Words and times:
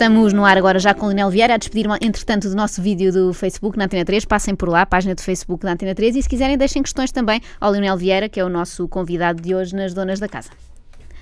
Estamos 0.00 0.32
no 0.32 0.46
ar 0.46 0.56
agora 0.56 0.78
já 0.78 0.94
com 0.94 1.04
o 1.04 1.08
Leonel 1.08 1.28
Vieira 1.28 1.52
a 1.52 1.56
despedir-me, 1.58 1.94
entretanto, 2.00 2.48
do 2.48 2.56
nosso 2.56 2.80
vídeo 2.80 3.12
do 3.12 3.34
Facebook 3.34 3.76
na 3.76 3.84
Antena 3.84 4.02
3. 4.02 4.24
Passem 4.24 4.54
por 4.56 4.66
lá, 4.66 4.80
a 4.80 4.86
página 4.86 5.14
do 5.14 5.20
Facebook 5.20 5.62
da 5.62 5.72
Antena 5.72 5.94
3 5.94 6.16
e 6.16 6.22
se 6.22 6.28
quiserem 6.28 6.56
deixem 6.56 6.82
questões 6.82 7.12
também 7.12 7.42
ao 7.60 7.70
Leonel 7.70 7.98
Vieira, 7.98 8.26
que 8.26 8.40
é 8.40 8.44
o 8.44 8.48
nosso 8.48 8.88
convidado 8.88 9.42
de 9.42 9.54
hoje 9.54 9.76
nas 9.76 9.92
Donas 9.92 10.18
da 10.18 10.26
Casa. 10.26 10.48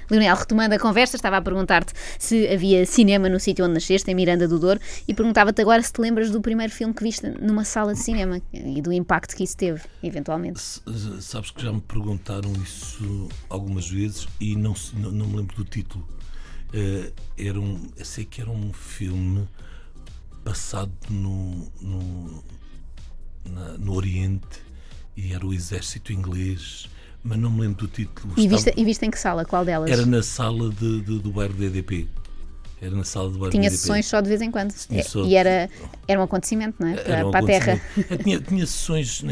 Leonel, 0.09 0.37
retomando 0.37 0.77
a 0.77 0.79
conversa, 0.79 1.17
estava 1.17 1.38
a 1.38 1.43
perguntar-te 1.43 1.93
se 2.21 2.46
havia 2.46 2.87
cinema 2.87 3.29
no 3.29 3.41
sítio 3.41 3.64
onde 3.64 3.75
nasceste, 3.75 4.09
em 4.12 4.14
Miranda 4.14 4.46
do 4.46 4.61
Douro, 4.61 4.79
e 5.09 5.13
perguntava-te 5.13 5.61
agora 5.61 5.83
se 5.83 5.93
te 5.93 6.01
lembras 6.01 6.31
do 6.31 6.41
primeiro 6.41 6.73
filme 6.73 6.95
que 6.95 7.03
viste 7.03 7.27
numa 7.43 7.65
sala 7.65 7.95
de 7.95 7.99
cinema 7.99 8.41
e 8.53 8.81
do 8.81 8.93
impacto 8.93 9.35
que 9.35 9.43
isso 9.43 9.57
teve, 9.57 9.81
eventualmente. 10.05 10.61
Sabes 11.21 11.51
que 11.51 11.61
já 11.65 11.73
me 11.73 11.81
perguntaram 11.81 12.53
isso 12.63 13.29
algumas 13.51 13.91
vezes 13.91 14.29
e 14.41 14.55
não, 14.55 14.73
não, 14.95 15.11
não 15.11 15.27
me 15.27 15.37
lembro 15.39 15.57
do 15.57 15.65
título. 15.65 16.07
Uh, 16.69 17.12
era 17.37 17.59
um, 17.59 17.89
eu 17.96 18.05
sei 18.05 18.25
que 18.25 18.41
era 18.41 18.50
um 18.50 18.73
filme 18.73 19.48
passado 20.45 20.93
no, 21.08 21.71
no, 21.81 22.44
na, 23.44 23.79
no 23.79 23.94
Oriente 23.94 24.63
e 25.17 25.32
era 25.32 25.46
o 25.46 25.53
exército 25.54 26.13
inglês 26.13 26.89
mas 27.22 27.39
não 27.39 27.50
me 27.50 27.63
lembro 27.63 27.86
do 27.86 27.89
título. 27.89 28.32
E 28.36 28.46
viste, 28.46 28.72
e 28.77 28.85
viste 28.85 29.04
em 29.04 29.11
que 29.11 29.18
sala? 29.18 29.44
Qual 29.44 29.64
delas? 29.64 29.91
Era 29.91 30.07
na 30.07 30.22
sala 30.22 30.71
de, 30.71 31.00
de, 31.03 31.18
do 31.18 31.31
bairro 31.31 31.53
DDP. 31.54 32.08
Era 32.81 32.95
na 32.95 33.05
sala 33.05 33.28
do 33.28 33.39
bairro 33.39 33.50
Tinha 33.50 33.70
sessões 33.70 34.06
só 34.06 34.20
de 34.20 34.28
vez 34.28 34.41
em 34.41 34.50
quando. 34.50 34.73
É, 34.91 35.27
e 35.27 35.34
era, 35.34 35.69
era 36.06 36.20
um 36.20 36.23
acontecimento, 36.23 36.77
não 36.78 36.89
é? 36.89 36.95
Para, 36.95 37.27
um 37.27 37.31
para 37.31 37.41
a 37.41 37.47
terra. 37.47 37.81
tinha, 38.23 38.41
tinha 38.41 38.67
sessões, 38.67 39.25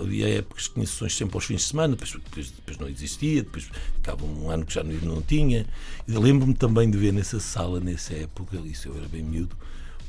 havia 0.00 0.38
épocas 0.38 0.68
que 0.68 0.74
tinha 0.74 0.86
sessões 0.86 1.14
sempre 1.14 1.36
aos 1.36 1.44
fins 1.44 1.60
de 1.60 1.66
semana, 1.68 1.94
depois, 1.94 2.12
depois, 2.12 2.50
depois 2.50 2.78
não 2.78 2.88
existia, 2.88 3.42
depois 3.42 3.68
ficava 3.96 4.24
um 4.24 4.50
ano 4.50 4.64
que 4.64 4.72
já 4.72 4.82
não, 4.82 4.94
não 5.14 5.22
tinha. 5.22 5.66
Lembro-me 6.08 6.54
também 6.54 6.90
de 6.90 6.96
ver 6.96 7.12
nessa 7.12 7.38
sala, 7.38 7.78
nessa 7.78 8.14
época, 8.14 8.56
isso 8.64 8.88
eu 8.88 8.96
era 8.96 9.06
bem 9.06 9.22
miúdo, 9.22 9.54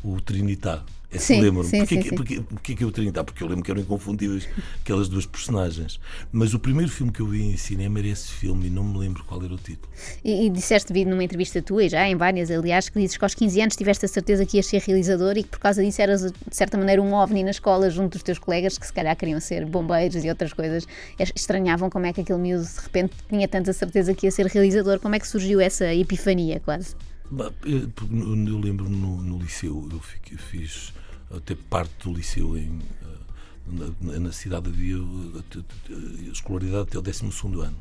o 0.04 0.20
Trinitar. 0.22 0.84
É 1.14 1.20
sim, 1.20 1.40
lembro-me. 1.40 1.70
Porquê, 1.70 2.02
sim, 2.02 2.16
porquê, 2.16 2.42
porquê, 2.42 2.76
que 2.76 2.84
eu 2.84 2.92
Trinitar? 2.92 3.24
Porque 3.24 3.44
eu 3.44 3.48
lembro 3.48 3.64
que 3.64 3.70
eram 3.70 3.82
inconfundíveis 3.82 4.50
aquelas 4.82 5.08
duas 5.08 5.28
personagens. 5.28 6.00
Mas 6.32 6.56
o 6.56 6.60
primeiro 6.60 6.92
filme 6.92 7.12
que 7.12 7.20
eu 7.20 7.28
vi 7.28 7.44
em 7.44 7.56
cinema 7.56 8.00
era 8.00 8.08
esse 8.08 8.32
filme 8.32 8.66
e 8.66 8.70
não 8.70 8.84
me 8.84 8.98
lembro 8.98 9.24
qual 9.24 9.44
era 9.44 9.54
o 9.54 9.58
título. 9.58 9.94
E, 10.24 10.48
e 10.48 10.50
disseste 10.50 10.92
vir 10.92 11.06
numa 11.06 11.24
entrevista 11.24 11.62
tua, 11.62 11.84
e 11.84 11.90
já 11.90 12.08
em 12.08 12.16
várias, 12.16 12.50
aliás, 12.50 12.90
que 12.90 13.00
dizes 13.00 13.16
que 13.16 13.24
aos 13.24 13.36
15 13.36 13.62
anos 13.62 13.76
tiveste 13.76 14.06
a 14.06 14.08
certeza 14.08 14.44
que 14.44 14.58
ias 14.58 14.66
ser 14.66 14.82
realizador 14.82 15.38
e 15.38 15.44
que 15.44 15.50
por 15.50 15.60
causa 15.60 15.84
disso 15.84 16.02
eras, 16.02 16.22
de 16.24 16.56
certa 16.56 16.78
maneira, 16.78 17.02
um 17.02 17.14
ovni 17.14 17.44
na 17.44 17.52
escola 17.52 17.92
junto 17.92 18.14
dos 18.14 18.24
teus 18.24 18.40
colegas 18.40 18.78
que 18.80 18.88
se 18.88 18.94
calhar 18.94 19.16
queriam 19.16 19.40
ser 19.40 19.66
bombeiros 19.66 20.26
e 20.26 20.30
outras 20.30 20.52
coisas. 20.52 20.88
Estranhavam 21.36 21.92
como 21.92 22.08
é 22.08 22.14
que 22.14 22.22
aquele 22.22 22.40
miúdo 22.40 22.66
de 22.66 22.82
repente 22.82 23.14
tinha 23.30 23.48
tanta 23.48 23.72
certeza 23.72 24.16
que 24.16 24.26
ia 24.26 24.32
ser 24.32 24.48
realizador. 24.48 25.00
Como 25.00 25.14
é 25.14 25.20
que 25.20 25.28
surgiu 25.28 25.62
essa 25.62 25.94
epifania 25.94 26.60
quase? 26.60 26.96
Eu 27.32 28.60
lembro-me 28.60 28.96
no, 28.96 29.22
no, 29.22 29.40
liceu, 29.40 29.88
eu 29.92 30.00
fiz 30.00 30.94
até 31.32 31.56
parte 31.56 31.92
do 32.04 32.14
liceu 32.14 32.58
em, 32.58 32.80
eh, 33.02 33.92
na, 34.02 34.20
na 34.20 34.32
cidade 34.32 34.70
havia 34.70 34.98
eh, 34.98 36.30
escolaridade 36.32 36.90
até 36.90 37.00
o 37.00 37.02
12 37.02 37.26
ano. 37.60 37.78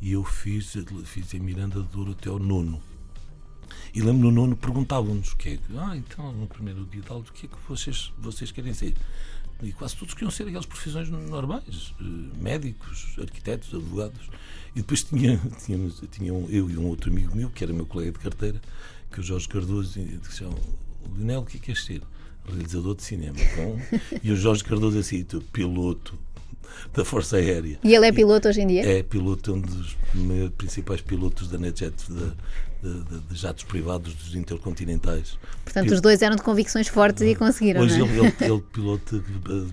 E 0.00 0.12
eu 0.12 0.24
fiz, 0.24 0.74
fiz 1.04 1.34
em 1.34 1.40
Miranda 1.40 1.82
de 1.82 1.88
Douro 1.88 2.12
até 2.12 2.30
o 2.30 2.38
nono. 2.38 2.80
E 3.94 4.00
lembro 4.00 4.30
no 4.30 4.30
nono 4.30 4.56
perguntavam-nos 4.56 5.32
o 5.32 5.36
que 5.36 5.50
é 5.50 5.58
ah, 5.76 5.96
então 5.96 6.32
no 6.32 6.46
primeiro 6.46 6.84
dia 6.86 7.00
de 7.00 7.10
aula, 7.10 7.24
o 7.28 7.32
que 7.32 7.46
é 7.46 7.48
que 7.48 7.56
vocês, 7.68 8.12
vocês 8.18 8.52
querem 8.52 8.74
ser? 8.74 8.94
E 9.62 9.72
quase 9.72 9.96
todos 9.96 10.14
queriam 10.14 10.30
ser 10.30 10.44
aquelas 10.44 10.66
profissões 10.66 11.08
normais, 11.08 11.94
eh, 12.00 12.04
médicos, 12.40 13.16
arquitetos, 13.18 13.74
advogados. 13.74 14.30
E 14.74 14.80
depois 14.80 15.02
tinha, 15.02 15.40
tinha 16.12 16.32
um, 16.32 16.48
eu 16.48 16.70
e 16.70 16.76
um 16.76 16.86
outro 16.86 17.10
amigo 17.10 17.34
meu, 17.34 17.50
que 17.50 17.64
era 17.64 17.72
meu 17.72 17.86
colega 17.86 18.12
de 18.12 18.18
carteira, 18.18 18.60
que 19.10 19.18
é 19.18 19.20
o 19.20 19.22
Jorge 19.22 19.48
Cardoso, 19.48 19.98
e 19.98 20.18
disse, 20.18 20.44
Lionel, 21.16 21.40
o 21.40 21.44
que 21.44 21.56
é 21.56 21.60
que 21.60 21.66
queres 21.66 21.84
ser? 21.84 22.02
Realizador 22.46 22.94
de 22.94 23.02
cinema. 23.02 23.36
E 24.22 24.30
o 24.30 24.36
Jorge 24.36 24.64
Cardoso 24.64 24.98
assim, 24.98 25.24
piloto 25.52 26.18
da 26.92 27.04
Força 27.04 27.36
Aérea. 27.36 27.78
E 27.82 27.94
ele 27.94 28.06
é 28.06 28.12
piloto 28.12 28.48
hoje 28.48 28.60
em 28.60 28.66
dia? 28.66 28.98
É 28.98 29.02
piloto, 29.02 29.54
um 29.54 29.60
dos 29.60 29.96
principais 30.56 31.00
pilotos 31.00 31.48
da 31.48 31.58
NetJet, 31.58 31.94
de, 32.08 32.32
de, 32.82 33.20
de, 33.20 33.34
jatos 33.36 33.64
privados 33.64 34.14
dos 34.14 34.34
intercontinentais. 34.34 35.38
Portanto, 35.64 35.92
os 35.92 36.00
dois 36.00 36.22
eram 36.22 36.36
de 36.36 36.42
convicções 36.42 36.88
fortes 36.88 37.22
e 37.22 37.34
conseguiram. 37.34 37.82
Hoje 37.82 38.00
é? 38.00 38.04
ele, 38.04 38.18
ele, 38.18 38.34
ele 38.40 38.62
pilota, 38.72 39.16
eh, 39.16 39.66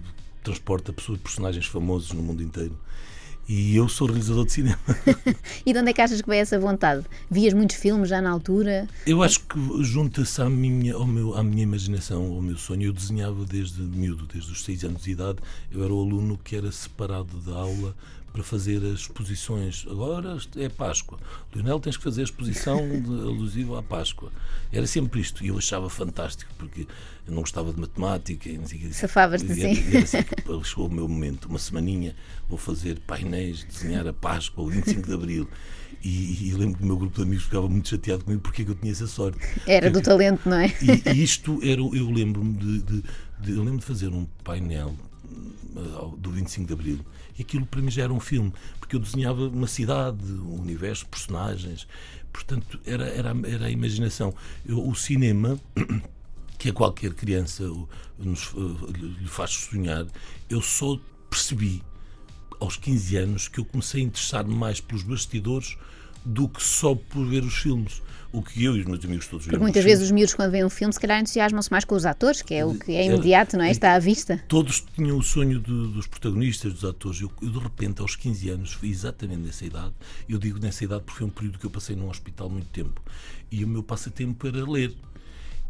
transporta 0.43 0.93
pessoas, 0.93 1.19
personagens 1.19 1.65
famosos 1.65 2.11
no 2.11 2.21
mundo 2.21 2.41
inteiro. 2.43 2.77
E 3.47 3.75
eu 3.75 3.87
sou 3.87 4.07
realizador 4.07 4.45
de 4.45 4.53
cinema. 4.53 4.79
e 5.65 5.71
de 5.71 5.79
onde 5.79 5.91
é 5.91 5.93
que 5.93 6.01
achas 6.01 6.19
que 6.21 6.27
veio 6.27 6.41
essa 6.41 6.59
vontade? 6.59 7.05
Vias 7.29 7.53
muitos 7.53 7.75
filmes 7.75 8.09
já 8.09 8.19
na 8.19 8.31
altura? 8.31 8.87
Eu 9.05 9.21
acho 9.21 9.41
que 9.41 9.83
junta-se 9.83 10.41
à 10.41 10.49
minha, 10.49 10.95
ao 10.95 11.05
meu, 11.05 11.35
à 11.35 11.43
minha 11.43 11.61
imaginação, 11.61 12.23
ao 12.33 12.41
meu 12.41 12.57
sonho. 12.57 12.83
Eu 12.83 12.93
desenhava 12.93 13.45
desde 13.45 13.81
miúdo, 13.81 14.25
desde 14.25 14.51
os 14.51 14.63
seis 14.63 14.83
anos 14.83 15.03
de 15.03 15.11
idade. 15.11 15.37
Eu 15.71 15.83
era 15.83 15.93
o 15.93 16.01
aluno 16.01 16.39
que 16.43 16.55
era 16.55 16.71
separado 16.71 17.37
da 17.41 17.53
aula 17.53 17.95
para 18.35 18.43
fazer 18.43 18.83
as 18.85 18.99
exposições. 18.99 19.85
Agora 19.89 20.37
é 20.57 20.67
Páscoa. 20.67 21.17
Leonel, 21.53 21.79
tens 21.79 21.95
que 21.95 22.03
fazer 22.03 22.19
a 22.19 22.23
exposição 22.25 22.79
alusiva 23.07 23.79
à 23.79 23.81
Páscoa. 23.81 24.29
Era 24.73 24.85
sempre 24.85 25.21
isto. 25.21 25.41
E 25.41 25.47
eu 25.47 25.57
achava 25.57 25.89
fantástico, 25.89 26.51
porque 26.57 26.81
eu 27.25 27.33
não 27.33 27.41
gostava 27.41 27.71
de 27.71 27.79
matemática. 27.79 28.49
Safavas-te 28.91 29.49
assim. 29.53 29.97
assim 29.97 30.17
chegou 30.65 30.87
o 30.87 30.91
meu 30.91 31.07
momento. 31.07 31.45
Uma 31.45 31.57
semaninha 31.57 32.13
vou 32.49 32.57
fazer 32.57 32.99
painéis, 33.07 33.63
desenhar 33.63 34.05
a 34.05 34.11
Páscoa, 34.11 34.65
o 34.65 34.67
25 34.67 35.07
de 35.07 35.13
Abril. 35.13 35.49
E, 36.03 36.49
e 36.49 36.53
lembro 36.55 36.77
que 36.77 36.83
o 36.83 36.87
meu 36.87 36.97
grupo 36.97 37.15
de 37.15 37.23
amigos 37.23 37.45
ficava 37.45 37.69
muito 37.69 37.87
chateado 37.87 38.25
comigo 38.25 38.41
porque 38.41 38.63
é 38.63 38.65
eu 38.65 38.75
tinha 38.75 38.91
essa 38.91 39.07
sorte. 39.07 39.39
Era 39.65 39.89
do 39.89 40.01
talento, 40.01 40.49
não 40.49 40.57
é? 40.57 40.67
E, 40.81 41.09
e 41.09 41.23
isto 41.23 41.57
era, 41.63 41.79
eu 41.79 42.11
lembro-me 42.11 42.53
de, 42.57 42.81
de, 42.81 43.03
de, 43.39 43.51
eu 43.53 43.63
lembro 43.63 43.79
de 43.79 43.85
fazer 43.85 44.09
um 44.09 44.25
painel 44.43 44.93
do 46.17 46.31
25 46.31 46.67
de 46.67 46.73
Abril 46.73 46.99
e 47.37 47.41
aquilo 47.41 47.65
para 47.65 47.81
mim 47.81 47.91
já 47.91 48.03
era 48.03 48.13
um 48.13 48.19
filme, 48.19 48.53
porque 48.79 48.95
eu 48.95 48.99
desenhava 48.99 49.47
uma 49.47 49.67
cidade, 49.67 50.23
um 50.23 50.61
universo, 50.61 51.05
personagens. 51.07 51.87
Portanto, 52.31 52.79
era, 52.85 53.05
era, 53.07 53.35
era 53.45 53.65
a 53.65 53.69
imaginação. 53.69 54.33
Eu, 54.65 54.87
o 54.87 54.95
cinema, 54.95 55.59
que 56.57 56.69
a 56.69 56.73
qualquer 56.73 57.13
criança 57.13 57.63
nos, 58.17 58.53
lhe 58.53 59.27
faz 59.27 59.51
sonhar, 59.51 60.05
eu 60.49 60.61
só 60.61 60.99
percebi 61.29 61.83
aos 62.59 62.77
15 62.77 63.17
anos 63.17 63.47
que 63.47 63.59
eu 63.59 63.65
comecei 63.65 64.01
a 64.01 64.05
interessar-me 64.05 64.55
mais 64.55 64.79
pelos 64.79 65.03
bastidores 65.03 65.77
do 66.23 66.47
que 66.47 66.63
só 66.63 66.95
por 66.95 67.25
ver 67.25 67.43
os 67.43 67.55
filmes. 67.55 68.01
O 68.35 68.41
que 68.41 68.65
eu 68.65 68.75
e 68.75 68.81
os 68.81 68.85
meus 68.85 69.05
amigos 69.05 69.27
todos 69.27 69.45
Porque 69.45 69.57
muitas 69.57 69.81
vezes 69.81 70.03
os 70.03 70.11
miúdos, 70.11 70.33
quando 70.33 70.51
veem 70.51 70.65
um 70.65 70.69
filme, 70.69 70.93
se 70.93 70.99
calhar 70.99 71.21
entusiasmam-se 71.21 71.71
mais 71.71 71.85
com 71.85 71.95
os 71.95 72.05
atores, 72.05 72.41
que 72.41 72.53
é 72.53 72.65
o 72.65 72.75
que 72.75 72.91
é 72.91 73.05
imediato, 73.05 73.55
não 73.55 73.63
é? 73.63 73.71
Está 73.71 73.93
à 73.93 73.99
vista. 73.99 74.43
Todos 74.49 74.83
tinham 74.93 75.17
o 75.17 75.23
sonho 75.23 75.59
de, 75.61 75.93
dos 75.93 76.05
protagonistas, 76.05 76.73
dos 76.73 76.83
atores. 76.83 77.21
Eu, 77.21 77.31
eu, 77.41 77.49
de 77.49 77.59
repente, 77.59 78.01
aos 78.01 78.17
15 78.17 78.49
anos, 78.49 78.73
fui 78.73 78.89
exatamente 78.89 79.41
nessa 79.41 79.65
idade. 79.65 79.93
Eu 80.27 80.37
digo 80.37 80.59
nessa 80.59 80.83
idade 80.83 81.03
porque 81.05 81.19
foi 81.19 81.27
um 81.27 81.29
período 81.29 81.59
que 81.59 81.65
eu 81.65 81.71
passei 81.71 81.95
num 81.95 82.09
hospital 82.09 82.49
muito 82.49 82.67
tempo. 82.67 83.01
E 83.49 83.63
o 83.63 83.67
meu 83.69 83.81
passatempo 83.81 84.45
era 84.45 84.69
ler 84.69 84.93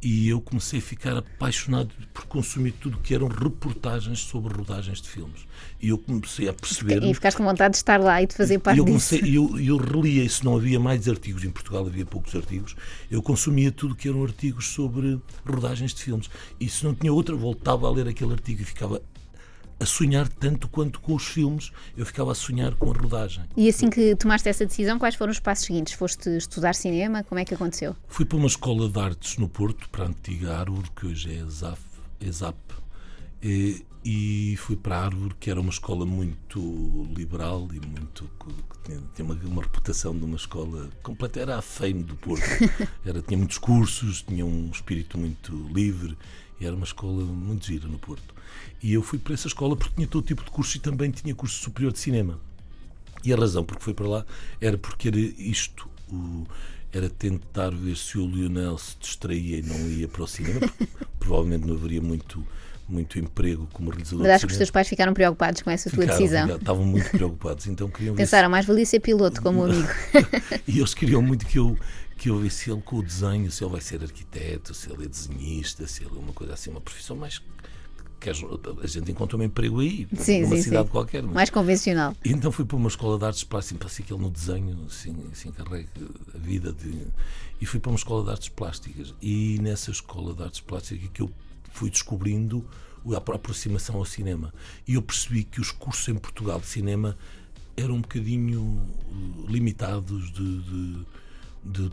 e 0.02 0.30
eu 0.30 0.40
comecei 0.40 0.80
a 0.80 0.82
ficar 0.82 1.18
apaixonado 1.18 1.90
por 2.14 2.26
consumir 2.26 2.72
tudo 2.74 2.98
que 3.00 3.14
eram 3.14 3.28
reportagens 3.28 4.20
sobre 4.20 4.54
rodagens 4.54 5.02
de 5.02 5.10
filmes. 5.10 5.48
E 5.82 5.90
eu 5.90 5.98
comecei 5.98 6.48
a 6.48 6.54
perceber. 6.54 7.04
E 7.04 7.14
ficaste 7.14 7.38
com 7.38 7.44
vontade 7.44 7.72
de 7.72 7.78
estar 7.78 8.00
lá 8.00 8.22
e 8.22 8.28
de 8.28 8.36
fazer 8.36 8.60
parte 8.60 8.78
eu 8.78 8.86
comecei, 8.86 9.22
disso. 9.22 9.58
Eu, 9.58 9.60
eu 9.60 9.78
relia, 9.78 10.24
e 10.24 10.30
se 10.30 10.44
não 10.46 10.56
havia 10.56 10.80
mais 10.80 11.08
artigos, 11.08 11.44
em 11.44 11.50
Portugal 11.50 11.86
havia 11.86 12.06
poucos 12.06 12.36
artigos, 12.36 12.76
eu 13.10 13.22
consumia 13.22 13.72
tudo 13.72 13.96
que 13.96 14.08
eram 14.08 14.24
artigos 14.24 14.68
sobre 14.68 15.20
rodagens 15.46 15.94
de 15.94 16.04
filmes. 16.04 16.30
E 16.60 16.70
se 16.70 16.84
não 16.84 16.94
tinha 16.94 17.12
outra, 17.12 17.36
voltava 17.36 17.88
a 17.88 17.92
ler 17.92 18.08
aquele 18.08 18.34
artigo 18.34 18.62
e 18.62 18.66
ficava 18.66 19.02
a 19.80 19.86
sonhar 19.86 20.28
tanto 20.28 20.68
quanto 20.68 21.00
com 21.00 21.16
os 21.16 21.26
filmes, 21.26 21.72
eu 21.98 22.06
ficava 22.06 22.32
a 22.32 22.36
sonhar 22.36 22.74
com 22.76 22.92
a 22.92 22.94
rodagem. 22.94 23.44
E 23.58 23.68
assim 23.68 23.90
que 23.90 24.16
tomaste 24.16 24.48
essa 24.48 24.66
decisão, 24.66 24.98
quais 24.98 25.16
foram 25.16 25.32
os 25.32 25.40
passos 25.40 25.66
seguintes? 25.66 25.94
Foste 25.94 26.30
estudar 26.38 26.76
cinema? 26.76 27.24
Como 27.24 27.40
é 27.40 27.46
que 27.46 27.54
aconteceu? 27.54 27.96
Fui 28.08 28.26
para 28.26 28.38
uma 28.38 28.48
escola 28.48 28.90
de 28.90 29.00
artes 29.00 29.38
no 29.38 29.50
Porto, 29.50 29.90
para 29.90 30.06
a 30.06 30.08
antiga 30.08 30.58
Árvore, 30.58 30.90
que 30.96 31.08
hoje 31.08 31.32
é 31.32 32.26
ESAP, 32.26 32.58
e, 33.44 33.86
e 34.04 34.56
fui 34.58 34.76
para 34.76 34.98
a 34.98 35.06
Árvore, 35.06 35.36
que 35.40 35.52
era 35.52 35.60
uma 35.60 35.70
escola 35.70 36.06
muito 36.06 37.08
liberal 37.16 37.68
e 37.74 37.86
muito 37.86 38.30
que 38.40 38.80
tinha, 38.84 39.02
tinha 39.16 39.26
uma, 39.26 39.36
uma, 39.36 39.62
reputação 39.62 40.18
de 40.18 40.24
uma 40.24 40.36
escola 40.36 40.90
completa, 41.04 41.40
era 41.40 41.58
a 41.58 41.62
fame 41.62 42.04
do 42.04 42.16
Porto. 42.16 42.44
Era, 43.06 43.22
tinha 43.22 43.38
muitos 43.38 43.58
cursos, 43.58 44.24
tinha 44.24 44.46
um 44.46 44.70
espírito 44.72 45.18
muito 45.18 45.52
livre 45.74 46.18
e 46.60 46.66
era 46.66 46.76
uma 46.76 46.86
escola 46.86 47.24
muito 47.24 47.66
gira 47.66 47.88
no 47.88 48.00
Porto. 48.00 48.35
E 48.82 48.94
eu 48.94 49.02
fui 49.02 49.20
para 49.20 49.34
essa 49.34 49.48
escola 49.48 49.76
porque 49.76 49.96
tinha 49.96 50.08
todo 50.08 50.26
tipo 50.26 50.44
de 50.44 50.52
curso 50.52 50.78
e 50.78 50.80
também 50.80 51.12
tinha 51.12 51.34
curso 51.34 51.62
superior 51.62 51.92
de 51.92 52.00
cinema. 52.00 52.40
E 53.24 53.34
a 53.34 53.36
razão 53.36 53.64
porque 53.64 53.84
fui 53.84 53.94
para 53.94 54.08
lá 54.08 54.26
era 54.62 54.78
porque 54.78 55.08
era 55.08 55.18
isto. 55.18 55.90
O, 56.12 56.46
era 56.94 57.10
tentar 57.10 57.72
ver 57.72 57.98
se 57.98 58.18
o 58.18 58.26
Lionel 58.26 58.78
se 58.78 58.96
distraía 59.00 59.58
e 59.58 59.62
não 59.62 59.90
ia 59.90 60.08
para 60.08 60.24
o 60.24 60.28
cinema. 60.28 60.62
provavelmente 61.20 61.68
não 61.68 61.76
haveria 61.76 62.02
muito, 62.02 62.46
muito 62.88 63.20
emprego 63.20 63.68
como 63.74 63.90
realizador. 63.90 64.22
Mas 64.22 64.32
acho 64.32 64.48
que 64.48 64.54
os 64.54 64.58
teus 64.58 64.70
pais 64.72 64.88
ficaram 64.88 65.14
preocupados 65.14 65.62
com 65.62 65.72
essa 65.72 65.90
ficaram, 65.90 66.08
tua 66.08 66.18
decisão. 66.18 66.42
Ficaram, 66.44 66.60
estavam 66.62 66.86
muito 66.86 67.10
preocupados, 67.12 67.68
então 67.68 67.90
queriam 67.90 68.16
Pensaram, 68.16 68.50
mais 68.50 68.66
valia 68.66 68.86
ser 68.86 69.00
piloto 69.00 69.42
como 69.42 69.64
amigo. 69.66 69.88
e 70.68 70.78
eles 70.78 70.94
queriam 70.94 71.22
muito 71.22 71.46
que 71.46 71.60
eu 71.60 71.78
que 72.18 72.30
eu 72.30 72.40
visse 72.40 72.72
ele 72.72 72.82
com 72.82 72.98
o 72.98 73.04
desenho, 73.04 73.52
se 73.52 73.62
ele 73.62 73.72
vai 73.72 73.82
ser 73.82 74.02
arquiteto, 74.02 74.74
se 74.74 74.90
ele 74.90 75.04
é 75.04 75.08
desenhista, 75.08 75.86
se 75.86 76.02
ele 76.02 76.16
é 76.16 76.20
uma 76.20 76.32
coisa 76.32 76.54
assim, 76.54 76.70
uma 76.70 76.80
profissão 76.80 77.16
mais 77.18 77.42
que 78.34 78.84
a 78.84 78.88
gente 78.88 79.12
encontra 79.12 79.38
um 79.38 79.44
emprego 79.44 79.80
aí, 79.82 80.08
sim, 80.18 80.42
numa 80.42 80.56
sim, 80.56 80.64
cidade 80.64 80.86
sim. 80.86 80.92
qualquer. 80.92 81.22
Mas... 81.22 81.34
Mais 81.34 81.50
convencional. 81.50 82.16
E 82.24 82.32
então 82.32 82.52
fui 82.52 82.66
para 82.66 82.78
uma 82.78 82.88
escola 82.88 83.20
de 83.20 83.26
artes 83.26 83.44
plásticas, 83.44 83.94
para 83.94 84.06
que 84.06 84.14
ele 84.14 84.22
no 84.22 84.32
desenho 84.32 84.86
assim, 84.88 85.16
assim 85.32 85.52
carrega 85.52 85.90
a 86.34 86.38
vida 86.38 86.74
de. 86.74 87.08
E 87.62 87.66
fui 87.66 87.80
para 87.80 87.92
uma 87.92 87.98
escola 87.98 88.24
de 88.24 88.32
artes 88.32 88.50
plásticas. 88.50 89.14
E 89.22 89.60
nessa 89.62 89.92
escola 89.92 90.34
de 90.34 90.44
artes 90.44 90.60
plásticas 90.60 91.10
que 91.14 91.22
eu 91.22 91.32
fui 91.72 91.90
descobrindo 91.90 92.66
a 93.14 93.18
aproximação 93.18 93.98
ao 93.98 94.06
cinema. 94.06 94.54
E 94.88 94.96
eu 94.96 95.02
percebi 95.02 95.44
que 95.44 95.62
os 95.62 95.72
cursos 95.72 96.08
em 96.08 96.16
Portugal 96.16 96.60
de 96.60 96.66
cinema 96.66 97.16
eram 97.78 97.96
um 97.96 98.02
bocadinho 98.02 98.82
limitados 99.48 100.32
de, 100.32 100.62
de, 100.62 101.06
de 101.64 101.92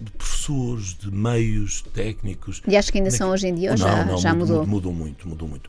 de 0.00 0.10
professores, 0.12 0.96
de 0.98 1.10
meios 1.10 1.82
técnicos. 1.94 2.62
E 2.66 2.76
acho 2.76 2.90
que 2.90 2.98
ainda 2.98 3.10
são 3.10 3.30
hoje 3.30 3.48
em 3.48 3.54
dia, 3.54 3.72
ou 3.72 3.76
já, 3.76 4.04
não, 4.04 4.18
já 4.18 4.34
mudou? 4.34 4.66
Mudou 4.66 4.92
muito, 4.92 5.28
mudou 5.28 5.46
muito. 5.46 5.68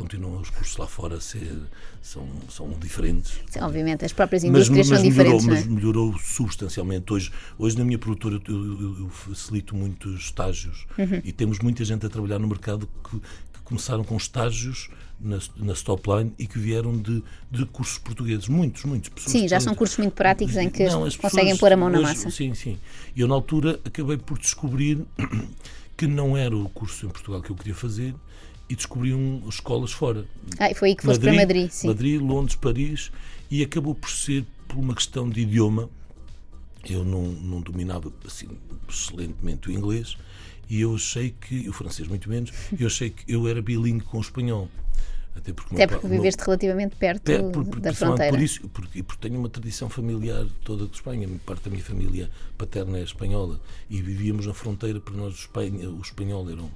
Continuam 0.00 0.40
os 0.40 0.48
cursos 0.48 0.78
lá 0.78 0.86
fora 0.86 1.16
a 1.16 1.20
ser, 1.20 1.58
são, 2.00 2.26
são 2.48 2.70
diferentes. 2.80 3.38
Sim, 3.50 3.60
obviamente, 3.60 4.02
as 4.02 4.14
próprias 4.14 4.42
indústrias 4.44 4.88
mas, 4.88 4.88
mas 4.88 4.98
são 4.98 5.08
diferentes, 5.08 5.44
melhorou, 5.44 5.54
não 5.54 5.54
é? 5.54 5.60
Mas 5.60 5.66
melhorou 5.66 6.18
substancialmente. 6.18 7.12
Hoje, 7.12 7.30
hoje 7.58 7.76
na 7.76 7.84
minha 7.84 7.98
produtora, 7.98 8.40
eu, 8.48 8.80
eu, 8.80 8.98
eu 9.00 9.08
facilito 9.10 9.76
muitos 9.76 10.22
estágios 10.22 10.86
uhum. 10.96 11.20
e 11.22 11.32
temos 11.32 11.58
muita 11.58 11.84
gente 11.84 12.06
a 12.06 12.08
trabalhar 12.08 12.38
no 12.38 12.48
mercado 12.48 12.88
que, 13.04 13.18
que 13.20 13.60
começaram 13.62 14.02
com 14.02 14.16
estágios 14.16 14.88
na, 15.20 15.38
na 15.58 15.74
Stopline 15.74 16.32
e 16.38 16.46
que 16.46 16.58
vieram 16.58 16.96
de, 16.96 17.22
de 17.50 17.66
cursos 17.66 17.98
portugueses. 17.98 18.48
Muitos, 18.48 18.84
muitos. 18.84 19.10
Pessoas 19.10 19.32
Sim, 19.32 19.48
já 19.48 19.60
são 19.60 19.74
cursos 19.74 19.98
muito 19.98 20.14
práticos 20.14 20.56
em 20.56 20.70
que 20.70 20.86
não, 20.86 21.10
conseguem 21.10 21.58
pôr 21.58 21.72
a 21.72 21.76
mão 21.76 21.90
na 21.90 21.98
hoje, 21.98 22.08
massa. 22.08 22.30
Sim, 22.30 22.54
sim. 22.54 22.78
E 23.14 23.20
eu, 23.20 23.28
na 23.28 23.34
altura, 23.34 23.78
acabei 23.84 24.16
por 24.16 24.38
descobrir 24.38 25.04
que 25.94 26.06
não 26.06 26.38
era 26.38 26.56
o 26.56 26.70
curso 26.70 27.04
em 27.04 27.10
Portugal 27.10 27.42
que 27.42 27.50
eu 27.50 27.56
queria 27.56 27.74
fazer 27.74 28.14
e 28.70 28.76
descobri 28.76 29.12
um, 29.12 29.42
escolas 29.48 29.90
fora. 29.90 30.24
Ah, 30.58 30.72
foi 30.72 30.90
aí 30.90 30.94
que 30.94 31.02
foste 31.02 31.20
para 31.20 31.34
Madrid, 31.34 31.68
sim. 31.70 31.88
Madrid, 31.88 32.22
Londres, 32.22 32.54
Paris 32.54 33.10
e 33.50 33.64
acabou 33.64 33.96
por 33.96 34.08
ser 34.08 34.46
por 34.68 34.78
uma 34.78 34.94
questão 34.94 35.28
de 35.28 35.40
idioma. 35.40 35.90
Eu 36.88 37.04
não, 37.04 37.22
não 37.22 37.60
dominava 37.60 38.12
assim 38.24 38.48
excelentemente 38.88 39.68
o 39.68 39.72
inglês 39.72 40.16
e 40.68 40.80
eu 40.80 40.94
achei 40.94 41.34
que, 41.38 41.68
o 41.68 41.72
francês 41.72 42.08
muito 42.08 42.30
menos, 42.30 42.52
eu 42.78 42.86
achei 42.86 43.10
que 43.10 43.30
eu 43.30 43.48
era 43.48 43.60
bilingue 43.60 44.04
com 44.04 44.18
o 44.18 44.20
espanhol. 44.20 44.68
Até 45.34 45.52
porque, 45.52 45.74
Até 45.74 45.86
porque 45.86 46.06
viveste 46.06 46.40
meu, 46.40 46.46
relativamente 46.46 46.96
perto 46.96 47.22
per, 47.22 47.42
por, 47.50 47.64
por, 47.64 47.80
da 47.80 47.92
fronteira. 47.92 48.32
Por 48.32 48.42
isso, 48.42 48.68
porque, 48.68 49.02
porque 49.02 49.28
tenho 49.28 49.40
uma 49.40 49.48
tradição 49.48 49.88
familiar 49.88 50.46
toda 50.64 50.86
de 50.86 50.94
Espanha. 50.94 51.28
Parte 51.44 51.64
da 51.64 51.70
minha 51.70 51.82
família 51.82 52.30
paterna 52.56 52.98
é 52.98 53.02
espanhola 53.02 53.60
e 53.88 54.00
vivíamos 54.00 54.46
na 54.46 54.54
fronteira, 54.54 55.00
para 55.00 55.14
nós 55.14 55.32
o, 55.32 55.36
Espanha, 55.36 55.88
o 55.90 56.00
espanhol 56.00 56.48
era, 56.50 56.60
um, 56.60 56.70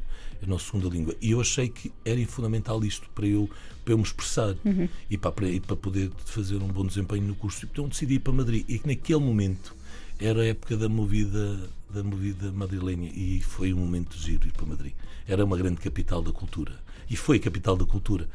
a 0.44 0.48
nossa 0.48 0.66
segunda 0.66 0.88
língua. 0.88 1.14
E 1.20 1.32
eu 1.32 1.40
achei 1.40 1.68
que 1.68 1.92
era 2.04 2.24
fundamental 2.26 2.82
isto 2.84 3.08
para 3.14 3.26
eu, 3.26 3.48
para 3.84 3.94
eu 3.94 3.98
me 3.98 4.04
expressar 4.04 4.54
uhum. 4.64 4.88
e, 5.10 5.18
para, 5.18 5.48
e 5.48 5.60
para 5.60 5.76
poder 5.76 6.10
fazer 6.24 6.56
um 6.56 6.68
bom 6.68 6.86
desempenho 6.86 7.24
no 7.24 7.34
curso. 7.34 7.66
Então 7.70 7.88
decidi 7.88 8.14
ir 8.14 8.20
para 8.20 8.32
Madrid. 8.32 8.64
E 8.68 8.78
que 8.78 8.86
naquele 8.86 9.20
momento 9.20 9.74
era 10.18 10.42
a 10.42 10.46
época 10.46 10.76
da 10.76 10.88
movida 10.88 11.58
da 11.94 12.02
movida 12.02 12.50
madrilenha 12.50 13.08
e 13.14 13.40
foi 13.40 13.72
um 13.72 13.78
momento 13.78 14.16
de 14.16 14.24
giro 14.24 14.48
ir 14.48 14.52
para 14.52 14.66
Madrid. 14.66 14.92
Era 15.28 15.44
uma 15.44 15.56
grande 15.56 15.80
capital 15.80 16.20
da 16.20 16.32
cultura 16.32 16.72
e 17.08 17.16
foi 17.16 17.38
capital 17.38 17.76
da 17.76 17.84
cultura 17.84 18.28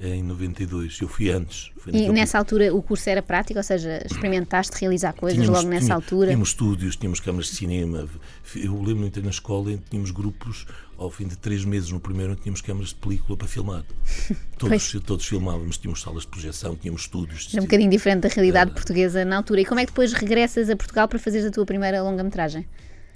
em 0.00 0.22
92. 0.22 1.00
Eu 1.00 1.08
fui 1.08 1.30
antes. 1.30 1.70
Foi 1.76 1.92
e 1.94 2.08
nessa 2.08 2.38
altura 2.38 2.74
o 2.74 2.82
curso 2.82 3.08
era 3.08 3.20
prático, 3.20 3.58
ou 3.58 3.62
seja, 3.62 4.02
experimentaste 4.04 4.76
realizar 4.80 5.12
coisas 5.12 5.38
tínhamos, 5.38 5.58
logo 5.58 5.70
nessa 5.70 5.86
tinha, 5.86 5.94
altura? 5.94 6.26
Tínhamos 6.28 6.48
estúdios, 6.48 6.96
tínhamos 6.96 7.20
câmaras 7.20 7.48
de 7.48 7.56
cinema. 7.56 8.08
Eu 8.56 8.74
lembro-me 8.76 9.04
de 9.04 9.10
ter 9.10 9.22
na 9.22 9.30
escola 9.30 9.78
tínhamos 9.90 10.10
grupos, 10.10 10.66
ao 10.96 11.10
fim 11.10 11.26
de 11.26 11.36
três 11.36 11.64
meses 11.64 11.90
no 11.90 12.00
primeiro, 12.00 12.34
tínhamos 12.34 12.60
câmaras 12.60 12.88
de 12.88 12.94
película 12.96 13.36
para 13.36 13.46
filmar. 13.46 13.84
Todos, 14.58 14.92
todos 15.06 15.24
filmávamos, 15.26 15.78
tínhamos 15.78 16.02
salas 16.02 16.22
de 16.24 16.28
projeção, 16.28 16.76
tínhamos 16.76 17.02
estúdios. 17.02 17.48
Era 17.50 17.62
um 17.62 17.64
bocadinho 17.64 17.90
diferente 17.90 18.20
da 18.20 18.28
realidade 18.28 18.70
era. 18.70 18.74
portuguesa 18.74 19.24
na 19.24 19.38
altura. 19.38 19.62
E 19.62 19.64
como 19.64 19.80
é 19.80 19.86
que 19.86 19.90
depois 19.90 20.12
regressas 20.12 20.68
a 20.68 20.76
Portugal 20.76 21.08
para 21.08 21.18
fazeres 21.18 21.46
a 21.46 21.50
tua 21.50 21.64
primeira 21.64 22.02
longa-metragem? 22.02 22.66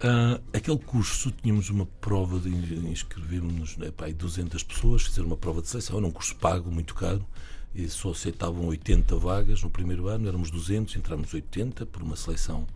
Uh, 0.04 0.38
aquele 0.52 0.76
curso 0.76 1.30
tínhamos 1.30 1.70
uma 1.70 1.86
prova 1.86 2.38
de 2.38 2.50
inscrevermos 2.50 3.78
é, 3.80 3.90
pá, 3.90 4.06
200 4.10 4.62
pessoas, 4.62 5.06
fazer 5.06 5.22
uma 5.22 5.34
prova 5.34 5.62
de 5.62 5.68
seleção, 5.68 5.96
era 5.96 6.06
um 6.06 6.10
curso 6.10 6.36
pago 6.36 6.70
muito 6.70 6.94
caro 6.94 7.26
e 7.74 7.88
só 7.88 8.10
aceitavam 8.10 8.66
80 8.66 9.16
vagas 9.16 9.62
no 9.62 9.70
primeiro 9.70 10.06
ano, 10.08 10.28
éramos 10.28 10.50
200, 10.50 10.94
entramos 10.96 11.32
80 11.32 11.86
por 11.86 12.02
uma 12.02 12.16
seleção 12.16 12.66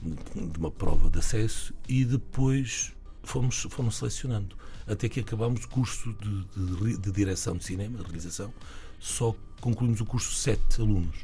de 0.00 0.56
uma 0.56 0.70
prova 0.70 1.10
de 1.10 1.18
acesso 1.18 1.74
e 1.88 2.04
depois 2.04 2.92
fomos, 3.24 3.66
fomos 3.68 3.96
selecionando 3.96 4.54
até 4.86 5.08
que 5.08 5.18
acabámos 5.18 5.64
o 5.64 5.68
curso 5.68 6.14
de, 6.22 6.44
de, 6.54 6.96
de 6.96 7.10
direção 7.10 7.56
de 7.56 7.64
cinema, 7.64 7.98
de 7.98 8.04
realização, 8.04 8.54
só 9.00 9.34
concluímos 9.60 10.00
o 10.00 10.06
curso 10.06 10.32
sete 10.32 10.80
alunos. 10.80 11.16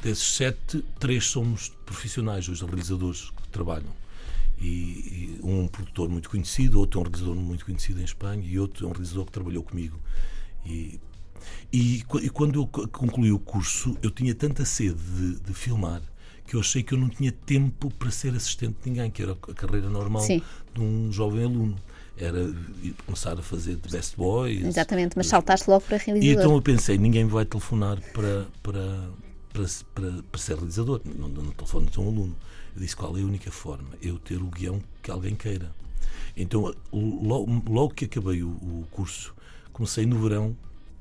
Desses 0.00 0.36
sete, 0.36 0.84
três 1.00 1.26
somos 1.26 1.70
profissionais, 1.84 2.46
os 2.46 2.60
realizadores 2.60 3.30
que 3.30 3.48
trabalham 3.48 3.92
e, 4.60 4.66
e, 4.66 5.40
um 5.42 5.68
produtor 5.68 6.08
muito 6.08 6.28
conhecido, 6.28 6.78
outro 6.78 6.98
é 6.98 7.02
um 7.02 7.04
realizador 7.04 7.34
muito 7.36 7.64
conhecido 7.64 8.00
em 8.00 8.04
Espanha 8.04 8.42
e 8.44 8.58
outro 8.58 8.86
é 8.86 8.88
um 8.88 8.92
realizador 8.92 9.26
que 9.26 9.32
trabalhou 9.32 9.62
comigo. 9.62 9.98
E, 10.66 11.00
e, 11.72 12.04
e 12.22 12.30
quando 12.30 12.60
eu 12.60 12.66
concluí 12.66 13.32
o 13.32 13.38
curso, 13.38 13.96
eu 14.02 14.10
tinha 14.10 14.34
tanta 14.34 14.64
sede 14.64 14.98
de, 14.98 15.40
de, 15.40 15.54
filmar 15.54 16.02
que 16.46 16.56
eu 16.56 16.60
achei 16.60 16.82
que 16.82 16.94
eu 16.94 16.98
não 16.98 17.08
tinha 17.08 17.30
tempo 17.30 17.90
para 17.94 18.10
ser 18.10 18.34
assistente 18.34 18.76
de 18.82 18.90
ninguém, 18.90 19.10
que 19.10 19.22
era 19.22 19.32
a 19.32 19.54
carreira 19.54 19.88
normal 19.88 20.22
Sim. 20.22 20.42
de 20.74 20.80
um 20.80 21.12
jovem 21.12 21.44
aluno. 21.44 21.76
Era 22.16 22.52
começar 23.04 23.38
a 23.38 23.42
fazer 23.42 23.76
de 23.76 23.88
best 23.88 24.16
boy. 24.16 24.66
Exatamente, 24.66 25.16
mas 25.16 25.26
saltaste 25.26 25.68
logo 25.70 25.82
para 25.82 25.98
realizador. 25.98 26.24
E 26.24 26.32
então 26.32 26.54
eu 26.54 26.62
pensei, 26.62 26.96
ninguém 26.98 27.26
vai 27.26 27.44
telefonar 27.44 28.00
para, 28.12 28.46
para, 28.62 29.10
para, 29.52 29.64
para, 29.94 30.22
para 30.22 30.40
ser 30.40 30.56
realizador, 30.56 31.00
não, 31.04 31.28
não 31.28 31.50
telefone 31.52 31.88
a 31.94 32.00
um 32.00 32.08
aluno. 32.08 32.36
Eu 32.74 32.82
disse 32.82 32.96
qual 32.96 33.16
é 33.16 33.20
a 33.20 33.24
única 33.24 33.50
forma? 33.50 33.88
Eu 34.02 34.18
ter 34.18 34.42
o 34.42 34.46
guião 34.46 34.80
que 35.02 35.10
alguém 35.10 35.34
queira. 35.34 35.70
Então, 36.36 36.72
logo, 36.92 37.62
logo 37.68 37.94
que 37.94 38.04
acabei 38.04 38.42
o, 38.42 38.48
o, 38.48 38.86
curso, 38.90 39.34
comecei 39.72 40.06
no 40.06 40.20
verão 40.20 40.56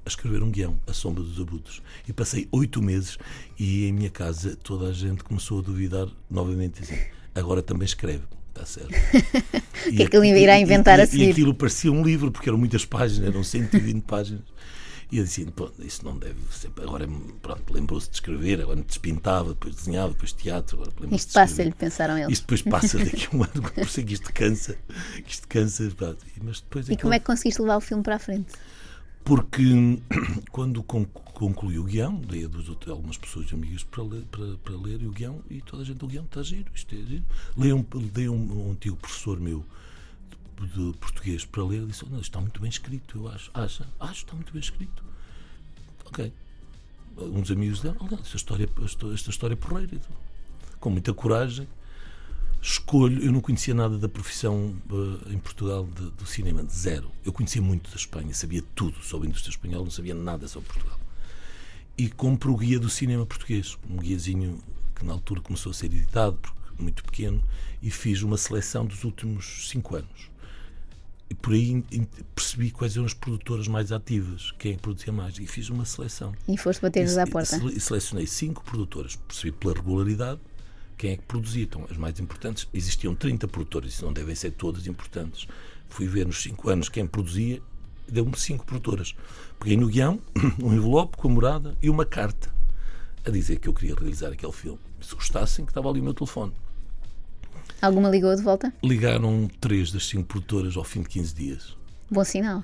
a 0.06 0.10
escrever 0.10 0.42
um 0.42 0.50
guião, 0.50 0.80
A 0.88 0.94
Sombra 0.94 1.24
dos 1.24 1.40
Abutres. 1.40 1.82
E 2.08 2.14
passei 2.14 2.48
oito 2.52 2.82
meses 2.82 3.18
e 3.60 3.86
em 3.86 3.94
minha 3.94 4.10
casa 4.10 4.58
toda 4.64 4.88
a 4.88 4.94
gente 4.94 5.24
começou 5.24 5.60
a 5.60 5.62
duvidar 5.62 6.08
novamente. 6.30 6.82
Assim, 6.82 6.98
agora 7.36 7.62
também 7.62 7.86
escreve. 7.86 8.24
Está 8.50 8.66
certo. 8.66 8.90
O 9.88 9.92
que 9.92 10.04
é 10.04 10.08
que 10.08 10.18
ele 10.18 10.38
irá 10.38 10.60
inventar 10.60 11.00
e, 11.00 11.04
a 11.04 11.08
seguir? 11.08 11.28
E 11.28 11.32
aquilo 11.32 11.54
parecia 11.54 11.90
um 11.90 12.04
livro, 12.04 12.30
porque 12.30 12.50
eram 12.50 12.58
muitas 12.58 12.84
páginas, 12.84 13.30
eram 13.30 13.42
120 13.42 14.04
páginas. 14.04 14.42
E 15.10 15.20
eu 15.20 15.24
disse, 15.24 15.46
pô, 15.46 15.72
isso 15.80 16.04
não 16.04 16.18
deve 16.18 16.36
ser. 16.52 16.70
Agora, 16.82 17.08
pronto, 17.42 17.74
lembrou-se 17.74 18.10
de 18.10 18.16
escrever, 18.16 18.62
agora 18.62 18.82
despintava, 18.82 19.50
depois 19.50 19.76
desenhava, 19.76 20.12
depois 20.12 20.34
teatro. 20.34 20.82
Agora 20.82 21.16
isto 21.16 21.34
passa-lhe, 21.34 21.72
pensaram 21.72 22.18
eles. 22.18 22.34
Isto 22.34 22.42
depois 22.42 22.62
passa 22.62 22.98
daqui 23.04 23.28
a 23.32 23.36
um 23.36 23.44
ano, 23.44 23.62
por 23.74 23.86
isso 23.86 24.00
é 24.00 24.04
que 24.04 24.14
isto 24.14 24.34
cansa. 24.34 24.78
Isto 25.26 25.48
cansa. 25.48 25.90
Mas 26.44 26.60
depois 26.60 26.90
e 26.90 26.98
como 26.98 27.14
é 27.14 27.20
que 27.20 27.26
conseguiste 27.26 27.62
levar 27.62 27.78
o 27.78 27.82
filme 27.82 28.04
para 28.04 28.16
a 28.16 28.20
frente? 28.20 28.54
Porque 29.24 29.64
quando 30.52 30.84
concluí 30.84 31.80
o 31.80 31.84
guião, 31.84 32.16
dei 32.16 32.46
a 32.46 32.92
algumas 32.92 33.18
pessoas 33.18 33.52
amigas 33.54 33.84
para 33.84 34.04
ler, 34.04 34.24
para, 34.32 34.58
para 34.58 34.76
ler 34.76 35.04
o 35.04 35.12
guião 35.12 35.42
e 35.50 35.62
toda 35.62 35.84
a 35.84 35.86
gente, 35.86 36.04
o 36.04 36.08
guião 36.08 36.26
está 36.26 36.44
giro, 36.44 36.70
isto 36.76 36.94
é 36.96 36.98
giro. 36.98 37.24
Dei 37.56 37.72
um, 37.72 37.86
dei 38.14 38.28
um, 38.28 38.68
um 38.68 38.72
antigo 38.72 38.98
professor 38.98 39.40
meu 39.40 39.66
de 40.66 40.98
português 40.98 41.46
para 41.46 41.64
ler, 41.64 41.86
disse: 41.86 42.04
oh, 42.06 42.10
não, 42.10 42.20
está 42.20 42.40
muito 42.40 42.60
bem 42.60 42.70
escrito, 42.70 43.18
eu 43.18 43.28
acho. 43.30 43.52
Acha? 43.54 43.88
Acho, 44.00 44.24
está 44.24 44.34
muito 44.34 44.52
bem 44.52 44.62
escrito. 44.62 45.04
Ok. 46.06 46.32
Uns 47.18 47.50
amigos 47.52 47.82
deram, 47.82 47.98
oh, 48.00 48.16
esta 48.16 48.38
história, 48.38 48.70
esta 48.84 49.30
história 49.30 49.54
é 49.54 49.58
porreira. 49.58 49.96
Então, 49.96 50.12
com 50.80 50.90
muita 50.90 51.14
coragem, 51.14 51.68
escolho. 52.62 53.24
Eu 53.24 53.32
não 53.32 53.42
conhecia 53.42 53.74
nada 53.74 53.98
da 53.98 54.10
profissão 54.10 54.76
uh, 54.90 55.32
em 55.32 55.40
Portugal 55.40 55.86
de, 55.86 56.12
do 56.12 56.26
cinema, 56.26 56.64
de 56.64 56.74
zero. 56.74 57.12
Eu 57.26 57.34
conhecia 57.34 57.62
muito 57.62 57.90
da 57.90 57.96
Espanha, 57.96 58.34
sabia 58.34 58.64
tudo 58.76 59.02
sobre 59.04 59.28
a 59.28 59.30
indústria 59.30 59.52
espanhola, 59.52 59.84
não 59.84 59.92
sabia 59.92 60.14
nada 60.14 60.48
sobre 60.48 60.70
Portugal. 60.70 61.00
E 61.98 62.10
compro 62.10 62.54
o 62.54 62.58
guia 62.58 62.80
do 62.80 62.90
cinema 62.90 63.26
português, 63.26 63.78
um 63.90 63.98
guiazinho 63.98 64.62
que 64.96 65.04
na 65.04 65.14
altura 65.14 65.42
começou 65.42 65.72
a 65.72 65.74
ser 65.74 65.88
editado, 65.88 66.38
muito 66.78 67.04
pequeno, 67.04 67.44
e 67.82 67.90
fiz 67.90 68.22
uma 68.22 68.38
seleção 68.38 68.86
dos 68.86 69.04
últimos 69.04 69.68
cinco 69.70 69.96
anos 69.96 70.37
e 71.30 71.36
por 71.36 71.54
aí 71.54 71.84
percebi 72.34 72.72
quais 72.72 72.96
eram 72.96 73.06
as 73.06 73.14
produtoras 73.14 73.68
mais 73.68 73.92
ativas, 73.92 74.54
quem 74.58 74.74
é 74.74 74.78
produzia 74.78 75.12
mais, 75.12 75.38
e 75.38 75.46
fiz 75.46 75.70
uma 75.70 75.86
seleção. 75.86 76.34
E 76.48 76.58
foste 76.58 76.82
bater-lhes 76.82 77.18
à 77.18 77.28
porta? 77.28 77.58
E 77.58 77.80
selecionei 77.80 78.26
cinco 78.26 78.64
produtoras, 78.64 79.16
percebi 79.16 79.52
pela 79.52 79.74
regularidade 79.74 80.40
quem 80.98 81.12
é 81.12 81.18
que 81.18 81.24
produzia. 81.24 81.64
Então, 81.64 81.86
as 81.90 81.98
mais 81.98 82.20
importantes, 82.20 82.68
existiam 82.74 83.14
30 83.14 83.48
produtoras, 83.48 83.94
isso 83.94 84.06
não 84.06 84.14
devem 84.14 84.34
ser 84.34 84.52
todas 84.52 84.88
importantes. 84.88 85.48
Fui 85.90 86.08
ver 86.08 86.26
nos 86.26 86.42
cinco 86.42 86.70
anos 86.70 86.90
quem 86.90 87.06
produzia 87.06 87.62
deu-me 88.10 88.38
cinco 88.38 88.66
produtoras. 88.66 89.16
Peguei 89.60 89.78
no 89.78 89.88
guião, 89.88 90.20
um 90.62 90.74
envelope 90.74 91.18
com 91.18 91.28
a 91.28 91.32
morada 91.32 91.78
e 91.82 91.90
uma 91.90 92.06
carta 92.06 92.50
a 93.26 93.30
dizer 93.30 93.60
que 93.60 93.68
eu 93.68 93.74
queria 93.74 93.96
realizar 93.96 94.30
aquele 94.30 94.52
filme. 94.54 94.80
Se 95.02 95.14
gostassem, 95.14 95.66
que 95.66 95.72
estava 95.72 95.90
ali 95.90 96.00
o 96.00 96.04
meu 96.04 96.14
telefone. 96.14 96.54
Alguma 97.82 98.10
ligou 98.10 98.36
de 98.36 98.42
volta? 98.42 98.74
Ligaram 98.84 99.50
três 99.62 99.92
das 99.92 100.06
cinco 100.08 100.26
produtoras 100.26 100.76
ao 100.76 100.84
fim 100.84 101.02
de 101.02 101.10
15 101.10 101.36
dias. 101.36 101.78
Bom 102.10 102.24
sinal. 102.24 102.64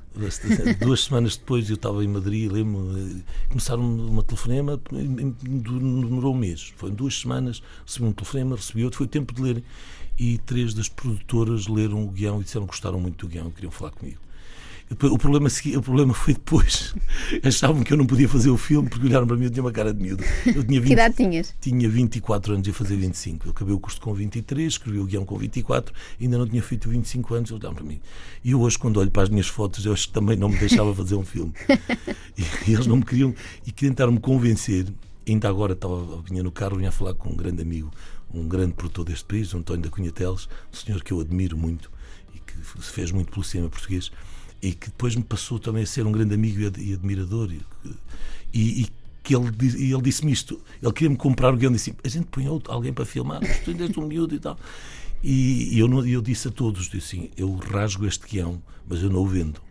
Duas 0.80 1.02
semanas 1.04 1.36
depois 1.36 1.70
eu 1.70 1.76
estava 1.76 2.04
em 2.04 2.08
Madrid, 2.08 2.50
lembro 2.50 3.24
começaram 3.50 3.84
uma 3.84 4.24
telefonema, 4.24 4.80
demorou 4.90 6.34
um 6.34 6.38
mês. 6.38 6.74
Foi 6.78 6.90
duas 6.90 7.20
semanas, 7.20 7.62
recebi 7.86 8.06
um 8.06 8.14
telefonema, 8.14 8.56
recebi 8.56 8.86
outro, 8.86 9.00
foi 9.00 9.08
tempo 9.08 9.34
de 9.34 9.42
ler. 9.42 9.64
E 10.18 10.38
três 10.40 10.74
das 10.74 10.88
produtoras 10.88 11.68
leram 11.68 12.06
o 12.06 12.08
guião 12.08 12.40
e 12.40 12.44
disseram 12.44 12.66
que 12.66 12.72
gostaram 12.72 13.00
muito 13.00 13.26
do 13.26 13.30
guião 13.30 13.50
e 13.50 13.52
queriam 13.52 13.72
falar 13.72 13.92
comigo. 13.92 14.20
O 14.92 15.18
problema, 15.18 15.50
o 15.50 15.82
problema 15.82 16.14
foi 16.14 16.34
depois. 16.34 16.94
Achavam 17.44 17.84
que 17.84 17.94
eu 17.94 17.98
não 17.98 18.06
podia 18.06 18.28
fazer 18.28 18.50
o 18.50 18.58
filme 18.58 18.90
porque 18.90 19.08
olharam 19.08 19.26
para 19.26 19.36
mim 19.36 19.44
e 19.44 19.46
eu 19.46 19.52
tinha 19.52 19.64
uma 19.64 19.72
cara 19.72 19.94
de 19.94 20.02
miúdo. 20.02 20.24
Eu 20.46 20.64
tinha 20.64 20.80
20, 20.80 20.88
que 20.88 20.94
idade 20.94 21.16
tinhas? 21.16 21.56
Tinha 21.60 21.90
24 21.90 22.54
anos 22.54 22.68
e 22.68 22.70
ia 22.70 22.74
fazer 22.74 22.96
25. 22.98 23.48
Eu 23.48 23.52
acabei 23.52 23.74
o 23.74 23.80
curso 23.80 24.00
com 24.00 24.14
23, 24.14 24.74
escrevi 24.74 25.00
o 25.00 25.06
guião 25.06 25.26
com 25.26 25.38
24, 25.38 25.94
ainda 26.22 26.38
não 26.38 26.48
tinha 26.48 26.62
feito 26.62 26.90
25 26.90 27.34
anos, 27.34 27.52
olharam 27.52 27.74
para 27.74 27.84
mim. 27.84 28.00
E 28.44 28.54
hoje, 28.54 28.78
quando 28.78 28.98
olho 28.98 29.10
para 29.10 29.24
as 29.24 29.30
minhas 29.30 29.48
fotos, 29.48 29.86
eu 29.86 29.94
acho 29.94 30.08
que 30.08 30.14
também 30.14 30.38
não 30.38 30.50
me 30.50 30.58
deixava 30.58 30.94
fazer 30.96 31.16
um 31.16 31.26
filme. 31.26 31.54
E, 32.36 32.70
e 32.70 32.74
eles 32.74 32.88
não 32.88 32.98
me 32.98 33.06
queriam, 33.06 33.34
e 33.66 33.72
tentaram-me 33.72 34.20
convencer. 34.20 34.92
Ainda 35.28 35.48
agora 35.48 35.74
estava, 35.74 36.22
vinha 36.24 36.42
no 36.42 36.52
carro, 36.52 36.78
vinha 36.78 36.90
a 36.90 36.92
falar 36.92 37.14
com 37.14 37.30
um 37.30 37.36
grande 37.36 37.62
amigo, 37.62 37.92
um 38.34 38.48
grande 38.48 38.74
produtor 38.74 39.06
deste 39.06 39.26
país, 39.26 39.54
António 39.54 39.84
da 39.84 39.90
Cunha 39.90 40.12
Teles, 40.12 40.50
um 40.72 40.76
senhor 40.76 41.04
que 41.04 41.14
eu 41.14 41.20
admiro 41.20 41.56
muito 41.56 41.92
e 42.34 42.40
que 42.40 42.56
se 42.82 42.92
fez 42.92 43.12
muito 43.12 43.32
pelo 43.32 43.44
cinema 43.44 43.70
português 43.70 44.12
e 44.64 44.74
que 44.74 44.88
depois 44.88 45.14
me 45.14 45.24
passou 45.24 45.60
também 45.60 45.84
a 45.84 45.86
ser 45.86 46.08
um 46.08 46.12
grande 46.12 46.34
amigo 46.34 46.62
e 46.80 46.94
admirador. 46.94 47.52
E, 48.54 48.82
e 48.82 48.88
que 49.22 49.36
ele, 49.36 49.50
ele 49.60 50.02
disse-me 50.02 50.32
isto. 50.32 50.60
Ele 50.82 50.92
queria-me 50.94 51.18
comprar 51.18 51.54
o 51.54 51.58
guião 51.58 51.72
disse 51.72 51.94
a 52.02 52.08
gente 52.08 52.28
põe 52.28 52.46
alguém 52.48 52.94
para 52.94 53.06
filmar, 53.06 53.42
tu 53.64 53.72
ainda 53.72 53.84
és 53.84 53.98
um 53.98 54.08
miúdo 54.08 54.34
e 54.34 54.40
tal. 54.40 54.58
E, 55.22 55.76
e 55.76 55.80
eu, 55.80 56.08
eu 56.08 56.22
disse 56.22 56.48
a 56.48 56.52
todos, 56.52 56.90
disse 56.90 57.18
assim, 57.18 57.30
eu 57.36 57.54
rasgo 57.56 58.06
este 58.06 58.26
guião, 58.26 58.62
mas 58.88 59.04
eu 59.04 59.10
não 59.10 59.20
o 59.20 59.28
vendo 59.28 59.62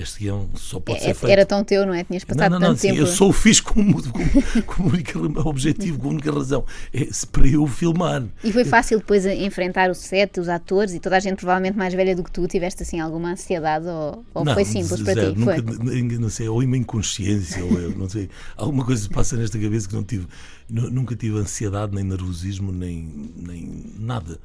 este 0.00 0.20
guião 0.20 0.48
só 0.54 0.78
pode 0.78 0.98
é, 0.98 1.02
ser 1.02 1.14
feito. 1.14 1.32
Era 1.32 1.44
tão 1.44 1.64
teu, 1.64 1.84
não 1.84 1.92
é? 1.92 2.04
Tinhas 2.04 2.22
passado 2.22 2.52
não, 2.52 2.60
não, 2.60 2.60
não, 2.60 2.68
tanto 2.68 2.80
sim, 2.80 2.88
tempo. 2.88 3.00
Eu 3.00 3.06
só 3.06 3.28
o 3.28 3.32
fiz 3.32 3.60
como, 3.60 4.00
como, 4.12 4.62
como 4.64 4.88
único 4.90 5.18
objetivo, 5.48 5.98
como 5.98 6.10
única 6.10 6.32
razão. 6.32 6.64
É 6.92 7.08
para 7.32 7.46
eu 7.48 7.66
filmar. 7.66 8.24
E 8.44 8.52
foi 8.52 8.64
fácil 8.64 8.98
depois 8.98 9.26
enfrentar 9.26 9.90
o 9.90 9.94
set, 9.94 10.38
os 10.38 10.48
atores 10.48 10.94
e 10.94 11.00
toda 11.00 11.16
a 11.16 11.20
gente 11.20 11.36
provavelmente 11.36 11.76
mais 11.76 11.92
velha 11.94 12.14
do 12.14 12.22
que 12.22 12.30
tu. 12.30 12.46
Tiveste 12.46 12.82
assim 12.82 13.00
alguma 13.00 13.32
ansiedade 13.32 13.86
ou, 13.86 14.24
ou 14.32 14.44
não, 14.44 14.54
foi 14.54 14.64
simples 14.64 15.02
para 15.02 15.14
zero, 15.14 15.32
ti? 15.32 15.38
Nunca, 15.38 15.54
foi? 15.54 16.18
Não 16.18 16.30
sei, 16.30 16.48
ou 16.48 16.62
uma 16.62 16.76
inconsciência, 16.76 17.64
ou 17.64 17.78
eu, 17.78 17.90
não 17.98 18.08
sei. 18.08 18.30
Alguma 18.56 18.84
coisa 18.84 19.08
passa 19.10 19.36
nesta 19.36 19.58
cabeça 19.58 19.88
que 19.88 19.94
não 19.94 20.04
tive. 20.04 20.26
Nunca 20.70 21.16
tive 21.16 21.38
ansiedade, 21.38 21.94
nem 21.94 22.04
nervosismo, 22.04 22.70
nem, 22.70 23.32
nem 23.36 23.92
nada. 23.98 24.38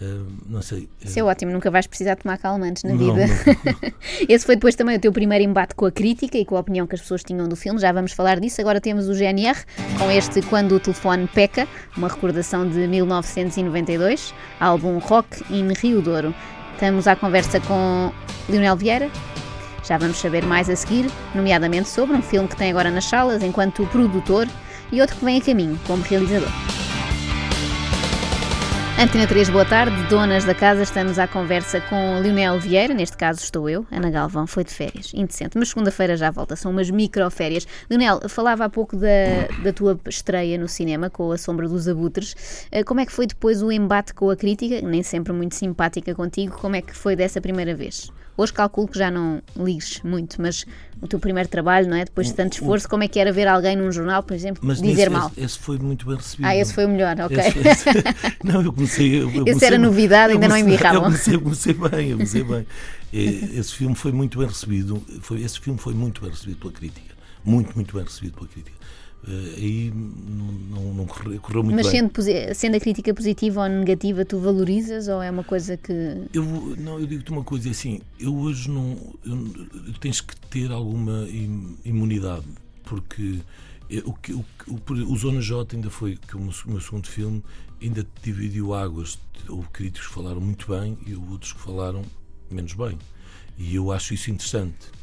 Uh, 0.00 0.26
não 0.48 0.62
sei. 0.62 0.88
Isso 1.04 1.18
é 1.18 1.22
ótimo, 1.22 1.52
nunca 1.52 1.70
vais 1.70 1.86
precisar 1.86 2.16
tomar 2.16 2.38
calmantes 2.38 2.84
na 2.84 2.94
não, 2.94 2.98
vida. 2.98 3.26
Não. 3.26 3.92
Esse 4.28 4.46
foi 4.46 4.56
depois 4.56 4.74
também 4.74 4.96
o 4.96 5.00
teu 5.00 5.12
primeiro 5.12 5.44
embate 5.44 5.74
com 5.74 5.84
a 5.84 5.92
crítica 5.92 6.38
e 6.38 6.44
com 6.44 6.56
a 6.56 6.60
opinião 6.60 6.86
que 6.86 6.94
as 6.94 7.02
pessoas 7.02 7.22
tinham 7.22 7.46
do 7.46 7.54
filme, 7.54 7.78
já 7.78 7.92
vamos 7.92 8.12
falar 8.12 8.40
disso. 8.40 8.60
Agora 8.62 8.80
temos 8.80 9.08
o 9.08 9.14
GNR 9.14 9.58
com 9.98 10.10
este 10.10 10.40
Quando 10.42 10.74
o 10.74 10.80
Telefone 10.80 11.28
Peca, 11.28 11.68
uma 11.96 12.08
recordação 12.08 12.66
de 12.66 12.86
1992, 12.86 14.32
álbum 14.58 14.98
Rock 14.98 15.44
in 15.50 15.68
Rio 15.74 16.00
Douro. 16.00 16.34
Estamos 16.72 17.06
à 17.06 17.14
conversa 17.14 17.60
com 17.60 18.10
Lionel 18.48 18.76
Vieira. 18.76 19.10
Já 19.84 19.98
vamos 19.98 20.18
saber 20.18 20.46
mais 20.46 20.70
a 20.70 20.76
seguir, 20.76 21.10
nomeadamente 21.34 21.88
sobre 21.88 22.16
um 22.16 22.22
filme 22.22 22.48
que 22.48 22.56
tem 22.56 22.70
agora 22.70 22.90
nas 22.90 23.04
salas 23.04 23.42
enquanto 23.42 23.86
produtor 23.88 24.48
e 24.90 25.00
outro 25.00 25.16
que 25.16 25.24
vem 25.24 25.38
a 25.38 25.40
caminho 25.42 25.78
como 25.86 26.02
realizador. 26.02 26.48
Antena 29.00 29.26
3, 29.26 29.48
boa 29.48 29.64
tarde. 29.64 29.96
Donas 30.10 30.44
da 30.44 30.54
casa, 30.54 30.82
estamos 30.82 31.18
à 31.18 31.26
conversa 31.26 31.80
com 31.80 32.20
Lionel 32.20 32.60
Vieira, 32.60 32.92
neste 32.92 33.16
caso 33.16 33.40
estou 33.42 33.66
eu, 33.66 33.86
Ana 33.90 34.10
Galvão 34.10 34.46
foi 34.46 34.62
de 34.62 34.74
férias, 34.74 35.12
indecente, 35.14 35.56
mas 35.56 35.70
segunda-feira 35.70 36.18
já 36.18 36.30
volta, 36.30 36.54
são 36.54 36.70
umas 36.70 36.90
micro-férias. 36.90 37.66
Lionel, 37.88 38.28
falava 38.28 38.66
há 38.66 38.68
pouco 38.68 38.98
da, 38.98 39.48
da 39.64 39.72
tua 39.72 39.98
estreia 40.06 40.58
no 40.58 40.68
cinema 40.68 41.08
com 41.08 41.32
A 41.32 41.38
Sombra 41.38 41.66
dos 41.66 41.88
Abutres. 41.88 42.68
Eh, 42.70 42.84
como 42.84 43.00
é 43.00 43.06
que 43.06 43.12
foi 43.12 43.26
depois 43.26 43.62
o 43.62 43.72
embate 43.72 44.12
com 44.12 44.28
a 44.28 44.36
crítica, 44.36 44.82
nem 44.82 45.02
sempre 45.02 45.32
muito 45.32 45.54
simpática 45.54 46.14
contigo, 46.14 46.58
como 46.58 46.76
é 46.76 46.82
que 46.82 46.94
foi 46.94 47.16
dessa 47.16 47.40
primeira 47.40 47.74
vez? 47.74 48.10
Hoje 48.40 48.54
calculo 48.54 48.88
que 48.88 48.98
já 48.98 49.10
não 49.10 49.42
ligues 49.54 50.00
muito, 50.02 50.40
mas 50.40 50.64
o 50.98 51.06
teu 51.06 51.18
primeiro 51.18 51.46
trabalho, 51.46 51.88
não 51.88 51.96
é? 51.96 52.06
Depois 52.06 52.28
de 52.28 52.34
tanto 52.34 52.54
esforço, 52.54 52.88
como 52.88 53.02
é 53.04 53.08
que 53.08 53.18
era 53.18 53.30
ver 53.30 53.46
alguém 53.46 53.76
num 53.76 53.92
jornal, 53.92 54.22
por 54.22 54.34
exemplo, 54.34 54.62
mas 54.64 54.80
dizer 54.80 55.02
esse, 55.02 55.10
mal? 55.10 55.32
Esse, 55.36 55.58
foi 55.58 55.78
muito 55.78 56.06
bem 56.06 56.16
recebido. 56.16 56.46
Ah, 56.46 56.56
esse 56.56 56.72
foi 56.72 56.86
o 56.86 56.88
melhor, 56.88 57.20
ok. 57.20 57.36
Esse, 57.38 57.68
esse, 57.68 57.84
não, 58.42 58.62
eu 58.62 58.72
comecei. 58.72 58.89
Eu, 58.98 59.46
eu 59.46 59.58
era 59.60 59.78
novidade, 59.78 60.32
ainda 60.32 60.46
comecei, 60.46 60.62
não 60.62 60.68
embirravam. 60.68 60.98
Eu 60.98 61.04
comecei, 61.04 61.38
comecei 61.38 61.74
bem, 61.74 62.08
eu 62.08 62.16
comecei 62.16 62.42
bem. 62.42 62.66
Esse 63.12 63.74
filme 63.74 63.94
foi 63.94 64.12
muito 64.12 64.38
bem 64.38 64.48
recebido. 64.48 65.02
Foi, 65.20 65.40
esse 65.42 65.60
filme 65.60 65.78
foi 65.78 65.94
muito 65.94 66.20
bem 66.20 66.30
recebido 66.30 66.58
pela 66.58 66.72
crítica. 66.72 67.14
Muito, 67.44 67.74
muito 67.74 67.94
bem 67.94 68.04
recebido 68.04 68.34
pela 68.34 68.48
crítica. 68.48 68.80
Uh, 69.22 69.54
aí 69.54 69.92
não, 69.94 70.46
não, 70.46 70.94
não 70.94 71.06
correu, 71.06 71.38
correu, 71.40 71.62
muito 71.62 71.76
Mas 71.76 71.92
bem. 71.92 72.02
Mas 72.02 72.24
sendo, 72.24 72.54
sendo 72.54 72.76
a 72.76 72.80
crítica 72.80 73.12
positiva 73.12 73.62
ou 73.62 73.68
negativa, 73.68 74.24
tu 74.24 74.38
valorizas 74.38 75.08
ou 75.08 75.22
é 75.22 75.30
uma 75.30 75.44
coisa 75.44 75.76
que. 75.76 75.92
Eu, 76.32 76.44
não, 76.78 76.98
eu 76.98 77.06
digo-te 77.06 77.30
uma 77.30 77.44
coisa 77.44 77.68
assim: 77.68 78.00
eu 78.18 78.34
hoje 78.34 78.70
não. 78.70 78.96
Eu, 79.24 79.52
tens 80.00 80.22
que 80.22 80.34
ter 80.48 80.72
alguma 80.72 81.28
imunidade, 81.84 82.46
porque 82.84 83.40
o, 84.04 84.10
o, 84.10 84.44
o, 84.68 85.12
o 85.12 85.16
Zona 85.16 85.40
J 85.40 85.76
ainda 85.76 85.90
foi, 85.90 86.16
que 86.16 86.36
o 86.36 86.40
meu, 86.40 86.52
meu 86.66 86.80
segundo 86.80 87.08
filme, 87.08 87.42
ainda 87.82 88.06
dividiu 88.22 88.74
águas. 88.74 89.18
Houve 89.48 89.68
críticos 89.68 90.08
que 90.08 90.14
falaram 90.14 90.40
muito 90.40 90.68
bem 90.68 90.96
e 91.06 91.14
outros 91.14 91.52
que 91.52 91.60
falaram 91.60 92.04
menos 92.50 92.74
bem. 92.74 92.98
E 93.58 93.74
eu 93.74 93.90
acho 93.90 94.14
isso 94.14 94.30
interessante 94.30 95.00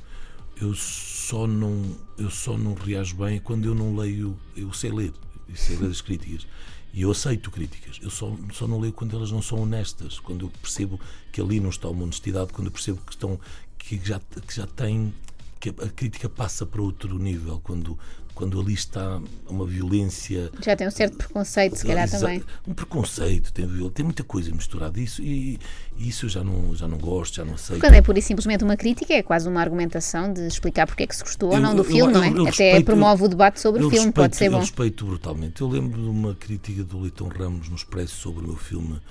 eu 0.62 0.74
só 0.74 1.46
não 1.46 1.96
eu 2.18 2.30
só 2.30 2.58
não 2.58 2.74
reajo 2.74 3.16
bem 3.16 3.40
quando 3.40 3.66
eu 3.66 3.76
não 3.76 3.96
leio 3.96 4.38
eu 4.56 4.74
sei 4.74 4.92
ler 4.92 5.14
eu 5.48 5.56
sei 5.56 5.76
ler 5.78 5.92
as 5.92 6.02
críticas 6.02 6.48
e 6.94 7.02
eu 7.02 7.12
aceito 7.12 7.52
críticas 7.52 8.00
eu 8.02 8.10
só 8.10 8.36
só 8.54 8.68
não 8.68 8.80
leio 8.80 8.94
quando 8.94 9.16
elas 9.16 9.32
não 9.32 9.42
são 9.42 9.62
honestas 9.62 10.20
quando 10.20 10.46
eu 10.46 10.50
percebo 10.62 11.00
que 11.32 11.40
ali 11.40 11.60
não 11.60 11.70
está 11.70 11.88
uma 11.90 12.04
honestidade 12.04 12.52
quando 12.54 12.68
eu 12.68 12.72
percebo 12.72 13.00
que 13.06 13.12
estão 13.12 13.40
que 13.78 14.00
já 14.04 14.20
que 14.20 14.56
já 14.56 14.66
tem 14.66 15.14
que 15.60 15.70
a 15.70 15.90
crítica 15.90 16.28
passa 16.28 16.66
para 16.66 16.82
outro 16.82 17.18
nível 17.20 17.60
quando 17.64 17.98
quando 18.38 18.62
ali 18.62 18.76
está 18.76 19.20
uma 19.50 19.66
violência. 19.66 20.52
Já 20.64 20.76
tem 20.76 20.88
um 20.88 20.92
certo 20.92 21.18
preconceito, 21.18 21.76
se 21.76 21.88
calhar 21.88 22.08
também. 22.08 22.44
Um 22.68 22.74
preconceito, 22.76 23.52
tem, 23.52 23.68
tem 23.90 24.06
muita 24.06 24.24
coisa 24.24 24.52
misturada. 24.52 25.00
Isso, 25.00 25.24
e, 25.24 25.60
e, 25.98 26.08
isso 26.08 26.28
eu 26.28 26.30
já 26.30 26.44
não, 26.44 26.76
já 26.76 26.88
não 26.88 27.00
gosto, 27.00 27.38
já 27.38 27.44
não 27.44 27.56
aceito. 27.56 27.82
Quando 27.82 27.96
é 27.96 28.02
pura 28.04 28.20
e 28.20 28.22
simplesmente 28.22 28.64
uma 28.64 28.78
crítica, 28.78 29.12
é 29.12 29.24
quase 29.24 29.50
uma 29.50 29.60
argumentação 29.60 30.32
de 30.32 30.46
explicar 30.46 30.86
porque 30.86 31.02
é 31.02 31.08
que 31.08 31.16
se 31.16 31.24
gostou 31.24 31.50
eu, 31.50 31.56
ou 31.56 31.60
não 31.60 31.74
do 31.76 31.82
eu, 31.82 31.86
filme, 31.86 32.14
eu, 32.14 32.20
não 32.20 32.24
é? 32.24 32.28
Até 32.28 32.44
respeito, 32.44 32.86
promove 32.86 33.24
o 33.24 33.28
debate 33.28 33.60
sobre 33.60 33.84
o 33.84 33.90
filme, 33.90 34.06
respeito, 34.06 34.16
pode 34.16 34.36
ser 34.36 34.50
bom. 34.52 34.58
Eu 34.58 34.62
respeito 34.62 35.06
brutalmente. 35.06 35.62
Eu 35.62 35.68
lembro 35.68 36.00
de 36.00 36.08
uma 36.08 36.36
crítica 36.36 36.84
do 36.84 37.00
Leitão 37.00 37.30
Ramos 37.30 37.68
no 37.70 37.76
Expresso 37.76 38.18
sobre 38.18 38.44
o 38.44 38.48
meu 38.50 38.58
filme 38.58 39.02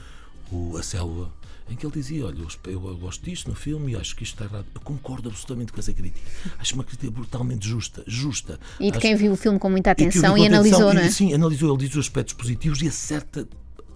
o, 0.52 0.76
A 0.76 0.84
Selva 0.84 1.32
em 1.68 1.74
que 1.74 1.84
ele 1.84 1.92
dizia: 1.92 2.26
Olha, 2.26 2.46
eu, 2.66 2.80
gosto 2.96 3.24
disto 3.24 3.48
no 3.48 3.54
filme 3.54 3.92
e 3.92 3.96
acho 3.96 4.14
que 4.14 4.22
isto 4.22 4.34
está 4.34 4.44
errado. 4.44 4.66
Eu 4.74 4.80
concordo 4.80 5.28
absolutamente 5.28 5.72
com 5.72 5.80
essa 5.80 5.92
crítica. 5.92 6.26
Acho 6.58 6.74
uma 6.74 6.84
crítica 6.84 7.10
brutalmente 7.10 7.68
justa. 7.68 8.04
justa. 8.06 8.58
E 8.78 8.84
de 8.84 8.90
acho, 8.90 9.00
quem 9.00 9.16
viu 9.16 9.32
o 9.32 9.36
filme 9.36 9.58
com 9.58 9.70
muita 9.70 9.90
atenção 9.90 10.36
e, 10.36 10.42
e 10.42 10.46
analisou, 10.46 10.88
atenção, 10.88 10.94
não 10.94 11.02
é? 11.02 11.06
E, 11.06 11.12
sim, 11.12 11.34
analisou. 11.34 11.70
Ele 11.70 11.78
diz 11.78 11.94
os 11.96 12.06
aspectos 12.06 12.34
positivos 12.34 12.80
e 12.82 12.88
acerta, 12.88 13.48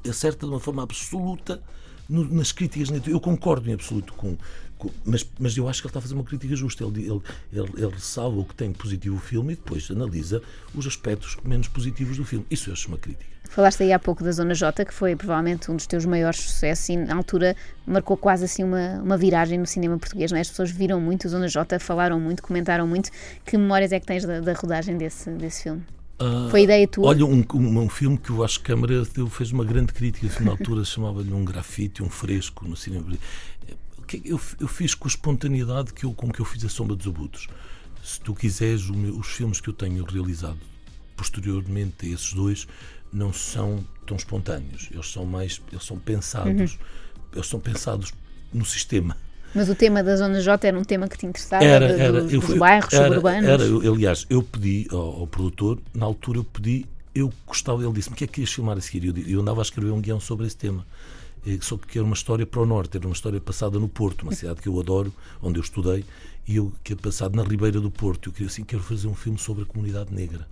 acerta 0.09 0.47
de 0.47 0.53
uma 0.53 0.61
forma 0.61 0.83
absoluta 0.83 1.62
nas 2.09 2.50
críticas. 2.50 2.89
Eu 3.07 3.21
concordo 3.21 3.71
em 3.71 3.75
absoluto 3.75 4.12
com, 4.15 4.37
mas, 5.05 5.29
mas 5.39 5.57
eu 5.57 5.69
acho 5.69 5.81
que 5.81 5.87
ele 5.87 5.91
está 5.91 5.99
a 5.99 6.03
fazer 6.03 6.15
uma 6.15 6.25
crítica 6.25 6.55
justa. 6.57 6.85
Ele, 6.85 7.03
ele, 7.03 7.21
ele, 7.53 7.71
ele 7.77 7.93
ressalva 7.93 8.39
o 8.39 8.45
que 8.45 8.55
tem 8.55 8.73
positivo 8.73 9.17
o 9.17 9.21
filme 9.21 9.53
e 9.53 9.57
depois 9.57 9.91
analisa 9.91 10.43
os 10.75 10.87
aspectos 10.87 11.37
menos 11.45 11.69
positivos 11.69 12.17
do 12.17 12.25
filme. 12.25 12.47
Isso 12.51 12.71
eu 12.71 12.75
acho 12.75 12.89
uma 12.89 12.99
crítica. 12.99 13.31
Falaste 13.51 13.83
aí 13.83 13.93
há 13.93 13.99
pouco 13.99 14.23
da 14.23 14.31
Zona 14.31 14.55
J, 14.55 14.85
que 14.85 14.95
foi 14.95 15.17
provavelmente 15.17 15.73
um 15.73 15.77
dos 15.77 15.85
teus 15.85 16.05
maiores 16.05 16.39
sucessos 16.39 16.89
e 16.89 16.97
na 16.97 17.17
altura 17.17 17.57
marcou 17.85 18.17
quase 18.17 18.45
assim 18.45 18.63
uma, 18.63 19.01
uma 19.03 19.17
viragem 19.17 19.59
no 19.59 19.67
cinema 19.67 19.99
português. 19.99 20.31
Não 20.31 20.39
é? 20.39 20.41
As 20.41 20.49
pessoas 20.49 20.71
viram 20.71 21.01
muito 21.01 21.27
a 21.27 21.31
Zona 21.31 21.49
J, 21.49 21.81
falaram 21.81 22.21
muito, 22.21 22.45
comentaram 22.45 22.87
muito. 22.87 23.11
Que 23.45 23.59
memórias 23.59 23.91
é 23.91 23.99
que 23.99 24.07
tens 24.07 24.25
da, 24.25 24.39
da 24.39 24.53
rodagem 24.53 24.97
desse, 24.97 25.31
desse 25.31 25.65
filme? 25.65 25.83
Uh, 26.21 26.51
Foi 26.51 26.63
ideia 26.63 26.87
tua? 26.87 27.09
Olha, 27.09 27.25
um, 27.25 27.43
um, 27.55 27.79
um, 27.81 27.89
filme 27.89 28.19
que 28.19 28.31
eu 28.31 28.45
acho 28.45 28.61
que 28.61 28.71
a 28.71 28.77
Câmara 28.77 29.05
fez 29.31 29.51
uma 29.51 29.65
grande 29.65 29.93
crítica, 29.95 30.45
na 30.45 30.51
altura 30.51 30.85
chamava-lhe 30.87 31.33
um 31.33 31.45
grafite, 31.45 32.03
um 32.03 32.11
fresco 32.11 32.69
no 32.69 32.77
cinema 32.77 33.07
eu, 34.25 34.40
eu 34.59 34.69
fiz 34.69 34.95
com 34.95 35.07
a 35.07 35.11
espontaneidade 35.11 35.93
que 35.93 36.05
eu, 36.05 36.12
com 36.12 36.31
que 36.31 36.40
eu 36.40 36.45
fiz 36.45 36.64
a 36.64 36.69
Sombra 36.69 36.97
dos 36.97 37.07
Abutres. 37.07 37.47
Se 38.02 38.21
tu 38.21 38.35
quiseres, 38.35 38.88
meu, 38.88 39.17
os 39.19 39.26
filmes 39.29 39.61
que 39.61 39.69
eu 39.69 39.75
tenho 39.75 40.05
realizado 40.05 40.59
posteriormente 41.17 42.07
a 42.07 42.09
esses 42.09 42.33
dois 42.33 42.67
não 43.12 43.33
são 43.33 43.85
tão 44.07 44.17
espontâneos. 44.17 44.88
Eles 44.90 45.11
são 45.12 45.26
mais, 45.26 45.61
eles 45.71 45.85
são 45.85 45.99
pensados, 45.99 46.73
uhum. 46.73 46.79
eles 47.35 47.47
são 47.47 47.61
pensados 47.61 48.12
no 48.52 48.64
sistema. 48.64 49.17
Mas 49.55 49.69
o 49.69 49.75
tema 49.75 50.02
da 50.02 50.17
Zona 50.17 50.40
J 50.40 50.69
era 50.69 50.79
um 50.79 50.85
tema 50.85 51.09
que 51.09 51.19
te 51.19 51.26
interessava, 51.26 51.64
Era, 51.64 51.87
era. 51.87 52.23
dos, 52.23 52.33
eu 52.33 52.40
dos 52.40 52.57
bairros 52.57 52.93
era, 52.93 53.09
suburbanos? 53.09 53.49
Era, 53.49 53.62
eu- 53.64 53.95
aliás, 53.95 54.26
eu 54.31 54.43
pedi 54.43 54.87
ao, 54.90 55.21
ao 55.21 55.26
produtor, 55.26 55.79
na 55.93 56.07
altura 56.07 56.38
eu 56.38 56.45
pedi, 56.45 56.87
eu 57.14 57.33
gostava, 57.47 57.83
ele 57.83 57.93
disse-me 57.93 58.14
o 58.14 58.17
que 58.17 58.25
é 58.25 58.26
que 58.29 58.35
querias 58.35 58.52
filmar 58.52 58.79
a 58.79 58.81
seguir? 58.81 59.05
Eu, 59.07 59.17
eu 59.26 59.40
andava 59.40 59.61
a 59.61 59.62
escrever 59.62 59.90
um 59.90 60.00
guião 60.00 60.21
sobre 60.21 60.47
esse 60.47 60.57
tema. 60.57 60.87
Eh, 61.47 61.59
Só 61.61 61.76
que 61.76 61.99
era 61.99 62.04
uma 62.04 62.14
história 62.14 62.44
para 62.47 62.61
o 62.61 62.66
norte, 62.66 62.97
era 62.97 63.06
uma 63.06 63.12
história 63.14 63.40
passada 63.40 63.78
no 63.78 63.88
Porto, 63.88 64.23
uma 64.23 64.32
cidade 64.32 64.61
que 64.61 64.68
eu 64.68 64.78
adoro, 64.78 65.12
onde 65.42 65.59
eu 65.59 65.62
estudei, 65.62 66.04
e 66.47 66.56
eu 66.56 66.73
que 66.85 66.92
é 66.92 66.97
passado 66.97 67.35
na 67.37 67.42
Ribeira 67.42 67.80
do 67.80 67.90
Porto. 67.90 68.28
Eu 68.28 68.32
queria 68.32 68.49
assim, 68.49 68.64
quero 68.64 68.82
fazer 68.82 69.06
um 69.09 69.14
filme 69.14 69.38
sobre 69.38 69.62
a 69.62 69.66
comunidade 69.66 70.12
negra. 70.14 70.47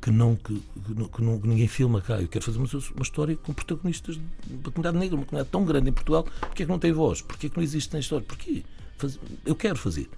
Que 0.00 0.10
não, 0.10 0.36
que, 0.36 0.54
que 1.14 1.22
não- 1.22 1.40
que 1.40 1.48
ninguém 1.48 1.66
filma 1.66 2.00
cá. 2.00 2.20
Eu 2.20 2.28
quero 2.28 2.44
fazer 2.44 2.58
uma, 2.58 2.68
uma 2.94 3.02
história 3.02 3.36
com 3.36 3.54
protagonistas 3.54 4.18
da 4.46 4.70
comunidade 4.70 4.98
negra, 4.98 5.16
uma 5.16 5.24
comunidade 5.24 5.48
tão 5.50 5.64
grande 5.64 5.88
em 5.88 5.92
Portugal. 5.94 6.24
Porquê 6.24 6.62
é 6.62 6.66
que 6.66 6.70
não 6.72 6.78
tem 6.78 6.92
voz? 6.92 7.22
Porquê 7.22 7.46
é 7.46 7.50
que 7.50 7.56
não 7.56 7.62
existe 7.64 7.92
na 7.94 8.00
história? 8.00 8.24
Porquê? 8.26 8.62
Faz- 8.98 9.18
eu 9.46 9.54
quero 9.56 9.76
fazer. 9.78 10.08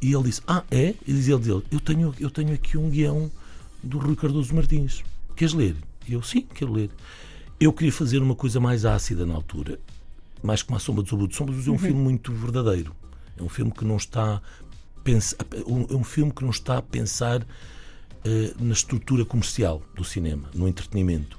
E 0.00 0.12
ele 0.14 0.22
disse: 0.24 0.40
Ah, 0.46 0.64
é? 0.70 0.94
E 1.06 1.12
dizia 1.12 1.34
ele 1.34 1.62
eu 1.70 1.80
tenho, 1.80 2.14
eu 2.18 2.30
tenho 2.30 2.54
aqui 2.54 2.78
um 2.78 2.88
guião 2.88 3.30
do 3.82 3.98
Rui 3.98 4.16
Cardoso 4.16 4.54
Martins. 4.54 5.02
Queres 5.36 5.52
ler? 5.52 5.76
E 6.08 6.14
eu: 6.14 6.22
Sim, 6.22 6.46
quero 6.54 6.72
ler. 6.72 6.88
Eu 7.58 7.72
queria 7.72 7.92
fazer 7.92 8.18
uma 8.20 8.34
coisa 8.34 8.60
mais 8.60 8.84
ácida 8.84 9.24
na 9.24 9.34
altura, 9.34 9.78
mais 10.42 10.62
como 10.62 10.76
a 10.76 10.80
Sombra 10.80 11.02
dos 11.02 11.12
Abutres. 11.12 11.36
Sombra 11.38 11.54
dos 11.54 11.66
Abutres 11.66 11.82
é 11.82 11.84
um 11.84 11.88
filme 11.90 12.02
muito 12.02 12.32
verdadeiro. 12.32 12.94
É 13.36 13.42
um 13.42 13.48
filme 13.48 13.70
que 13.72 13.84
não 13.84 13.96
está. 13.96 14.34
a 14.36 14.40
pensa- 15.02 15.36
É 15.90 15.94
um 15.94 16.04
filme 16.04 16.32
que 16.32 16.42
não 16.42 16.50
está 16.50 16.78
a 16.78 16.82
pensar 16.82 17.46
eh, 18.24 18.54
na 18.58 18.72
estrutura 18.72 19.24
comercial 19.24 19.82
do 19.94 20.04
cinema, 20.04 20.48
no 20.54 20.66
entretenimento. 20.68 21.38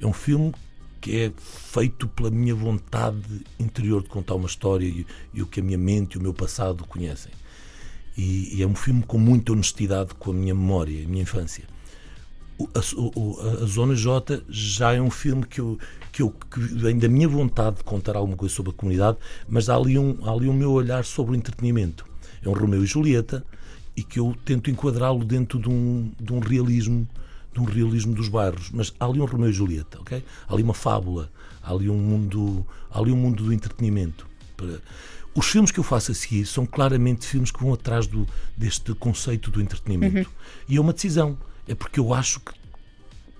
É 0.00 0.06
um 0.06 0.12
filme 0.12 0.52
que 1.00 1.16
é 1.20 1.32
feito 1.38 2.08
pela 2.08 2.30
minha 2.30 2.54
vontade 2.54 3.22
interior 3.60 4.02
de 4.02 4.08
contar 4.08 4.34
uma 4.34 4.46
história 4.46 4.86
e, 4.86 5.06
e 5.34 5.42
o 5.42 5.46
que 5.46 5.60
a 5.60 5.62
minha 5.62 5.76
mente 5.78 6.14
e 6.14 6.18
o 6.18 6.22
meu 6.22 6.32
passado 6.34 6.84
conhecem. 6.86 7.30
E, 8.16 8.56
e 8.56 8.62
é 8.62 8.66
um 8.66 8.74
filme 8.74 9.02
com 9.02 9.18
muita 9.18 9.52
honestidade 9.52 10.14
com 10.14 10.30
a 10.30 10.34
minha 10.34 10.54
memória, 10.54 11.04
a 11.04 11.08
minha 11.08 11.22
infância. 11.22 11.64
A, 12.60 12.78
a- 12.78 13.62
a 13.64 13.66
Zona 13.66 13.94
J 13.96 14.42
já 14.48 14.92
é 14.92 15.00
um 15.00 15.10
filme 15.10 15.44
que, 15.44 15.60
eu, 15.60 15.78
que, 16.12 16.22
eu, 16.22 16.30
que 16.30 16.60
vem 16.60 16.96
da 16.98 17.08
minha 17.08 17.28
vontade 17.28 17.78
de 17.78 17.84
contar 17.84 18.14
alguma 18.16 18.36
coisa 18.36 18.54
sobre 18.54 18.70
a 18.70 18.74
comunidade, 18.74 19.18
mas 19.48 19.68
há 19.68 19.74
ali 19.76 19.98
um, 19.98 20.16
há 20.22 20.30
ali 20.30 20.48
um 20.48 20.52
meu 20.52 20.70
olhar 20.70 21.04
sobre 21.04 21.32
o 21.32 21.34
entretenimento. 21.36 22.04
É 22.44 22.48
um 22.48 22.52
Romeu 22.52 22.84
e 22.84 22.86
Julieta 22.86 23.44
e 23.96 24.02
que 24.04 24.20
eu 24.20 24.36
tento 24.44 24.70
enquadrá-lo 24.70 25.24
dentro 25.24 25.58
de 25.58 25.68
um, 25.68 26.12
de 26.20 26.32
um 26.32 26.38
realismo 26.40 27.08
de 27.52 27.60
um 27.60 27.64
realismo 27.64 28.12
dos 28.12 28.28
bairros, 28.28 28.68
mas 28.72 28.92
há 28.98 29.04
ali 29.06 29.20
um 29.20 29.24
Romeu 29.26 29.48
e 29.48 29.52
Julieta, 29.52 30.00
ok? 30.00 30.24
Há 30.48 30.52
ali 30.52 30.62
uma 30.64 30.74
fábula, 30.74 31.30
há 31.62 31.70
ali 31.72 31.88
um 31.88 31.96
mundo, 31.96 32.66
há 32.90 32.98
ali 32.98 33.12
um 33.12 33.16
mundo 33.16 33.44
do 33.44 33.52
entretenimento. 33.52 34.26
Os 35.36 35.46
filmes 35.46 35.70
que 35.70 35.78
eu 35.78 35.84
faço 35.84 36.10
a 36.10 36.14
seguir 36.14 36.46
são 36.46 36.66
claramente 36.66 37.24
filmes 37.26 37.52
que 37.52 37.60
vão 37.62 37.72
atrás 37.72 38.08
do, 38.08 38.26
deste 38.56 38.92
conceito 38.94 39.52
do 39.52 39.60
entretenimento. 39.62 40.16
E 40.68 40.76
é 40.76 40.80
uma 40.80 40.92
decisão. 40.92 41.38
É 41.68 41.74
porque 41.74 41.98
eu 42.00 42.12
acho 42.12 42.40
que 42.40 42.52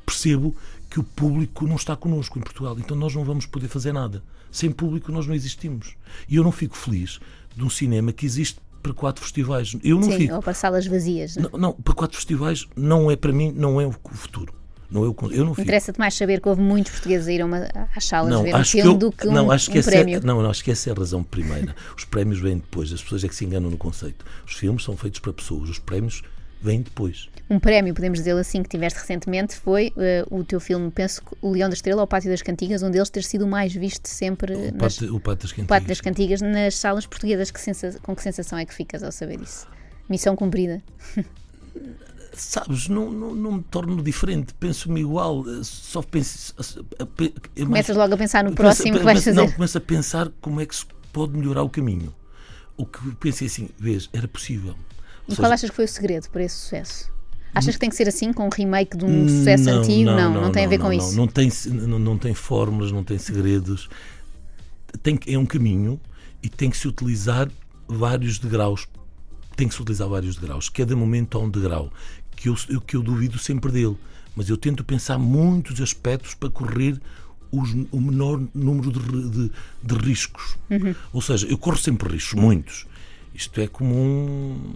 percebo 0.07 0.55
que 0.91 1.01
o 1.01 1.05
público 1.05 1.67
não 1.67 1.77
está 1.77 1.97
connosco 1.97 2.39
em 2.39 2.43
Portugal. 2.43 2.77
Então 2.79 2.97
nós 2.97 3.15
não 3.15 3.25
vamos 3.25 3.47
poder 3.47 3.69
fazer 3.69 3.93
nada. 3.93 4.23
Sem 4.51 4.71
público 4.71 5.11
nós 5.11 5.27
não 5.27 5.35
existimos. 5.35 5.97
E 6.29 6.37
eu 6.37 6.45
não 6.45 6.53
fico 6.53 6.77
feliz 6.77 7.19
de 7.57 7.65
um 7.65 7.71
cinema 7.71 8.13
que 8.13 8.25
existe 8.25 8.61
para 8.83 8.93
quatro 8.93 9.23
festivais. 9.23 9.77
Eu 9.83 9.97
não 9.99 10.11
Sim, 10.11 10.19
fico. 10.19 10.35
ou 10.35 10.43
para 10.43 10.55
salas 10.55 10.87
vazias. 10.87 11.37
não 11.37 11.51
é? 11.53 11.59
Não, 11.59 11.73
para 11.73 11.95
quatro 11.95 12.17
festivais 12.17 12.67
não 12.77 13.11
é 13.11 13.17
para 13.17 13.33
mim, 13.33 13.53
não 13.57 13.81
é 13.81 13.87
o 13.87 13.93
futuro. 14.13 14.55
Não 14.91 15.11
é 15.11 15.13
con- 15.15 15.31
eu 15.31 15.45
não. 15.45 15.53
Interessa-te 15.53 15.99
mais 15.99 16.15
saber 16.15 16.41
que 16.41 16.49
houve 16.49 16.61
muitos 16.61 16.93
portugueses 16.93 17.27
a 17.27 17.33
ir 17.33 17.41
a 17.41 17.47
uma, 17.47 17.67
às 17.97 18.05
salas 18.05 18.31
Não, 18.31 18.43
ver 18.45 18.55
um 18.55 18.65
filme 18.65 18.93
eu, 18.93 18.99
do 18.99 19.11
que 19.11 19.27
um, 19.27 19.33
não, 19.33 19.51
acho 19.51 19.71
que 19.71 19.79
um 19.79 19.81
essa 19.81 19.91
prémio. 19.91 20.19
É, 20.19 20.21
não, 20.21 20.41
não, 20.43 20.51
acho 20.51 20.63
que 20.63 20.71
essa 20.71 20.91
é 20.91 20.93
a 20.93 20.97
razão 20.97 21.25
primeira. 21.25 21.75
Os 21.97 22.05
prémios 22.05 22.39
vêm 22.39 22.59
depois, 22.59 22.93
as 22.93 23.03
pessoas 23.03 23.25
é 23.25 23.29
que 23.29 23.35
se 23.35 23.45
enganam 23.45 23.71
no 23.71 23.77
conceito. 23.79 24.25
Os 24.47 24.53
filmes 24.53 24.85
são 24.85 24.97
feitos 24.97 25.19
para 25.19 25.33
pessoas, 25.33 25.69
os 25.71 25.79
prémios 25.81 26.23
vêm 26.65 26.83
depois. 26.83 27.29
Um 27.51 27.59
prémio, 27.61 27.93
podemos 27.95 28.19
dizer 28.21 28.35
assim, 28.37 28.63
que 28.63 28.69
tiveste 28.71 28.99
recentemente 28.99 29.55
foi 29.55 29.93
eh, 29.99 30.25
o 30.31 30.43
teu 30.43 30.59
filme, 30.59 30.91
penso 30.91 31.21
O 31.43 31.51
Leão 31.51 31.69
da 31.69 31.75
Estrela 31.75 32.01
ou 32.01 32.05
O 32.05 32.09
Pátio 32.09 32.31
das 32.31 32.41
Cantigas, 32.41 32.83
um 32.83 32.91
deles 32.91 33.11
ter 33.11 33.23
sido 33.23 33.45
o 33.45 33.49
mais 33.49 33.73
visto 33.75 34.07
sempre 34.09 34.55
O 34.55 34.73
nas, 34.75 34.97
Pato, 34.99 35.15
o 35.15 35.21
Pato 35.21 35.43
das 35.43 35.51
o 35.51 35.55
Cantigas. 35.55 35.67
Pátio 35.69 35.89
das 35.89 36.01
Cantigas 36.01 36.41
nas 36.41 36.75
salas 36.77 37.07
portuguesas. 37.07 37.51
Que 37.51 37.61
sensa- 37.61 37.99
com 38.03 38.17
que 38.17 38.23
sensação 38.23 38.59
é 38.59 38.65
que 38.65 38.73
ficas 38.75 39.03
ao 39.03 39.13
saber 39.13 39.41
isso? 39.43 39.67
Missão 40.09 40.35
cumprida. 40.35 40.83
Sabes, 42.37 42.89
não, 42.89 43.13
não, 43.13 43.33
não 43.35 43.53
me 43.53 43.63
torno 43.63 44.03
diferente, 44.03 44.55
penso-me 44.55 45.01
igual, 45.03 45.45
eh, 45.49 45.61
só 45.63 46.03
penso. 46.03 46.53
eh, 46.59 47.03
é 47.55 47.61
mais- 47.61 47.67
Começas 47.69 47.97
logo 47.97 48.15
a 48.15 48.17
pensar 48.17 48.43
no 48.43 48.53
próximo 48.55 48.99
que 48.99 49.05
vais 49.05 49.23
fazer. 49.23 49.37
Não, 49.37 49.51
começo 49.53 49.79
a 49.79 49.81
pensar 49.81 50.29
como 50.41 50.61
é 50.61 50.67
que 50.67 50.75
se 50.75 50.85
pode 51.13 51.37
melhorar 51.39 51.63
o 51.63 51.71
caminho. 51.71 52.13
O 52.77 52.85
que 52.85 53.15
pensei 53.17 53.47
assim, 53.47 53.69
vês, 53.79 54.11
era 54.13 54.27
possível. 54.27 54.75
Ou 55.27 55.31
seja, 55.35 55.43
qual 55.43 55.53
achas 55.53 55.71
que 55.71 55.77
foi 55.77 55.85
o 55.85 55.89
segredo 55.89 56.29
para 56.31 56.43
esse 56.45 56.57
sucesso? 56.57 57.13
Achas 57.55 57.75
que 57.75 57.81
tem 57.81 57.89
que 57.89 57.95
ser 57.97 58.09
assim, 58.09 58.33
com 58.33 58.47
um 58.47 58.51
remake 58.51 58.97
de 58.97 59.05
um 59.05 59.29
sucesso 59.29 59.71
antigo? 59.71 60.11
Não, 60.11 60.35
não, 60.35 60.51
tem 60.51 60.65
a 60.65 60.69
ver 60.69 60.79
com 60.79 60.85
não, 60.89 60.93
isso. 60.93 61.17
Não 61.17 61.27
tem, 61.29 61.51
não, 61.87 61.99
não 62.01 62.19
tem 62.19 62.35
fórmulas, 62.35 62.91
não 62.91 63.05
tem 63.05 63.17
segredos. 63.17 63.89
Tem, 65.03 65.19
é 65.27 65.39
um 65.39 65.47
caminho 65.47 66.01
e 66.43 66.49
tem 66.49 66.69
que 66.69 66.77
se 66.77 66.89
utilizar 66.89 67.49
vários 67.87 68.39
degraus. 68.39 68.89
Tem 69.57 69.69
que 69.69 69.75
se 69.75 69.81
utilizar 69.81 70.09
vários 70.09 70.35
degraus. 70.37 70.69
Cada 70.69 70.97
momento 70.97 71.39
há 71.39 71.41
um 71.41 71.49
degrau 71.49 71.93
que 72.35 72.49
eu, 72.49 72.57
eu- 72.69 72.81
que 72.81 72.97
eu 72.97 73.03
duvido 73.03 73.39
sempre 73.39 73.71
dele. 73.71 73.97
Mas 74.35 74.49
eu 74.49 74.57
tento 74.57 74.83
pensar 74.85 75.17
muitos 75.17 75.81
aspectos 75.81 76.35
para 76.35 76.51
correr 76.51 77.01
os- 77.53 77.73
o 77.93 78.01
menor 78.01 78.43
número 78.53 78.91
de, 78.91 79.29
de- 79.31 79.51
de 79.81 79.95
riscos. 79.95 80.57
Uhum. 80.69 80.93
Ou 81.13 81.23
seja, 81.23 81.47
eu 81.47 81.57
corro 81.57 81.77
sempre 81.79 82.13
riscos, 82.13 82.35
muitos. 82.35 82.87
Isto 83.33 83.61
é 83.61 83.69
como 83.69 83.95
um, 83.95 84.73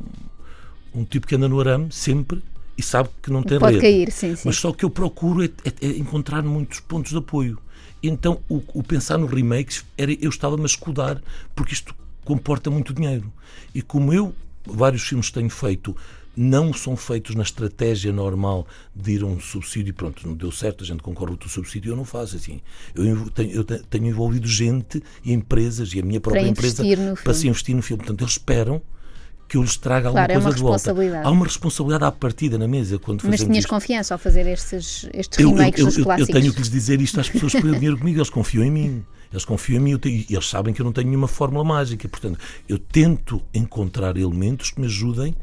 um 0.98 1.04
tipo 1.04 1.26
que 1.26 1.34
anda 1.34 1.48
no 1.48 1.60
arame 1.60 1.88
sempre 1.90 2.42
e 2.76 2.82
sabe 2.82 3.08
que 3.22 3.30
não 3.30 3.42
tem 3.42 3.58
Pode 3.58 3.74
rede. 3.78 3.82
cair, 3.82 4.12
sim, 4.12 4.34
sim. 4.36 4.42
Mas 4.44 4.56
só 4.56 4.72
que 4.72 4.84
eu 4.84 4.90
procuro 4.90 5.42
é, 5.44 5.46
é- 5.64 5.86
é 5.86 5.88
encontrar 5.98 6.42
muitos 6.42 6.80
pontos 6.80 7.10
de 7.12 7.18
apoio. 7.18 7.58
Então, 8.02 8.40
o, 8.48 8.62
o 8.74 8.82
pensar 8.82 9.18
no 9.18 9.26
remakes, 9.26 9.84
era, 9.96 10.12
eu 10.12 10.30
estava-me 10.30 10.62
a 10.62 10.66
escudar, 10.66 11.20
porque 11.56 11.72
isto 11.74 11.94
comporta 12.24 12.70
muito 12.70 12.94
dinheiro. 12.94 13.32
E 13.74 13.82
como 13.82 14.12
eu, 14.12 14.32
vários 14.64 15.02
filmes 15.02 15.30
tenho 15.30 15.50
feito, 15.50 15.96
não 16.36 16.72
são 16.72 16.96
feitos 16.96 17.34
na 17.34 17.42
estratégia 17.42 18.12
normal 18.12 18.64
de 18.94 19.12
ir 19.14 19.22
a 19.22 19.26
um 19.26 19.40
subsídio, 19.40 19.92
pronto, 19.92 20.24
não 20.28 20.34
deu 20.36 20.52
certo, 20.52 20.84
a 20.84 20.86
gente 20.86 21.02
concorre 21.02 21.36
com 21.36 21.46
o 21.46 21.48
subsídio, 21.48 21.90
eu 21.90 21.96
não 21.96 22.04
faço 22.04 22.36
assim. 22.36 22.60
Eu, 22.94 23.28
tenho, 23.30 23.50
eu 23.50 23.64
te- 23.64 23.82
tenho 23.90 24.06
envolvido 24.06 24.46
gente 24.46 25.02
e 25.24 25.32
empresas, 25.32 25.92
e 25.92 25.98
a 25.98 26.02
minha 26.04 26.20
própria 26.20 26.46
empresa, 26.46 26.84
investir 26.84 27.04
no 27.04 27.14
para 27.16 27.22
filme. 27.24 27.34
se 27.40 27.48
investir 27.48 27.74
no 27.74 27.82
filme. 27.82 27.98
Portanto, 28.04 28.20
eles 28.22 28.32
esperam 28.34 28.80
que 29.48 29.56
eu 29.56 29.62
lhes 29.62 29.76
traga 29.78 30.10
Claro, 30.10 30.30
é 30.30 30.34
alguma 30.36 30.54
coisa 30.54 30.92
de 30.92 31.00
volta. 31.00 31.26
Há 31.26 31.30
uma 31.30 31.46
responsabilidade 31.46 32.04
à 32.04 32.12
partida 32.12 32.58
na 32.58 32.68
mesa 32.68 32.98
quando 32.98 33.22
Mas 33.24 33.40
tinhas 33.40 33.58
isto. 33.58 33.68
confiança 33.68 34.14
ao 34.14 34.18
fazer 34.18 34.46
estes, 34.46 35.08
estes 35.14 35.38
Eu, 35.38 35.50
eu, 35.50 35.56
remakes 35.56 35.80
eu, 35.80 35.86
dos 35.86 35.94
eu- 35.96 36.00
eu 36.00 36.04
clássicos? 36.04 36.32
tenho 36.40 36.52
que 36.52 36.58
lhes 36.58 36.70
dizer 36.70 37.00
isto 37.00 37.18
às 37.18 37.28
pessoas 37.30 37.52
que 37.52 37.60
põem 37.62 37.70
o 37.72 37.74
dinheiro 37.76 37.96
comigo, 37.98 38.18
eles 38.18 38.28
confiam 38.30 38.62
em 38.62 38.70
mim. 38.70 39.04
Eles 39.32 39.44
confiam 39.44 39.80
em 39.80 39.84
mim 39.84 39.90
eu 39.92 39.98
tenho- 39.98 40.24
e 40.28 40.34
eles 40.34 40.48
sabem 40.48 40.72
que 40.74 40.80
eu 40.80 40.84
não 40.84 40.92
tenho 40.92 41.06
nenhuma 41.08 41.28
fórmula 41.28 41.64
mágica. 41.64 42.06
Portanto, 42.08 42.38
eu 42.68 42.78
tento 42.78 43.42
encontrar 43.54 44.16
elementos 44.18 44.70
que 44.70 44.80
me 44.80 44.86
ajudem 44.86 45.34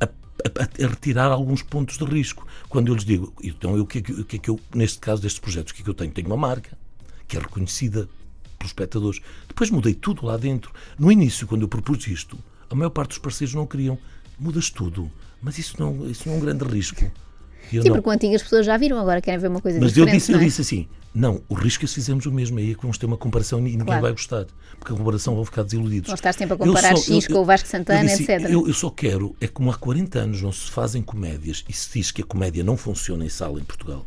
a, 0.00 0.04
a- 0.04 0.84
a 0.84 0.88
retirar 0.88 1.26
alguns 1.32 1.62
pontos 1.62 1.98
de 1.98 2.04
risco. 2.04 2.46
Quando 2.68 2.88
eu 2.88 2.94
lhes 2.94 3.04
digo, 3.04 3.32
então 3.42 3.76
eu, 3.76 3.82
o, 3.82 3.86
que 3.86 3.98
é 3.98 4.02
que 4.02 4.36
é 4.36 4.38
que 4.38 4.50
eu, 4.50 4.58
neste 4.74 4.98
caso 5.00 5.20
destes 5.20 5.40
projetos, 5.40 5.72
o 5.72 5.74
que 5.74 5.82
é 5.82 5.84
que 5.84 5.90
eu 5.90 5.94
tenho? 5.94 6.12
Tenho 6.12 6.28
uma 6.28 6.36
marca 6.36 6.76
que 7.28 7.36
é 7.36 7.40
reconhecida 7.40 8.08
pelos 8.58 8.70
espectadores. 8.70 9.20
Depois 9.48 9.68
mudei 9.70 9.94
tudo 9.94 10.24
lá 10.26 10.36
dentro. 10.36 10.72
No 10.98 11.10
início, 11.10 11.46
quando 11.46 11.62
eu 11.62 11.68
propus 11.68 12.06
isto, 12.06 12.38
a 12.72 12.76
maior 12.76 12.90
parte 12.90 13.10
dos 13.10 13.18
parceiros 13.18 13.54
não 13.54 13.66
queriam. 13.66 13.98
Mudas 14.38 14.70
tudo. 14.70 15.10
Mas 15.40 15.58
isso 15.58 15.76
não, 15.78 16.06
isso 16.08 16.28
não 16.28 16.34
é 16.34 16.38
um 16.38 16.40
grande 16.40 16.64
risco. 16.64 17.02
Eu 17.72 17.82
Sim, 17.82 17.88
não. 17.88 17.96
porque 17.96 18.08
o 18.08 18.12
antigo 18.12 18.34
as 18.34 18.42
pessoas 18.42 18.66
já 18.66 18.76
viram, 18.76 18.98
agora 18.98 19.20
querem 19.20 19.38
ver 19.40 19.48
uma 19.48 19.60
coisa 19.60 19.78
Mas 19.80 19.96
eu 19.96 20.04
diferente. 20.04 20.20
disse, 20.20 20.32
eu 20.32 20.36
não 20.36 20.42
é? 20.42 20.46
disse 20.46 20.60
assim: 20.60 20.88
não, 21.14 21.42
o 21.48 21.54
risco 21.54 21.84
é 21.84 21.88
se 21.88 21.94
fizermos 21.94 22.26
o 22.26 22.32
mesmo, 22.32 22.58
aí 22.58 22.72
é 22.72 22.74
que 22.74 22.82
vamos 22.82 22.98
ter 22.98 23.06
uma 23.06 23.16
comparação 23.16 23.58
e 23.60 23.62
ninguém 23.62 23.84
Claro. 23.86 24.02
vai 24.02 24.10
gostar, 24.12 24.46
porque 24.78 24.92
a 24.92 24.96
comparação 24.96 25.34
vão 25.34 25.44
ficar 25.44 25.62
desiludidos. 25.62 26.08
Vão 26.08 26.14
estar 26.14 26.32
sempre 26.32 26.54
a 26.54 26.56
Eu 26.56 26.58
comparar 26.58 26.96
só- 26.96 27.02
X 27.14 27.24
eu- 27.28 27.34
com 27.36 27.42
o 27.42 27.44
Vasco 27.44 27.68
Santana, 27.68 28.00
eu 28.02 28.06
disse, 28.18 28.30
etc. 28.30 28.50
Eu, 28.50 28.66
eu 28.66 28.74
só 28.74 28.90
quero, 28.90 29.34
é 29.40 29.46
como 29.46 29.70
há 29.70 29.74
40 29.74 30.18
anos 30.18 30.42
não 30.42 30.52
se 30.52 30.70
fazem 30.70 31.00
comédias 31.02 31.64
e 31.68 31.72
se 31.72 31.98
diz 31.98 32.10
que 32.10 32.20
a 32.22 32.24
comédia 32.24 32.62
não 32.64 32.76
funciona 32.76 33.24
em 33.24 33.28
sala 33.28 33.58
em 33.60 33.64
Portugal. 33.64 34.04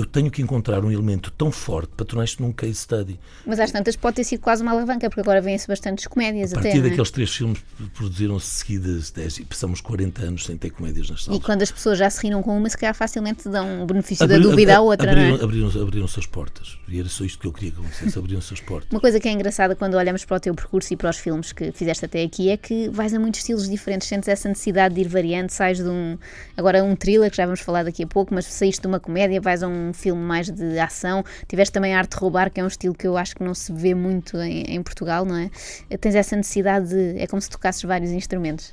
Eu 0.00 0.06
tenho 0.06 0.30
que 0.30 0.40
encontrar 0.40 0.82
um 0.82 0.90
elemento 0.90 1.30
tão 1.30 1.52
forte 1.52 1.90
para 1.94 2.06
tornar 2.06 2.24
isto 2.24 2.42
num 2.42 2.52
case 2.52 2.74
study. 2.76 3.20
Mas 3.46 3.60
às 3.60 3.70
tantas 3.70 3.96
pode 3.96 4.16
ter 4.16 4.24
sido 4.24 4.40
quase 4.40 4.62
uma 4.62 4.72
alavanca, 4.72 5.08
porque 5.10 5.20
agora 5.20 5.40
vêm-se 5.42 5.68
bastantes 5.68 6.06
comédias 6.06 6.54
A 6.54 6.58
até. 6.58 6.62
partir 6.68 6.78
não 6.78 6.86
é? 6.86 6.88
daqueles 6.88 7.10
três 7.10 7.30
filmes 7.34 7.58
produziram-se 7.94 8.46
seguidas 8.46 9.10
10 9.10 9.38
e 9.40 9.44
passamos 9.44 9.80
40 9.82 10.22
anos 10.22 10.46
sem 10.46 10.56
ter 10.56 10.70
comédias 10.70 11.10
nas 11.10 11.20
E 11.20 11.24
salas. 11.24 11.42
quando 11.44 11.62
as 11.62 11.70
pessoas 11.70 11.98
já 11.98 12.08
se 12.08 12.22
riram 12.22 12.42
com 12.42 12.56
uma, 12.56 12.68
se 12.68 12.78
calhar 12.78 12.94
facilmente 12.94 13.48
dão 13.48 13.82
o 13.82 13.86
benefício 13.86 14.26
da 14.26 14.38
dúvida 14.38 14.76
à 14.76 14.80
outra, 14.80 15.10
abriram, 15.10 15.28
não 15.32 15.40
é? 15.40 15.44
abriram, 15.44 15.82
abriram-se 15.82 16.18
as 16.18 16.26
portas. 16.26 16.78
E 16.88 16.98
era 16.98 17.08
só 17.08 17.22
isto 17.24 17.38
que 17.38 17.46
eu 17.46 17.52
queria 17.52 17.72
que 17.72 17.78
acontecesse: 17.80 18.18
abriram-se 18.18 18.54
as 18.54 18.60
portas. 18.60 18.90
Uma 18.90 19.00
coisa 19.00 19.20
que 19.20 19.28
é 19.28 19.32
engraçada 19.32 19.76
quando 19.76 19.94
olhamos 19.94 20.24
para 20.24 20.36
o 20.36 20.40
teu 20.40 20.54
percurso 20.54 20.92
e 20.94 20.96
para 20.96 21.10
os 21.10 21.18
filmes 21.18 21.52
que 21.52 21.70
fizeste 21.72 22.06
até 22.06 22.22
aqui 22.22 22.48
é 22.48 22.56
que 22.56 22.88
vais 22.88 23.12
a 23.12 23.18
muitos 23.18 23.40
estilos 23.40 23.68
diferentes, 23.68 24.08
sentes 24.08 24.28
essa 24.28 24.48
necessidade 24.48 24.94
de 24.94 25.02
ir 25.02 25.08
variando, 25.08 25.50
sais 25.50 25.78
de 25.78 25.88
um, 25.88 26.16
agora 26.56 26.82
um 26.82 26.96
thriller, 26.96 27.30
que 27.30 27.36
já 27.36 27.44
vamos 27.44 27.60
falar 27.60 27.82
daqui 27.84 28.02
a 28.02 28.06
pouco, 28.06 28.32
mas 28.34 28.46
saíste 28.46 28.80
de 28.80 28.86
uma 28.86 28.98
comédia, 28.98 29.40
vais 29.40 29.62
a 29.62 29.68
um 29.68 29.89
um 29.90 29.92
filme 29.92 30.22
mais 30.22 30.50
de 30.50 30.78
ação. 30.78 31.24
Tiveste 31.46 31.72
também 31.72 31.94
a 31.94 31.98
Arte 31.98 32.12
de 32.12 32.16
Roubar, 32.16 32.50
que 32.50 32.60
é 32.60 32.64
um 32.64 32.68
estilo 32.68 32.94
que 32.94 33.06
eu 33.06 33.16
acho 33.16 33.34
que 33.34 33.42
não 33.42 33.54
se 33.54 33.72
vê 33.72 33.94
muito 33.94 34.36
em, 34.38 34.62
em 34.62 34.82
Portugal, 34.82 35.24
não 35.24 35.36
é? 35.36 35.50
Tens 35.98 36.14
essa 36.14 36.36
necessidade 36.36 36.88
de. 36.88 37.18
É 37.18 37.26
como 37.26 37.40
se 37.40 37.50
tocasses 37.50 37.82
vários 37.82 38.10
instrumentos. 38.10 38.72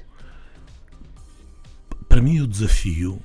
Para 2.08 2.22
mim, 2.22 2.40
o 2.40 2.48
desafio 2.48 3.22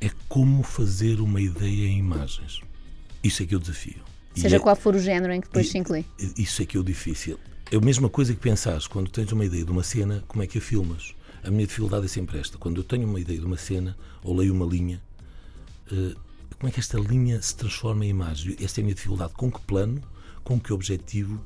é 0.00 0.10
como 0.28 0.62
fazer 0.62 1.20
uma 1.20 1.40
ideia 1.40 1.86
em 1.86 1.98
imagens. 1.98 2.60
Isso 3.22 3.42
é 3.42 3.46
que 3.46 3.54
é 3.54 3.56
o 3.56 3.60
desafio. 3.60 4.02
Seja 4.34 4.56
é, 4.56 4.58
qual 4.58 4.74
for 4.74 4.94
o 4.94 4.98
género 4.98 5.32
em 5.32 5.40
que 5.40 5.46
depois 5.46 5.66
e, 5.66 5.70
se 5.70 5.78
inclui. 5.78 6.04
Isso 6.36 6.62
é 6.62 6.66
que 6.66 6.76
é 6.76 6.80
o 6.80 6.82
difícil. 6.82 7.38
É 7.70 7.76
a 7.76 7.80
mesma 7.80 8.08
coisa 8.08 8.34
que 8.34 8.40
pensares 8.40 8.86
quando 8.86 9.10
tens 9.10 9.30
uma 9.32 9.44
ideia 9.44 9.64
de 9.64 9.70
uma 9.70 9.82
cena, 9.82 10.24
como 10.26 10.42
é 10.42 10.46
que 10.46 10.58
a 10.58 10.60
filmas? 10.60 11.14
A 11.42 11.50
minha 11.50 11.66
dificuldade 11.66 12.04
é 12.04 12.08
sempre 12.08 12.38
esta. 12.38 12.58
Quando 12.58 12.78
eu 12.78 12.84
tenho 12.84 13.06
uma 13.06 13.20
ideia 13.20 13.38
de 13.38 13.46
uma 13.46 13.56
cena 13.56 13.96
ou 14.22 14.36
leio 14.36 14.52
uma 14.52 14.66
linha, 14.66 15.00
uh, 15.90 16.16
como 16.62 16.70
é 16.70 16.72
que 16.72 16.78
esta 16.78 16.96
linha 16.96 17.42
se 17.42 17.56
transforma 17.56 18.06
em 18.06 18.10
imagem? 18.10 18.56
Esta 18.60 18.78
é 18.78 18.82
a 18.82 18.84
minha 18.84 18.94
dificuldade. 18.94 19.32
Com 19.32 19.50
que 19.50 19.58
plano, 19.62 20.00
com 20.44 20.60
que 20.60 20.72
objetivo, 20.72 21.44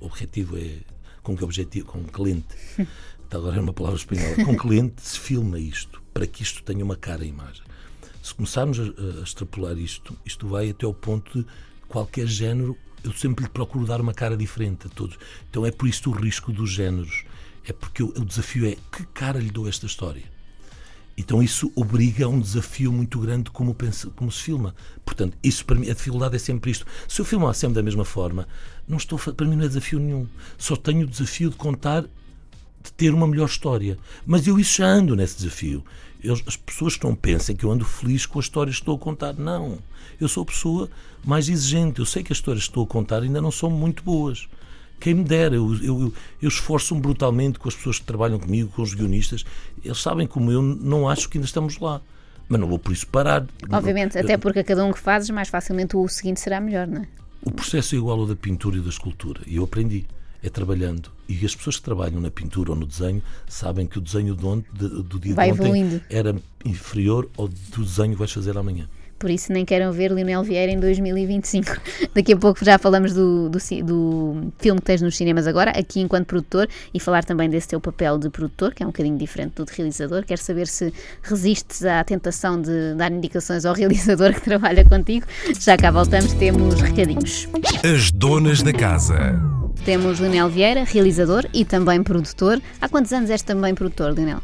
o 0.00 0.06
objetivo 0.06 0.58
é 0.58 0.80
com 1.22 1.36
que 1.36 1.44
objetivo, 1.44 1.86
com 1.86 2.02
que 2.02 2.20
lente, 2.20 2.56
agora 3.30 3.56
é 3.56 3.60
uma 3.60 3.72
palavra 3.72 3.96
espanhola, 3.96 4.44
com 4.44 4.58
que 4.58 4.66
lente 4.66 5.00
se 5.00 5.16
filma 5.16 5.60
isto, 5.60 6.02
para 6.12 6.26
que 6.26 6.42
isto 6.42 6.64
tenha 6.64 6.84
uma 6.84 6.96
cara 6.96 7.24
em 7.24 7.28
imagem. 7.28 7.62
Se 8.20 8.34
começarmos 8.34 8.80
a, 8.80 8.82
a 8.82 9.22
extrapolar 9.22 9.78
isto, 9.78 10.18
isto 10.26 10.48
vai 10.48 10.70
até 10.70 10.84
ao 10.84 10.92
ponto 10.92 11.38
de 11.38 11.46
qualquer 11.86 12.26
género, 12.26 12.76
eu 13.04 13.12
sempre 13.12 13.44
lhe 13.44 13.50
procuro 13.50 13.86
dar 13.86 14.00
uma 14.00 14.12
cara 14.12 14.36
diferente 14.36 14.88
a 14.88 14.90
todos. 14.90 15.16
Então 15.48 15.64
é 15.64 15.70
por 15.70 15.86
isso 15.86 16.10
o 16.10 16.12
risco 16.12 16.52
dos 16.52 16.72
géneros. 16.72 17.24
É 17.64 17.72
porque 17.72 18.02
o, 18.02 18.08
o 18.08 18.24
desafio 18.24 18.66
é 18.66 18.76
que 18.90 19.06
cara 19.14 19.38
lhe 19.38 19.52
dou 19.52 19.68
esta 19.68 19.86
história? 19.86 20.24
Então 21.18 21.42
isso 21.42 21.72
obriga 21.74 22.26
a 22.26 22.28
um 22.28 22.38
desafio 22.38 22.92
muito 22.92 23.18
grande 23.18 23.50
como, 23.50 23.76
como 24.14 24.30
se 24.30 24.40
filma. 24.40 24.72
Portanto, 25.04 25.36
isso 25.42 25.64
para 25.64 25.74
mim, 25.74 25.90
a 25.90 25.92
dificuldade 25.92 26.36
é 26.36 26.38
sempre 26.38 26.70
isto. 26.70 26.86
Se 27.08 27.20
eu 27.20 27.24
filmar 27.24 27.52
sempre 27.54 27.74
da 27.74 27.82
mesma 27.82 28.04
forma, 28.04 28.46
não 28.86 28.96
estou, 28.96 29.18
para 29.18 29.44
mim 29.44 29.56
não 29.56 29.64
é 29.64 29.68
desafio 29.68 29.98
nenhum. 29.98 30.28
Só 30.56 30.76
tenho 30.76 31.02
o 31.02 31.10
desafio 31.10 31.50
de 31.50 31.56
contar, 31.56 32.02
de 32.02 32.92
ter 32.96 33.12
uma 33.12 33.26
melhor 33.26 33.46
história. 33.46 33.98
Mas 34.24 34.46
eu 34.46 34.60
isso 34.60 34.78
já 34.78 34.86
ando 34.86 35.16
nesse 35.16 35.38
desafio. 35.38 35.84
Eu, 36.22 36.34
as 36.46 36.56
pessoas 36.56 36.96
que 36.96 37.04
não 37.04 37.16
pensem 37.16 37.56
que 37.56 37.64
eu 37.64 37.72
ando 37.72 37.84
feliz 37.84 38.24
com 38.24 38.38
as 38.38 38.44
histórias 38.44 38.76
que 38.76 38.82
estou 38.82 38.94
a 38.94 38.98
contar. 39.00 39.34
Não. 39.34 39.80
Eu 40.20 40.28
sou 40.28 40.44
a 40.44 40.46
pessoa 40.46 40.88
mais 41.24 41.48
exigente. 41.48 41.98
Eu 41.98 42.06
sei 42.06 42.22
que 42.22 42.32
as 42.32 42.38
histórias 42.38 42.62
que 42.62 42.70
estou 42.70 42.84
a 42.84 42.86
contar 42.86 43.24
ainda 43.24 43.42
não 43.42 43.50
são 43.50 43.68
muito 43.68 44.04
boas. 44.04 44.48
Quem 45.00 45.14
me 45.14 45.24
dera, 45.24 45.54
eu, 45.54 45.74
eu, 45.82 46.12
eu 46.42 46.48
esforço-me 46.48 47.00
brutalmente 47.00 47.58
com 47.58 47.68
as 47.68 47.74
pessoas 47.74 47.98
que 47.98 48.04
trabalham 48.04 48.38
comigo, 48.38 48.70
com 48.74 48.82
os 48.82 48.94
guionistas. 48.94 49.44
Eles 49.84 50.00
sabem 50.00 50.26
como 50.26 50.50
eu 50.50 50.60
não 50.60 51.08
acho 51.08 51.28
que 51.28 51.38
ainda 51.38 51.46
estamos 51.46 51.78
lá. 51.78 52.00
Mas 52.48 52.60
não 52.60 52.66
vou 52.66 52.78
por 52.78 52.92
isso 52.92 53.06
parar. 53.06 53.46
Obviamente, 53.70 54.16
eu, 54.16 54.24
até 54.24 54.36
porque 54.38 54.60
a 54.60 54.64
cada 54.64 54.84
um 54.84 54.92
que 54.92 54.98
fazes, 54.98 55.28
mais 55.30 55.48
facilmente 55.48 55.96
o 55.96 56.08
seguinte 56.08 56.40
será 56.40 56.60
melhor, 56.60 56.86
não 56.86 57.02
é? 57.02 57.08
O 57.42 57.50
processo 57.50 57.94
é 57.94 57.98
igual 57.98 58.18
ao 58.20 58.26
da 58.26 58.34
pintura 58.34 58.78
e 58.78 58.80
da 58.80 58.88
escultura. 58.88 59.40
E 59.46 59.56
eu 59.56 59.64
aprendi. 59.64 60.06
É 60.42 60.48
trabalhando. 60.48 61.10
E 61.28 61.44
as 61.44 61.54
pessoas 61.54 61.76
que 61.76 61.82
trabalham 61.82 62.20
na 62.20 62.30
pintura 62.30 62.70
ou 62.70 62.76
no 62.76 62.86
desenho 62.86 63.20
sabem 63.48 63.86
que 63.86 63.98
o 63.98 64.00
desenho 64.00 64.34
do, 64.36 64.48
ontem, 64.48 64.68
do 64.72 65.18
dia 65.18 65.34
Vai 65.34 65.48
de 65.48 65.54
ontem 65.54 65.64
evoluindo. 65.64 66.00
era 66.08 66.34
inferior 66.64 67.28
ao 67.36 67.48
do 67.48 67.84
desenho 67.84 68.12
que 68.12 68.18
vais 68.18 68.32
fazer 68.32 68.56
amanhã 68.56 68.88
por 69.18 69.30
isso 69.30 69.52
nem 69.52 69.64
queiram 69.64 69.92
ver 69.92 70.10
Lionel 70.10 70.42
Vieira 70.42 70.70
em 70.70 70.78
2025. 70.78 71.76
Daqui 72.14 72.32
a 72.32 72.36
pouco 72.36 72.64
já 72.64 72.78
falamos 72.78 73.12
do, 73.12 73.48
do, 73.48 73.58
do, 73.84 74.52
filme 74.58 74.80
que 74.80 74.86
tens 74.86 75.02
nos 75.02 75.16
cinemas 75.16 75.46
agora, 75.46 75.70
aqui 75.72 76.00
enquanto 76.00 76.26
produtor, 76.26 76.68
e 76.92 77.00
falar 77.00 77.24
também 77.24 77.48
desse 77.48 77.68
teu 77.68 77.80
papel 77.80 78.18
de 78.18 78.30
produtor, 78.30 78.74
que 78.74 78.82
é 78.82 78.86
um 78.86 78.90
bocadinho 78.90 79.16
diferente 79.18 79.54
do 79.54 79.64
de 79.64 79.72
realizador. 79.72 80.24
Quero 80.24 80.40
saber 80.40 80.66
se 80.66 80.92
resistes 81.22 81.84
à 81.84 82.02
tentação 82.04 82.60
de 82.60 82.94
dar 82.94 83.12
indicações 83.12 83.64
ao 83.64 83.74
realizador 83.74 84.32
que 84.32 84.40
trabalha 84.42 84.84
contigo. 84.84 85.26
Já 85.58 85.76
cá 85.76 85.90
voltamos, 85.90 86.32
temos 86.34 86.80
recadinhos. 86.80 87.48
As 87.84 88.10
donas 88.10 88.62
da 88.62 88.72
casa. 88.72 89.40
Temos 89.84 90.18
Lionel 90.18 90.48
Vieira, 90.48 90.84
realizador 90.84 91.44
e 91.52 91.64
também 91.64 92.02
produtor. 92.02 92.60
Há 92.80 92.88
quantos 92.88 93.12
anos 93.12 93.30
és 93.30 93.42
também 93.42 93.74
produtor, 93.74 94.12
Lionel? 94.12 94.40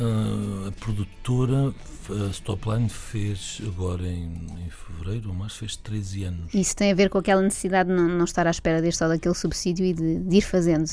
Uh, 0.00 0.68
a 0.68 0.72
produtora 0.72 1.74
a 2.10 2.30
Stopline 2.32 2.88
fez 2.88 3.60
agora 3.66 4.06
em, 4.06 4.46
em 4.64 4.70
fevereiro 4.70 5.28
ou 5.28 5.34
março, 5.34 5.58
fez 5.58 5.76
13 5.76 6.24
anos. 6.24 6.54
Isso 6.54 6.74
tem 6.76 6.90
a 6.90 6.94
ver 6.94 7.10
com 7.10 7.18
aquela 7.18 7.42
necessidade 7.42 7.88
de 7.88 7.94
não, 7.94 8.08
não 8.08 8.24
estar 8.24 8.46
à 8.46 8.50
espera 8.50 8.80
deste 8.80 9.02
ou 9.02 9.08
daquele 9.08 9.34
subsídio 9.34 9.84
e 9.84 9.92
de, 9.92 10.20
de, 10.20 10.36
ir 10.36 10.42
fazendo? 10.42 10.88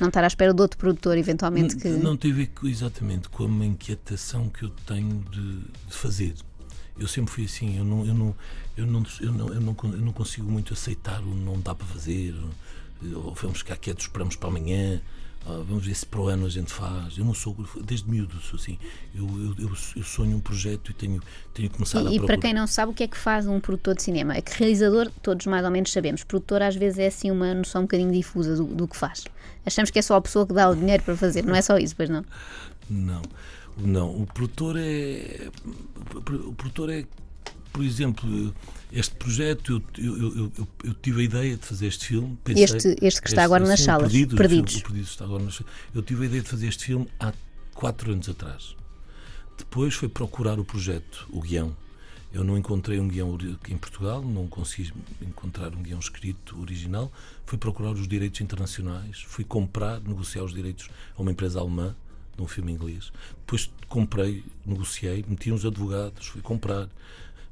Não 0.00 0.08
estar 0.08 0.24
à 0.24 0.26
espera 0.26 0.52
de 0.52 0.60
outro 0.60 0.78
produtor, 0.78 1.16
eventualmente? 1.18 1.76
Que... 1.76 1.88
Não, 1.88 2.16
tem 2.16 2.32
a 2.32 2.34
ver 2.34 2.50
exatamente 2.64 3.28
com 3.28 3.44
a 3.44 3.66
inquietação 3.66 4.48
que 4.48 4.64
eu 4.64 4.70
tenho 4.86 5.24
de, 5.30 5.58
de 5.58 5.94
fazer. 5.94 6.34
Eu 6.98 7.08
sempre 7.08 7.32
fui 7.32 7.44
assim, 7.44 7.78
eu 7.78 7.84
não, 7.84 8.06
eu, 8.06 8.14
não, 8.14 8.36
eu, 8.76 8.86
não, 8.86 9.04
eu, 9.20 9.32
não, 9.32 9.48
eu, 9.48 9.60
não, 9.60 9.76
eu 9.82 10.00
não 10.00 10.12
consigo 10.12 10.50
muito 10.50 10.72
aceitar 10.72 11.20
o 11.20 11.34
não 11.34 11.60
dá 11.60 11.74
para 11.74 11.86
fazer, 11.86 12.34
ou 13.14 13.34
vamos 13.34 13.58
ficar 13.58 13.76
quietos, 13.76 14.04
esperamos 14.04 14.36
para 14.36 14.48
amanhã. 14.48 15.00
Ah, 15.46 15.62
vamos 15.66 15.84
ver 15.84 15.94
se 15.94 16.06
para 16.06 16.20
o 16.20 16.28
ano 16.28 16.46
a 16.46 16.48
gente 16.48 16.72
faz. 16.72 17.18
Eu 17.18 17.24
não 17.24 17.34
sou, 17.34 17.54
desde 17.84 18.08
miúdo 18.08 18.40
sou 18.40 18.58
assim. 18.58 18.78
Eu, 19.14 19.26
eu, 19.58 19.70
eu, 19.96 20.02
sonho 20.02 20.36
um 20.36 20.40
projeto 20.40 20.90
e 20.90 20.94
tenho, 20.94 21.20
tenho 21.52 21.68
que 21.68 21.76
começar 21.76 22.02
e, 22.02 22.08
a 22.08 22.10
E 22.12 22.20
para 22.20 22.38
quem 22.38 22.54
não 22.54 22.66
sabe, 22.66 22.92
o 22.92 22.94
que 22.94 23.02
é 23.02 23.08
que 23.08 23.16
faz 23.16 23.46
um 23.46 23.60
produtor 23.60 23.94
de 23.94 24.02
cinema? 24.02 24.34
É 24.34 24.40
que 24.40 24.58
realizador, 24.58 25.10
todos 25.22 25.44
mais 25.46 25.62
ou 25.64 25.70
menos 25.70 25.92
sabemos. 25.92 26.24
Produtor 26.24 26.62
às 26.62 26.74
vezes 26.74 26.98
é 26.98 27.08
assim 27.08 27.30
uma 27.30 27.52
noção 27.52 27.82
um 27.82 27.84
bocadinho 27.84 28.10
difusa 28.10 28.56
do, 28.56 28.64
do 28.64 28.88
que 28.88 28.96
faz. 28.96 29.24
Achamos 29.66 29.90
que 29.90 29.98
é 29.98 30.02
só 30.02 30.16
a 30.16 30.20
pessoa 30.20 30.46
que 30.46 30.54
dá 30.54 30.70
o 30.70 30.74
dinheiro 30.74 31.02
para 31.02 31.16
fazer, 31.16 31.44
não 31.44 31.54
é 31.54 31.60
só 31.60 31.76
isso, 31.76 31.94
pois 31.94 32.08
não? 32.08 32.24
Não, 32.88 33.22
não. 33.76 34.22
O 34.22 34.26
produtor 34.26 34.76
é. 34.78 35.50
O 36.14 36.52
produtor 36.54 36.90
é 36.90 37.04
por 37.74 37.82
exemplo, 37.82 38.54
este 38.92 39.16
projeto, 39.16 39.82
eu, 39.98 40.16
eu, 40.16 40.36
eu, 40.36 40.68
eu, 40.84 40.94
tive 40.94 41.22
a 41.22 41.24
ideia 41.24 41.56
de 41.56 41.66
fazer 41.66 41.88
este 41.88 42.06
filme. 42.06 42.38
Pensei, 42.44 42.62
este, 42.62 42.88
este 43.02 43.20
que 43.20 43.26
está 43.28 43.42
este, 43.42 43.46
agora 43.46 43.66
nas 43.66 43.80
salas, 43.80 44.12
Perdidos. 44.12 44.38
perdidos. 44.38 44.82
Perdidos 44.82 45.10
está 45.10 45.24
agora 45.24 45.42
nas, 45.42 45.60
eu 45.92 46.00
tive 46.00 46.22
a 46.22 46.26
ideia 46.26 46.40
de 46.40 46.48
fazer 46.48 46.68
este 46.68 46.84
filme 46.84 47.08
há 47.18 47.32
quatro 47.74 48.12
anos 48.12 48.28
atrás. 48.28 48.76
Depois 49.58 49.94
foi 49.94 50.08
procurar 50.08 50.60
o 50.60 50.64
projeto, 50.64 51.26
o 51.30 51.40
guião. 51.40 51.76
Eu 52.32 52.44
não 52.44 52.56
encontrei 52.56 53.00
um 53.00 53.08
guião 53.08 53.36
em 53.68 53.76
Portugal, 53.76 54.22
não 54.22 54.46
consegui 54.46 54.92
encontrar 55.20 55.74
um 55.74 55.82
guião 55.82 55.98
escrito 55.98 56.60
original. 56.60 57.12
Fui 57.44 57.58
procurar 57.58 57.90
os 57.90 58.06
direitos 58.06 58.40
internacionais, 58.40 59.20
fui 59.26 59.44
comprar, 59.44 60.00
negociar 60.00 60.44
os 60.44 60.54
direitos 60.54 60.88
a 61.16 61.22
uma 61.22 61.32
empresa 61.32 61.58
alemã 61.58 61.96
de 62.36 62.42
um 62.42 62.46
filme 62.46 62.70
inglês. 62.70 63.12
Depois 63.40 63.68
comprei, 63.88 64.44
negociei, 64.64 65.24
meti 65.26 65.50
uns 65.50 65.64
advogados, 65.64 66.28
fui 66.28 66.40
comprar, 66.40 66.88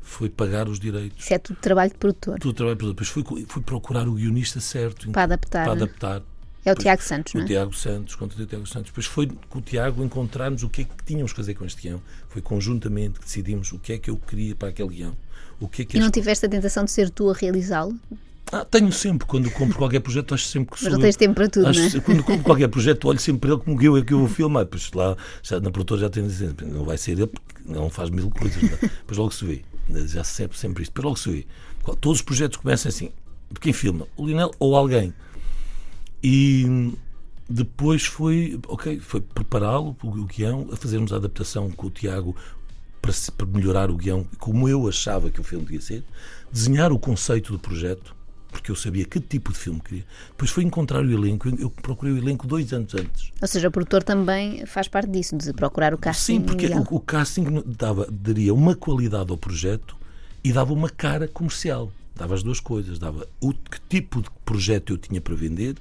foi 0.03 0.29
pagar 0.29 0.69
os 0.69 0.79
direitos. 0.79 1.25
Isso 1.25 1.35
é 1.35 1.39
tudo 1.39 1.57
trabalho 1.57 1.91
de 1.91 1.99
produtor. 1.99 2.39
Tudo 2.39 2.55
trabalho 2.55 2.77
de 2.77 2.79
produtor. 2.79 3.05
Depois 3.07 3.27
fui, 3.27 3.47
fui 3.49 3.63
procurar 3.63 4.09
o 4.09 4.15
guionista 4.15 4.61
certo. 4.61 5.11
Para 5.11 5.23
adaptar. 5.23 5.65
Para 5.65 5.73
adaptar. 5.73 6.23
É 6.65 6.71
o 6.71 6.77
Tiago 6.77 7.03
Santos, 7.03 7.35
não 7.35 7.41
é? 7.41 7.45
O 7.45 7.47
Tiago 7.47 7.75
Santos, 7.75 8.15
contra 8.15 8.41
o 8.41 8.47
Tiago 8.47 8.67
Santos. 8.67 8.91
Depois 8.91 9.07
foi 9.07 9.29
com 9.49 9.59
o 9.59 9.63
Tiago 9.63 10.05
encontrarmos 10.05 10.63
o 10.63 10.69
que 10.69 10.83
é 10.83 10.85
que 10.85 11.05
tínhamos 11.05 11.33
que 11.33 11.37
fazer 11.37 11.55
com 11.55 11.65
este 11.65 11.83
guião. 11.83 12.01
Foi 12.29 12.41
conjuntamente 12.41 13.19
que 13.19 13.25
decidimos 13.25 13.73
o 13.73 13.79
que 13.81 13.95
é 13.95 13.99
que 13.99 14.11
eu 14.11 14.17
queria 14.17 14.55
para 14.55 14.69
aquele 14.69 14.91
guião. 14.91 15.17
O 15.59 15.67
que 15.67 15.83
é 15.83 15.85
que 15.85 15.97
e 15.97 16.01
não 16.01 16.11
tiveste 16.11 16.47
a 16.47 16.49
tentação 16.49 16.85
de 16.85 16.93
ser 16.93 17.11
tu 17.11 17.31
a 17.31 17.35
realizá-lo? 17.35 17.99
Ah, 18.53 18.65
tenho 18.65 18.93
sempre, 18.93 19.27
quando 19.27 19.51
compro 19.51 19.79
qualquer 19.79 20.01
projeto, 20.01 20.35
acho 20.35 20.47
sempre 20.47 20.75
que 20.75 20.79
sou. 20.79 20.91
Mas 20.91 20.99
não 20.99 21.01
tens 21.01 21.17
tempo 21.17 21.35
para 21.35 21.49
tudo, 21.49 21.67
acho, 21.67 21.81
não 21.81 21.87
é? 21.87 22.01
Quando 22.01 22.23
compro 22.23 22.45
qualquer 22.45 22.69
projeto, 22.69 23.09
olho 23.09 23.19
sempre 23.19 23.41
para 23.41 23.51
ele 23.53 23.61
como 23.61 23.83
eu 23.83 23.97
é 23.97 24.03
que 24.03 24.13
eu 24.13 24.19
vou 24.19 24.29
filmar. 24.29 24.67
Pois 24.67 24.93
lá, 24.93 25.17
já, 25.43 25.59
na 25.59 25.71
produtora 25.71 26.03
já 26.03 26.11
tem 26.11 26.23
dizer, 26.25 26.55
não 26.63 26.85
vai 26.85 26.99
ser 26.99 27.13
ele, 27.13 27.29
porque 27.29 27.63
não 27.65 27.89
faz 27.89 28.11
mil 28.11 28.31
coisas. 28.31 28.63
Não. 28.63 28.69
É? 28.69 28.77
Depois 28.77 29.19
logo 29.19 29.31
se 29.33 29.45
vê. 29.45 29.63
Já 29.91 30.25
se 30.25 30.35
sempre, 30.35 30.59
sempre 30.59 30.83
isto. 30.83 31.03
Logo 31.03 31.17
se 31.17 31.31
vê. 31.31 31.47
Todos 32.01 32.19
os 32.19 32.23
projetos 32.23 32.59
começam 32.59 32.89
assim. 32.89 33.11
De 33.51 33.61
quem 33.61 33.73
filma? 33.73 34.07
O 34.17 34.27
Linel 34.27 34.51
ou 34.59 34.77
alguém. 34.77 35.13
E 36.23 36.95
depois 37.49 38.05
foi, 38.05 38.59
ok, 38.69 39.01
foi 39.01 39.21
prepará-lo, 39.21 39.97
o 40.03 40.25
guião, 40.25 40.69
a 40.73 40.77
fazermos 40.77 41.13
a 41.13 41.17
adaptação 41.17 41.71
com 41.71 41.89
o 41.89 41.91
Tiago 41.91 42.35
para 43.01 43.47
melhorar 43.47 43.91
o 43.91 43.97
guião, 43.97 44.25
como 44.39 44.69
eu 44.69 44.89
achava 44.89 45.29
que 45.29 45.41
o 45.41 45.45
filme 45.45 45.65
devia 45.65 45.81
ser, 45.81 46.05
desenhar 46.53 46.93
o 46.93 46.99
conceito 46.99 47.53
do 47.53 47.59
projeto 47.59 48.15
porque 48.53 48.71
eu 48.71 48.77
sabia 48.77 49.05
que 49.07 49.19
tipo 49.19 49.51
de 49.51 49.59
filme 49.59 49.81
queria. 49.81 50.05
Depois 50.29 50.51
foi 50.51 50.63
encontrar 50.63 51.03
o 51.03 51.11
elenco, 51.11 51.49
eu 51.59 51.71
procurei 51.71 52.13
o 52.13 52.19
elenco 52.19 52.47
dois 52.47 52.73
anos 52.73 52.95
antes. 52.95 53.33
Ou 53.41 53.49
seja, 53.49 53.69
o 53.69 53.71
produtor 53.73 54.05
também 54.05 54.65
faz 54.67 54.87
parte 54.87 55.11
disso, 55.11 55.37
de 55.37 55.53
procurar 55.55 55.95
o 55.95 55.99
casting. 55.99 56.35
Sim, 56.35 56.41
porque 56.43 56.67
o, 56.67 56.87
o, 56.91 57.01
casting 57.01 57.63
dava, 57.67 58.07
daria 58.11 58.53
uma 58.53 58.77
qualidade 58.77 59.31
ao 59.31 59.39
projeto 59.39 59.97
e 60.45 60.53
dava 60.53 60.73
uma 60.73 60.91
cara 60.91 61.27
comercial. 61.27 61.91
Dava 62.15 62.35
as 62.35 62.43
duas 62.43 62.61
coisas, 62.61 62.99
dava 62.99 63.27
o 63.41 63.55
que 63.55 63.81
tipo 63.89 64.21
de 64.21 64.29
projeto 64.45 64.93
eu 64.93 64.99
tinha 64.99 65.21
para 65.21 65.35
vender 65.35 65.77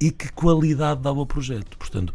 e 0.00 0.12
que 0.12 0.30
qualidade 0.32 1.02
dava 1.02 1.18
ao 1.18 1.26
projeto. 1.26 1.76
Portanto, 1.76 2.14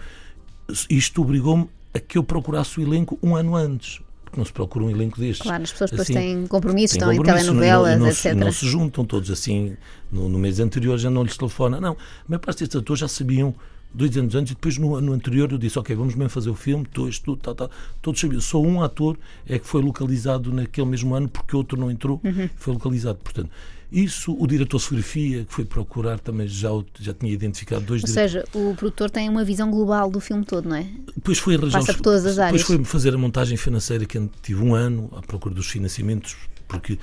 isto 0.89 1.21
obrigou-me 1.21 1.69
a 1.93 1.99
que 1.99 2.17
eu 2.17 2.23
procurasse 2.23 2.79
o 2.79 2.83
elenco 2.83 3.19
um 3.21 3.35
ano 3.35 3.55
antes 3.55 3.99
porque 4.29 4.39
não 4.39 4.45
se 4.45 4.53
procura 4.53 4.85
um 4.85 4.89
elenco 4.89 5.19
destes. 5.19 5.41
Claro, 5.45 5.63
as 5.63 5.71
pessoas 5.71 5.89
depois 5.91 6.09
assim, 6.09 6.19
têm 6.19 6.47
compromissos, 6.47 6.97
têm 6.97 7.09
estão 7.09 7.13
em 7.13 7.23
telenovelas, 7.25 7.93
não, 7.93 8.05
não, 8.05 8.07
etc. 8.11 8.33
Não 8.33 8.51
se 8.51 8.67
juntam 8.67 9.03
todos 9.03 9.29
assim, 9.31 9.75
no, 10.11 10.29
no 10.29 10.37
mês 10.39 10.59
anterior 10.59 10.97
já 10.97 11.09
não 11.09 11.23
lhes 11.23 11.35
telefona. 11.37 11.81
Não, 11.81 11.93
a 11.93 11.95
maior 12.27 12.39
parte 12.39 12.59
destes 12.59 12.75
atores 12.79 12.99
já 12.99 13.07
sabiam 13.07 13.53
dois 13.93 14.15
anos 14.17 14.35
antes, 14.35 14.51
e 14.51 14.55
depois 14.55 14.77
no, 14.77 15.01
no 15.01 15.13
anterior 15.13 15.51
eu 15.51 15.57
disse, 15.57 15.79
ok, 15.79 15.95
vamos 15.95 16.13
mesmo 16.15 16.29
fazer 16.29 16.49
o 16.51 16.55
filme, 16.55 16.83
estou, 16.83 17.09
isto, 17.09 17.35
tal, 17.37 17.55
tal. 17.55 17.71
Todos 18.01 18.21
sabiam. 18.21 18.39
Só 18.39 18.61
um 18.61 18.83
ator 18.83 19.17
é 19.47 19.57
que 19.57 19.65
foi 19.67 19.81
localizado 19.81 20.53
naquele 20.53 20.87
mesmo 20.87 21.15
ano, 21.15 21.27
porque 21.27 21.55
outro 21.55 21.77
não 21.79 21.89
entrou, 21.89 22.21
Uhum. 22.23 22.49
foi 22.55 22.73
localizado. 22.73 23.17
Portanto, 23.23 23.49
isso, 23.91 24.35
o 24.39 24.45
diretor 24.45 24.77
de 24.77 24.83
fotografia, 24.83 25.45
que 25.45 25.53
foi 25.53 25.65
procurar, 25.65 26.19
também 26.19 26.47
já, 26.47 26.69
já 26.99 27.13
tinha 27.13 27.31
identificado 27.31 27.83
dois 27.83 28.03
Ou 28.03 28.07
diretores. 28.07 28.31
seja, 28.31 28.45
o 28.53 28.75
produtor 28.75 29.09
tem 29.09 29.27
uma 29.27 29.43
visão 29.43 29.71
global 29.71 30.11
do 30.11 30.19
filme 30.19 30.45
todo, 30.45 30.69
não 30.69 30.75
é? 30.75 30.85
Depois 31.15 31.39
foi 31.39 31.55
arranjar 31.55 31.79
Passa 31.79 31.93
por 31.93 32.01
todas 32.01 32.25
as 32.25 32.37
áreas. 32.37 32.61
Depois 32.61 32.77
foi 32.77 32.85
fazer 32.85 33.15
a 33.15 33.17
montagem 33.17 33.57
financeira 33.57 34.05
que 34.05 34.29
tive 34.43 34.61
um 34.63 34.75
ano 34.75 35.09
à 35.15 35.21
procura 35.21 35.55
dos 35.55 35.67
financiamentos, 35.67 36.35
porque 36.67 36.99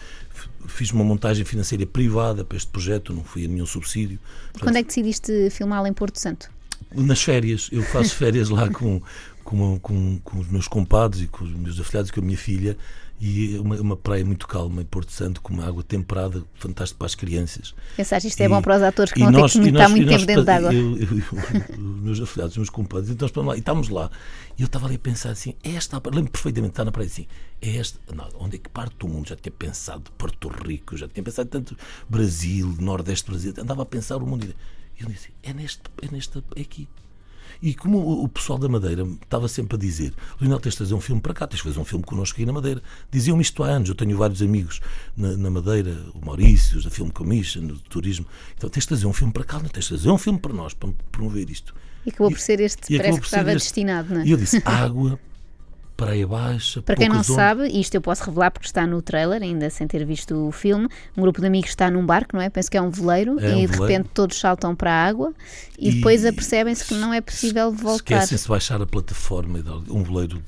fiz 0.68 0.92
uma 0.92 1.02
montagem 1.02 1.44
financeira 1.44 1.84
privada 1.84 2.44
para 2.44 2.56
este 2.56 2.70
projeto, 2.70 3.12
não 3.12 3.24
fui 3.24 3.44
a 3.44 3.48
nenhum 3.48 3.66
subsídio. 3.66 4.18
Quando 4.60 4.76
é 4.76 4.82
que 4.82 4.88
decidiste 4.88 5.50
filmá-lo 5.50 5.88
em 5.88 5.92
Porto 5.92 6.20
Santo? 6.20 6.48
Nas 6.94 7.20
férias, 7.20 7.68
eu 7.72 7.82
faço 7.82 8.14
férias 8.16 8.48
lá 8.48 8.70
com, 8.70 9.02
com, 9.42 9.78
com, 9.80 10.20
com 10.22 10.38
os 10.38 10.48
meus 10.48 10.68
compadres 10.68 11.24
e 11.24 11.26
com 11.26 11.44
os 11.44 11.50
meus 11.52 11.80
afilhados 11.80 12.10
e 12.10 12.12
com 12.12 12.20
a 12.20 12.24
minha 12.24 12.38
filha. 12.38 12.76
E 13.18 13.56
é 13.56 13.60
uma, 13.60 13.76
uma 13.80 13.96
praia 13.96 14.22
muito 14.24 14.46
calma 14.46 14.82
em 14.82 14.84
Porto 14.84 15.10
Santo, 15.10 15.40
com 15.40 15.54
uma 15.54 15.66
água 15.66 15.82
temperada, 15.82 16.44
fantástico 16.54 16.98
para 16.98 17.06
as 17.06 17.14
crianças. 17.14 17.74
Pensaste 17.96 18.28
isto 18.28 18.40
é 18.42 18.44
E- 18.44 18.48
bom 18.48 18.60
para 18.60 18.76
os 18.76 18.82
atores 18.82 19.10
que 19.12 19.20
vão 19.20 19.30
nós- 19.30 19.52
ter 19.54 19.62
que 19.62 19.68
estar 19.70 19.88
muito 19.88 20.04
nós 20.04 20.14
tempo 20.16 20.26
dentro 20.26 20.44
d'água. 20.44 20.74
eu- 20.74 20.96
eu- 20.98 21.08
eu- 21.18 21.78
Os 21.78 22.00
meus 22.02 22.20
afilhados, 22.20 22.52
os 22.52 22.58
meus 22.58 22.70
compadres, 22.70 23.08
então, 23.10 23.26
nós 23.34 23.46
lá, 23.46 23.56
e 23.56 23.58
estávamos 23.60 23.88
lá. 23.88 24.10
E 24.58 24.62
eu 24.62 24.66
estava 24.66 24.84
ali 24.86 24.96
a 24.96 24.98
pensar 24.98 25.30
assim: 25.30 25.54
é 25.64 25.70
esta, 25.76 26.00
lembro 26.12 26.30
perfeitamente 26.30 26.72
estar 26.72 26.84
na 26.84 26.92
praia 26.92 27.06
assim, 27.06 27.26
é 27.62 27.76
esta, 27.76 27.98
não, 28.14 28.28
onde 28.38 28.56
é 28.56 28.58
que 28.58 28.68
parte 28.68 28.94
do 28.98 29.08
mundo? 29.08 29.28
Já 29.28 29.36
tinha 29.36 29.52
pensado 29.52 30.10
Porto 30.12 30.48
Rico, 30.48 30.94
já 30.96 31.08
tinha 31.08 31.24
pensado 31.24 31.48
tanto 31.48 31.74
Brasil, 32.08 32.74
Nordeste 32.78 33.30
Brasil, 33.30 33.54
andava 33.58 33.82
a 33.82 33.86
pensar 33.86 34.18
o 34.18 34.26
mundo. 34.26 34.44
E 34.98 35.02
eu 35.02 35.08
disse: 35.08 35.30
é 35.42 35.54
neste, 35.54 35.80
é 36.02 36.08
neste, 36.12 36.38
é 36.54 36.60
aqui. 36.60 36.86
E 37.62 37.74
como 37.74 37.98
o- 38.22 38.28
pessoal 38.28 38.58
da 38.58 38.68
Madeira 38.68 39.06
estava 39.22 39.48
sempre 39.48 39.76
a 39.76 39.78
dizer, 39.78 40.12
Leonel, 40.40 40.60
tens 40.60 40.72
de 40.72 40.78
fazer 40.78 40.94
um 40.94 41.00
filme 41.00 41.20
para 41.20 41.32
cá, 41.34 41.46
tens 41.46 41.56
de 41.58 41.62
fazer 41.64 41.78
um 41.78 41.84
filme 41.84 42.04
connosco 42.04 42.36
aqui 42.36 42.44
na 42.46 42.52
Madeira. 42.52 42.82
Diziam-me 43.10 43.42
isto 43.42 43.62
há 43.62 43.68
anos, 43.68 43.88
eu 43.88 43.94
tenho 43.94 44.16
vários 44.16 44.42
amigos 44.42 44.80
na, 45.16 45.36
na 45.36 45.50
Madeira, 45.50 45.96
o 46.14 46.24
Maurício, 46.24 46.82
da 46.82 46.90
Film 46.90 47.08
Commission, 47.08 47.66
do 47.66 47.78
turismo. 47.78 48.26
Então 48.56 48.68
tens 48.68 48.82
de 48.84 48.88
fazer 48.90 49.06
um 49.06 49.12
filme 49.12 49.32
para 49.32 49.44
cá, 49.44 49.58
não 49.58 49.68
tens 49.68 49.84
de 49.86 49.90
fazer 49.90 50.10
um 50.10 50.18
filme 50.18 50.38
para 50.38 50.52
nós, 50.52 50.74
para 50.74 50.90
promover 51.10 51.48
isto. 51.50 51.74
E 52.04 52.10
acabou 52.10 52.30
por 52.30 52.38
ser 52.38 52.60
este, 52.60 52.92
E 52.94 52.98
parece 52.98 53.18
que 53.20 53.26
estava 53.26 53.50
este. 53.52 53.64
destinado, 53.66 54.14
não 54.14 54.20
é? 54.20 54.26
E 54.26 54.30
eu 54.30 54.36
disse, 54.36 54.62
água, 54.64 55.18
praia 55.96 56.26
baixa, 56.26 56.82
Para 56.82 56.96
quem 56.96 57.08
não 57.08 57.16
ondas. 57.16 57.26
sabe, 57.26 57.68
isto 57.68 57.94
eu 57.94 58.00
posso 58.00 58.24
revelar 58.24 58.50
porque 58.50 58.66
está 58.66 58.86
no 58.86 59.00
trailer, 59.00 59.42
ainda 59.42 59.70
sem 59.70 59.86
ter 59.86 60.04
visto 60.04 60.34
o 60.48 60.52
filme. 60.52 60.88
Um 61.16 61.22
grupo 61.22 61.40
de 61.40 61.46
amigos 61.46 61.70
está 61.70 61.90
num 61.90 62.04
barco, 62.04 62.36
não 62.36 62.42
é? 62.42 62.50
Penso 62.50 62.70
que 62.70 62.76
é 62.76 62.82
um 62.82 62.90
veleiro, 62.90 63.40
É 63.40 63.54
um 63.54 63.58
e 63.58 63.60
de 63.62 63.66
veleiro. 63.66 63.82
repente 63.86 64.10
todos 64.12 64.38
saltam 64.38 64.74
para 64.76 64.92
a 64.92 65.04
água 65.06 65.32
e, 65.78 65.88
E 65.88 65.92
depois 65.96 66.24
apercebem-se 66.26 66.84
que 66.84 66.94
não 66.94 67.14
é 67.14 67.20
possível 67.20 67.72
voltar. 67.72 67.96
Esquecem-se 68.16 68.44
de 68.44 68.50
baixar 68.50 68.80
a 68.82 68.86
plataforma, 68.86 69.58
um 69.88 70.02
veleiro 70.02 70.42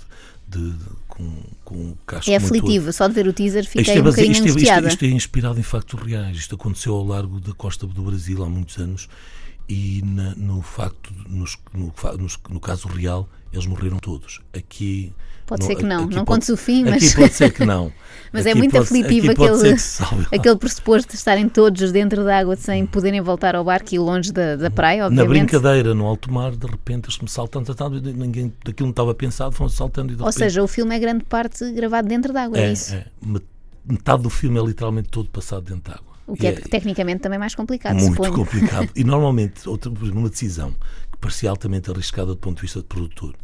de, 0.48 0.58
de- 0.60 0.72
de- 0.72 0.84
com, 1.08 1.42
com 1.64 1.74
um 1.74 1.94
casco 2.06 2.30
É 2.30 2.38
muito 2.38 2.54
aflitivo, 2.58 2.92
só 2.92 3.08
de 3.08 3.14
ver 3.14 3.26
o 3.26 3.32
teaser 3.32 3.62
Isto 3.64 3.72
fiquei 3.72 3.96
é, 3.96 4.00
um 4.00 4.04
bocadinho 4.04 4.32
isto, 4.32 4.44
é, 4.44 4.48
isto, 4.62 4.70
é, 4.70 4.88
isto 4.88 5.04
é 5.04 5.08
inspirado 5.08 5.58
em 5.58 5.62
factos 5.62 6.00
reais. 6.00 6.36
Isto 6.36 6.54
aconteceu 6.54 6.94
ao 6.94 7.04
largo 7.04 7.40
da 7.40 7.52
costa 7.54 7.86
do 7.86 8.02
Brasil 8.02 8.42
há 8.44 8.48
muitos 8.48 8.78
anos 8.78 9.08
e 9.68 10.00
na- 10.04 10.34
no 10.36 10.62
facto, 10.62 11.12
nos- 11.26 11.58
no, 11.74 11.92
no 12.50 12.60
caso 12.60 12.86
real, 12.88 13.28
eles 13.52 13.66
morreram 13.66 13.98
todos. 13.98 14.40
Aqui 14.56 15.12
Pode 15.46 15.62
no- 15.62 15.66
ser 15.66 15.76
que 15.76 15.82
não, 15.82 16.00
não 16.02 16.08
pode- 16.08 16.24
contes 16.26 16.48
o 16.50 16.56
fim, 16.56 16.84
mas- 16.84 17.02
Aqui 17.08 17.16
pode 17.16 17.32
ser 17.34 17.52
que 17.52 17.64
não. 17.64 17.92
Mas 18.30 18.44
é 18.44 18.50
Aqui 18.50 18.58
muito 18.58 18.72
pode- 18.72 18.84
aflitivo 18.84 19.30
aquele-. 19.30 19.74
Aquele 20.30 20.56
pressuposto 20.56 21.12
de 21.12 21.16
estarem 21.16 21.48
todos 21.48 21.90
dentro 21.90 22.22
da 22.24 22.38
água 22.38 22.54
sem 22.56 22.84
poderem 22.84 23.22
voltar 23.22 23.56
ao 23.56 23.64
barco 23.64 23.94
e 23.94 23.98
longe 23.98 24.30
da, 24.30 24.54
da 24.54 24.70
praia, 24.70 25.00
Na 25.00 25.06
obviamente. 25.06 25.46
brincadeira, 25.50 25.94
no 25.94 26.04
alto 26.04 26.30
mar, 26.30 26.54
de 26.54 26.66
repente 26.66 27.06
eles 27.06 27.18
me 27.20 27.28
saltam, 27.28 27.64
saltam, 27.64 27.94
e 27.96 28.00
ninguém 28.12 28.52
daquilo 28.62 28.88
não 28.88 28.90
estava 28.90 29.14
pensado, 29.14 29.52
foram 29.52 29.70
saltando 29.70 30.12
e 30.12 30.16
de 30.16 30.20
Ou 30.22 30.28
repente, 30.28 30.38
seja, 30.44 30.62
o 30.62 30.68
filme 30.68 30.94
é 30.94 30.98
grande 30.98 31.24
parte 31.24 31.72
gravado 31.72 32.06
dentro 32.06 32.30
da 32.34 32.42
água, 32.42 32.58
é, 32.58 32.64
é, 32.68 32.72
isso. 32.72 32.94
é, 32.94 33.06
met- 33.24 33.46
metade 33.86 34.22
do 34.22 34.28
filme 34.28 34.58
é 34.60 34.62
literalmente 34.62 35.08
todo 35.08 35.30
passado 35.30 35.62
dentro 35.62 35.90
de 35.90 35.98
água. 35.98 36.08
O 36.26 36.36
que 36.36 36.44
E 36.44 36.48
é, 36.48 36.52
tecnicamente 36.52 37.20
também 37.20 37.38
mais 37.38 37.54
complicado, 37.54 37.96
muito 37.96 38.30
complicado. 38.30 38.90
E 38.94 39.02
normalmente, 39.04 39.66
outra, 39.66 39.90
uma 39.90 40.28
decisão 40.28 40.74
parecia 41.20 41.50
altamente 41.50 41.90
arriscada 41.90 42.28
do 42.28 42.36
ponto 42.36 42.56
de 42.56 42.62
vista 42.62 42.80
de 42.80 42.86
produtor 42.86 43.34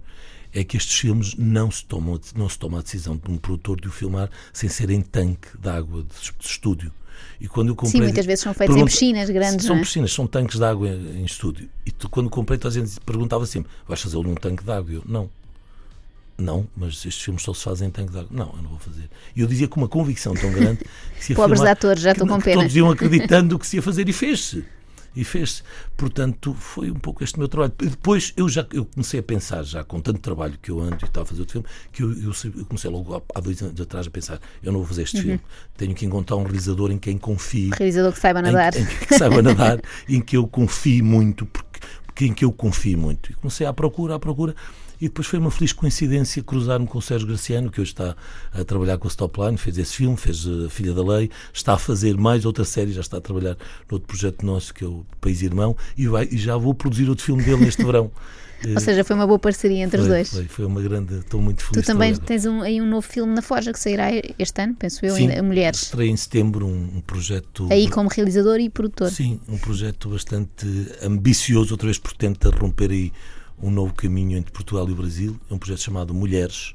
é 0.55 0.63
que 0.63 0.77
estes 0.77 0.97
filmes 0.97 1.35
não 1.35 1.71
se 1.71 1.85
tomam, 1.85 2.19
não 2.37 2.49
se 2.49 2.59
toma 2.59 2.79
a 2.79 2.83
decisão 2.83 3.17
de 3.17 3.31
um 3.31 3.37
produtor 3.37 3.81
de 3.81 3.89
o 3.89 3.91
filmar 3.91 4.31
sem 4.53 4.69
ser 4.69 4.89
em 4.89 5.03
tanque 5.03 5.49
de 5.59 5.69
água 5.69 6.05
de, 6.05 6.33
estúdio. 6.47 6.93
E 7.41 7.49
quando 7.49 7.69
eu 7.69 7.75
comprei, 7.75 8.01
Sim, 8.01 8.05
muitas 8.05 8.25
vezes 8.25 8.45
são 8.45 8.55
feitos 8.55 8.77
em 8.77 8.85
piscinas 8.85 9.29
grandes, 9.31 9.67
São 9.67 9.77
é? 9.77 9.81
piscinas, 9.81 10.13
são 10.13 10.27
tanques 10.27 10.59
de 10.59 10.65
água 10.65 10.89
em, 10.89 11.23
em 11.23 11.25
estúdio. 11.25 11.69
E 11.85 11.91
tu, 11.91 12.09
quando 12.09 12.31
comprei, 12.31 12.57
toda 12.57 12.73
a 12.79 12.81
gente 12.81 13.01
perguntava 13.01 13.45
sempre: 13.47 13.71
vais 13.87 14.01
fazê-lo 14.01 14.23
num 14.23 14.35
tanque 14.37 14.63
de 14.63 14.71
água? 14.71 14.93
Eu, 14.93 15.03
não. 15.05 15.29
Não, 16.37 16.67
mas 16.77 16.95
estes 16.95 17.23
filmes 17.23 17.43
só 17.43 17.55
se 17.55 17.63
fazem 17.63 17.89
em 17.89 17.91
tanque 17.91 18.13
de 18.13 18.19
água. 18.19 18.31
Não, 18.31 18.53
eu 18.57 18.63
não 18.63 18.71
vou 18.71 18.79
fazer. 18.79 19.09
E 19.37 19.41
eu 19.41 19.47
dizia 19.47 19.69
com 19.69 19.81
uma 19.81 19.89
convicção 19.89 20.35
tão 20.35 20.53
grande 20.53 20.79
que 21.17 21.25
se 21.25 21.33
ia 21.33 21.37
Pobres 21.37 21.61
filmar- 21.61 21.73
atores, 21.73 22.03
já 22.03 22.13
estou 22.13 22.27
com 22.27 22.41
pena. 22.41 22.63
Todos 22.63 22.77
iam 22.77 22.91
acreditando 22.91 23.59
que 23.59 23.67
se 23.67 23.77
ia 23.77 23.83
fazer 23.83 24.09
e 24.09 24.13
fez-se. 24.13 24.65
E 25.17 25.23
fez-se. 25.25 25.63
Portanto, 25.97 26.55
foi 26.55 26.91
um 26.91 26.95
pouco 26.99 27.23
este 27.23 27.39
meu 27.39 27.49
trabalho. 27.49 27.73
E 27.83 27.87
depois 27.87 28.33
eu 28.37 28.49
já 28.49 28.67
eu 28.73 28.85
comecei 28.85 29.21
a 29.21 29.23
pensar, 29.23 29.63
já 29.63 29.85
com 29.85 30.01
tanto 30.01 30.19
trabalho 30.21 30.59
que 30.61 30.71
eu 30.71 30.81
ando 30.81 30.97
e 31.03 31.05
estava 31.05 31.23
a 31.25 31.27
fazer 31.27 31.41
outro 31.41 31.53
filme, 31.53 31.69
que 31.93 32.03
eu, 32.03 32.13
eu, 32.13 32.33
eu 32.59 32.65
comecei 32.67 32.91
logo 32.91 33.23
há, 33.35 33.41
dois 33.41 33.63
anos 33.63 33.81
atrás 33.81 34.07
a 34.07 34.11
pensar: 34.11 34.41
eu 34.63 34.73
não 34.73 34.81
vou 34.81 34.89
fazer 34.89 35.03
Uhum. 35.03 35.05
este 35.05 35.23
filme. 35.23 35.41
Tenho 35.77 35.95
que 35.95 36.05
encontrar 36.07 36.37
um 36.37 36.43
realizador 36.43 36.91
em 36.91 36.99
quem 36.99 37.17
confie 37.19 37.71
Realizador 37.77 38.13
que 38.13 38.21
saiba 38.21 38.41
em, 38.41 38.43
nadar. 38.43 38.77
em 38.77 38.85
que 38.87 39.19
saiba 39.19 39.43
nadar, 39.43 39.81
em 40.09 40.21
que 40.21 40.37
eu 40.37 40.47
confio 40.49 41.05
muito, 41.05 41.45
porque, 41.47 41.81
porque 42.07 42.25
em 42.27 42.33
que 42.33 42.45
eu 42.45 42.53
confio 42.53 42.97
muito. 42.99 43.31
E 43.31 43.35
comecei 43.35 43.67
à 43.67 43.73
procura, 43.73 44.15
à 44.15 44.19
procura, 44.19 44.55
e 45.01 45.09
depois 45.09 45.27
foi 45.27 45.39
uma 45.39 45.51
feliz 45.51 45.73
coincidência 45.73 46.43
cruzar-me 46.43 46.87
com 46.87 46.99
o 46.99 47.03
Sérgio 47.03 47.27
Graciano, 47.27 47.71
que 47.71 47.81
hoje 47.81 47.93
está 47.93 48.17
a 48.53 48.65
trabalhar 48.65 48.99
com 48.99 49.07
a 49.07 49.11
Stopline, 49.11 49.57
fez 49.57 49.79
esse 49.79 49.97
filme, 49.97 50.17
fez 50.17 50.47
a 50.47 50.69
Filha 50.69 50.93
da 50.93 51.05
Lei, 51.05 51.31
está 51.53 51.75
a 51.75 51.79
fazer 51.79 52.17
mais 52.17 52.45
outra 52.45 52.65
série, 52.65 52.93
já 52.93 53.01
está 53.01 53.19
a 53.19 53.21
trabalhar 53.21 53.57
noutro 53.91 54.07
projeto 54.07 54.45
nosso, 54.45 54.73
que 54.73 54.85
é 54.85 54.89
o 54.89 55.05
País 55.21 55.43
Irmão, 55.43 55.77
e, 55.97 56.07
vai, 56.07 56.29
e 56.31 56.39
já 56.39 56.57
vou 56.57 56.75
produzir 56.75 57.09
outro 57.09 57.25
filme 57.25 57.43
dele 57.43 57.65
neste 57.65 57.85
verão. 57.85 58.11
Ou 58.75 58.81
seja, 58.81 59.05
foi 59.05 59.17
uma 59.17 59.27
boa 59.27 59.39
parceria 59.39 59.85
entre 59.85 60.01
os 60.01 60.07
foi, 60.07 60.17
dois. 60.17 60.31
Foi, 60.31 60.45
foi 60.45 60.65
uma 60.65 60.81
grande. 60.81 61.17
Estou 61.17 61.41
muito 61.41 61.59
Tu 61.59 61.67
feliz. 61.67 61.83
de 61.83 61.87
também 61.87 62.15
tens 62.15 62.47
um, 62.47 62.63
aí 62.63 62.81
um 62.81 62.87
novo 62.87 63.07
filme 63.07 63.35
na 63.35 63.43
Forja 63.43 63.73
que 63.73 63.79
sairá 63.79 64.07
este 64.39 64.63
ano, 64.63 64.75
penso 64.75 65.05
eu, 65.05 65.15
Sim, 65.15 65.29
ainda, 65.29 65.43
Mulheres. 65.43 65.83
Estreia 65.83 66.11
em 66.11 66.17
setembro 66.17 66.67
um, 66.67 66.97
um 66.97 67.01
projeto. 67.01 67.69
Aí 67.71 67.91
como 67.91 68.09
realizador 68.09 68.59
e 68.61 68.71
produtor. 68.71 69.11
Sim, 69.11 69.41
um 69.49 69.59
projeto 69.59 70.09
bastante 70.09 70.67
ambicioso, 71.03 71.75
outra 71.75 71.87
vez 71.87 71.99
porque 71.99 72.17
tenta 72.17 72.51
romper 72.51 72.91
aí 72.91 73.13
um 73.63 73.71
novo 73.71 73.95
caminho 73.95 74.37
entre 74.37 74.53
Portugal 74.53 74.89
e 74.89 74.93
o 74.93 74.97
Brasil. 74.97 75.39
É 75.51 75.55
um 75.55 75.59
projeto 75.59 75.81
chamado 75.81 76.13
Mulheres 76.15 76.75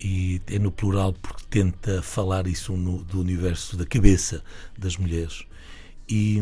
e 0.00 0.40
é 0.46 0.58
no 0.58 0.70
plural 0.72 1.12
porque 1.12 1.44
tenta 1.50 2.00
falar 2.02 2.46
isso 2.46 2.72
no- 2.76 3.04
do 3.04 3.20
universo 3.20 3.76
da 3.76 3.84
cabeça 3.84 4.42
das 4.78 4.96
mulheres. 4.96 5.44
E, 6.08 6.38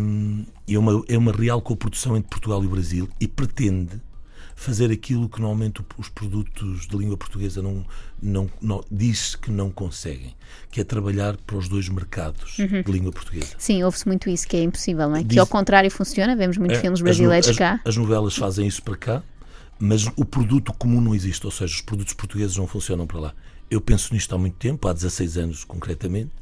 e 0.66 0.74
é, 0.74 0.78
uma, 0.78 1.04
é 1.08 1.18
uma 1.18 1.32
real 1.32 1.60
coprodução 1.60 2.16
entre 2.16 2.30
Portugal 2.30 2.62
e 2.62 2.66
o 2.66 2.70
Brasil 2.70 3.08
e 3.20 3.28
pretende 3.28 4.00
fazer 4.54 4.90
aquilo 4.90 5.28
que 5.28 5.40
normalmente 5.40 5.82
os 5.96 6.08
produtos 6.08 6.86
de 6.88 6.96
língua 6.96 7.16
portuguesa 7.16 7.62
não, 7.62 7.84
não, 8.20 8.50
não 8.60 8.82
diz 8.90 9.36
que 9.36 9.50
não 9.52 9.70
conseguem, 9.70 10.34
que 10.70 10.80
é 10.80 10.84
trabalhar 10.84 11.36
para 11.36 11.56
os 11.56 11.68
dois 11.68 11.88
mercados 11.88 12.56
de 12.56 12.90
língua 12.90 13.12
portuguesa. 13.12 13.54
Sim, 13.58 13.84
ouve-se 13.84 14.06
muito 14.08 14.28
isso, 14.28 14.48
que 14.48 14.56
é 14.56 14.62
impossível, 14.62 15.08
não 15.08 15.16
é? 15.16 15.20
Que 15.22 15.28
Diz- 15.28 15.38
ao 15.38 15.46
contrário 15.46 15.88
funciona, 15.90 16.34
vemos 16.34 16.56
muitos 16.56 16.78
É, 16.78 16.80
filmes 16.80 16.98
as 16.98 17.02
brasileiros 17.04 17.48
as, 17.50 17.56
cá. 17.56 17.80
As 17.84 17.96
novelas 17.96 18.34
fazem 18.36 18.66
isso 18.66 18.82
para 18.82 18.96
cá, 18.96 19.22
mas 19.78 20.06
o 20.16 20.24
produto 20.24 20.72
comum 20.72 21.00
não 21.00 21.14
existe, 21.14 21.44
ou 21.46 21.52
seja, 21.52 21.74
os 21.74 21.80
produtos 21.80 22.14
portugueses 22.14 22.56
não 22.56 22.66
funcionam 22.66 23.06
para 23.06 23.20
lá. 23.20 23.34
Eu 23.70 23.80
penso 23.80 24.12
nisto 24.12 24.34
há 24.34 24.38
muito 24.38 24.56
tempo, 24.56 24.88
há 24.88 24.92
16 24.92 25.38
anos 25.38 25.64
concretamente, 25.64 26.32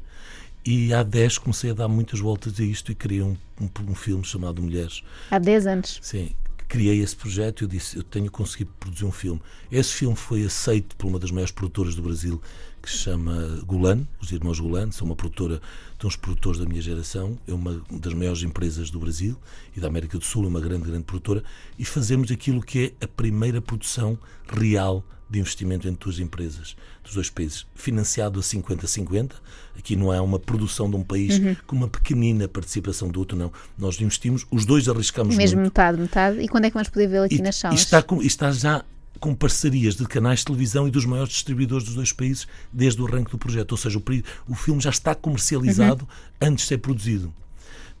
e 0.65 0.93
há 0.93 1.03
10 1.03 1.37
comecei 1.37 1.71
a 1.71 1.73
dar 1.73 1.87
muitas 1.87 2.19
voltas 2.19 2.59
a 2.59 2.63
isto 2.63 2.91
e 2.91 2.95
criei 2.95 3.21
um, 3.21 3.37
um, 3.61 3.69
um 3.89 3.95
filme 3.95 4.23
chamado 4.23 4.61
Mulheres. 4.61 5.01
Há 5.31 5.39
10 5.39 5.67
anos. 5.67 5.99
Sim, 6.01 6.31
criei 6.67 7.01
esse 7.01 7.15
projeto 7.15 7.61
e 7.61 7.63
eu 7.63 7.67
disse, 7.67 7.97
eu 7.97 8.03
tenho 8.03 8.29
conseguido 8.29 8.71
produzir 8.79 9.05
um 9.05 9.11
filme. 9.11 9.41
Esse 9.71 9.93
filme 9.93 10.15
foi 10.15 10.43
aceito 10.43 10.95
por 10.95 11.07
uma 11.07 11.19
das 11.19 11.31
maiores 11.31 11.51
produtoras 11.51 11.95
do 11.95 12.01
Brasil, 12.01 12.41
que 12.81 12.89
se 12.89 12.97
chama 12.97 13.61
Gulan, 13.65 14.05
os 14.19 14.31
irmãos 14.31 14.59
Gulan, 14.59 14.91
são 14.91 15.05
uma 15.05 15.15
produtora, 15.15 15.61
são 15.99 16.07
os 16.07 16.15
produtores 16.15 16.59
da 16.59 16.65
minha 16.65 16.81
geração, 16.81 17.37
é 17.47 17.53
uma 17.53 17.81
das 17.91 18.13
maiores 18.13 18.43
empresas 18.43 18.89
do 18.91 18.99
Brasil 18.99 19.35
e 19.75 19.79
da 19.79 19.87
América 19.87 20.17
do 20.17 20.23
Sul, 20.23 20.43
é 20.45 20.47
uma 20.47 20.59
grande, 20.59 20.83
grande 20.85 21.03
produtora, 21.03 21.43
e 21.77 21.83
fazemos 21.83 22.31
aquilo 22.31 22.61
que 22.61 22.93
é 22.99 23.05
a 23.05 23.07
primeira 23.07 23.61
produção 23.61 24.17
real 24.47 25.03
de 25.29 25.39
investimento 25.39 25.87
entre 25.89 26.05
duas 26.05 26.19
empresas 26.19 26.75
dos 27.03 27.13
dois 27.15 27.29
países, 27.29 27.65
financiado 27.75 28.39
a 28.39 28.43
50-50. 28.43 29.31
Aqui 29.77 29.93
não 29.95 30.13
é 30.13 30.21
uma 30.21 30.39
produção 30.39 30.89
de 30.89 30.95
um 30.95 31.03
país 31.03 31.37
com 31.65 31.75
uma 31.75 31.87
pequenina 31.89 32.47
participação 32.47 33.09
do 33.09 33.19
outro, 33.19 33.37
não. 33.37 33.51
Nós 33.77 33.99
investimos, 33.99 34.45
os 34.49 34.65
dois 34.65 34.87
arriscamos 34.87 35.35
Mesmo 35.35 35.57
muito. 35.59 35.67
metade, 35.73 35.99
metade. 35.99 36.39
E 36.39 36.47
quando 36.47 36.65
é 36.65 36.69
que 36.69 36.75
vamos 36.75 36.87
poder 36.89 37.07
vê-lo 37.07 37.25
aqui 37.25 37.35
E, 37.35 37.41
nas 37.41 37.57
salas? 37.57 37.79
está, 37.81 38.01
com- 38.01 38.21
está 38.21 38.51
já 38.53 38.85
com 39.17 39.33
parcerias 39.35 39.95
de 39.95 40.05
canais 40.05 40.39
de 40.39 40.45
televisão 40.45 40.87
e 40.87 40.91
dos 40.91 41.05
maiores 41.05 41.33
distribuidores 41.33 41.85
dos 41.85 41.95
dois 41.95 42.11
países 42.11 42.47
desde 42.71 43.01
o 43.01 43.07
arranque 43.07 43.31
do 43.31 43.37
projeto. 43.37 43.71
Ou 43.73 43.77
seja, 43.77 43.97
o, 43.97 44.03
o 44.51 44.55
filme 44.55 44.81
já 44.81 44.89
está 44.89 45.13
comercializado 45.15 46.03
Uhum. 46.03 46.47
antes 46.49 46.63
de 46.63 46.69
ser 46.69 46.77
produzido. 46.79 47.33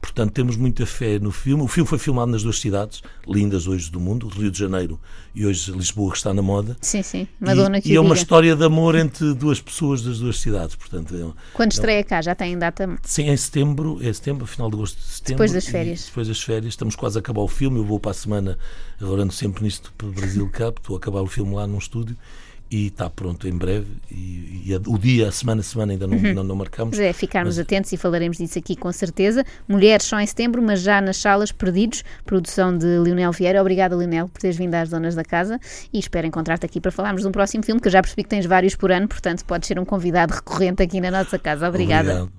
Portanto, 0.01 0.31
temos 0.31 0.55
muita 0.55 0.85
fé 0.85 1.19
no 1.19 1.31
filme. 1.31 1.63
O 1.63 1.67
filme 1.67 1.87
foi 1.87 1.97
filmado 1.97 2.31
nas 2.31 2.43
duas 2.43 2.59
cidades, 2.59 3.01
lindas 3.27 3.67
hoje 3.67 3.91
do 3.91 3.99
mundo, 3.99 4.27
Rio 4.27 4.51
de 4.51 4.57
Janeiro 4.57 4.99
e 5.33 5.45
hoje 5.45 5.71
Lisboa, 5.71 6.11
que 6.11 6.17
está 6.17 6.33
na 6.33 6.41
moda. 6.41 6.77
Sim, 6.81 7.03
sim. 7.03 7.27
Madonna 7.39 7.77
e, 7.77 7.81
que 7.81 7.91
e 7.91 7.95
é 7.95 7.99
uma 7.99 8.15
história 8.15 8.55
de 8.55 8.63
amor 8.63 8.95
entre 8.95 9.33
duas 9.33 9.59
pessoas 9.59 10.01
das 10.01 10.19
duas 10.19 10.39
cidades. 10.39 10.75
Portanto, 10.75 11.15
é, 11.15 11.41
Quando 11.53 11.71
estreia 11.71 12.03
cá, 12.03 12.21
já 12.21 12.33
tem 12.33 12.57
data. 12.57 12.97
Sim, 13.03 13.29
em 13.29 13.37
setembro, 13.37 13.99
é 14.01 14.11
setembro, 14.11 14.45
final 14.45 14.69
de 14.69 14.75
agosto 14.75 14.97
de 14.97 15.03
setembro. 15.03 15.35
Depois 15.35 15.51
das 15.51 15.67
férias. 15.67 16.05
Depois 16.05 16.27
das 16.27 16.41
férias, 16.41 16.73
estamos 16.73 16.95
quase 16.95 17.17
a 17.17 17.19
acabar 17.19 17.41
o 17.41 17.47
filme. 17.47 17.77
Eu 17.77 17.85
vou 17.85 17.99
para 17.99 18.11
a 18.11 18.15
semana, 18.15 18.57
agora 18.99 19.23
ando 19.23 19.33
sempre 19.33 19.63
nisto 19.63 19.93
para 19.97 20.07
o 20.07 20.11
Brasil 20.11 20.49
Cup, 20.51 20.77
estou 20.79 20.95
a 20.95 20.99
acabar 20.99 21.21
o 21.21 21.27
filme 21.27 21.53
lá 21.53 21.67
num 21.67 21.77
estúdio 21.77 22.17
e 22.69 22.87
está 22.87 23.09
pronto 23.09 23.47
em 23.47 23.51
breve. 23.57 23.87
E, 24.11 24.63
e 24.67 24.73
a- 24.73 24.81
o 24.91 24.97
dia, 24.97 25.27
a 25.27 25.31
semana, 25.31 25.61
a 25.61 25.63
semana 25.63 25.91
ainda 25.93 26.05
não, 26.07 26.17
não, 26.19 26.43
não 26.43 26.55
marcamos. 26.55 26.97
É 26.99 27.13
ficarmos 27.13 27.55
Mas- 27.57 27.65
atentos 27.65 27.91
e 27.93 27.97
falaremos 27.97 28.37
disso 28.37 28.59
aqui 28.59 28.75
com 28.75 28.91
certeza. 28.91 29.45
Mulheres 29.67 30.05
só 30.05 30.19
em 30.19 30.25
setembro, 30.25 30.61
mas 30.61 30.81
já 30.81 30.99
nas 31.01 31.17
salas 31.17 31.51
perdidos. 31.51 32.03
Produção 32.25 32.77
de 32.77 32.85
Leonel 32.85 33.31
Vieira. 33.31 33.61
Obrigada, 33.61 33.95
Leonel, 33.95 34.27
por 34.27 34.39
teres 34.39 34.57
vindo 34.57 34.75
às 34.75 34.89
Donas 34.89 35.15
da 35.15 35.23
Casa 35.23 35.59
e 35.93 35.99
espero 35.99 36.27
encontrar-te 36.27 36.65
aqui 36.65 36.81
para 36.81 36.91
falarmos 36.91 37.21
de 37.21 37.27
um 37.27 37.31
próximo 37.31 37.63
filme, 37.63 37.79
que 37.79 37.87
eu 37.87 37.91
já 37.91 38.01
percebi 38.01 38.23
que 38.23 38.29
tens 38.29 38.45
vários 38.45 38.75
por 38.75 38.91
ano, 38.91 39.07
portanto 39.07 39.43
podes 39.45 39.67
ser 39.67 39.79
um 39.79 39.85
convidado 39.85 40.33
recorrente 40.33 40.83
aqui 40.83 40.99
na 40.99 41.11
nossa 41.11 41.39
casa. 41.39 41.67
Obrigada. 41.67 42.09
Obrigado. 42.09 42.31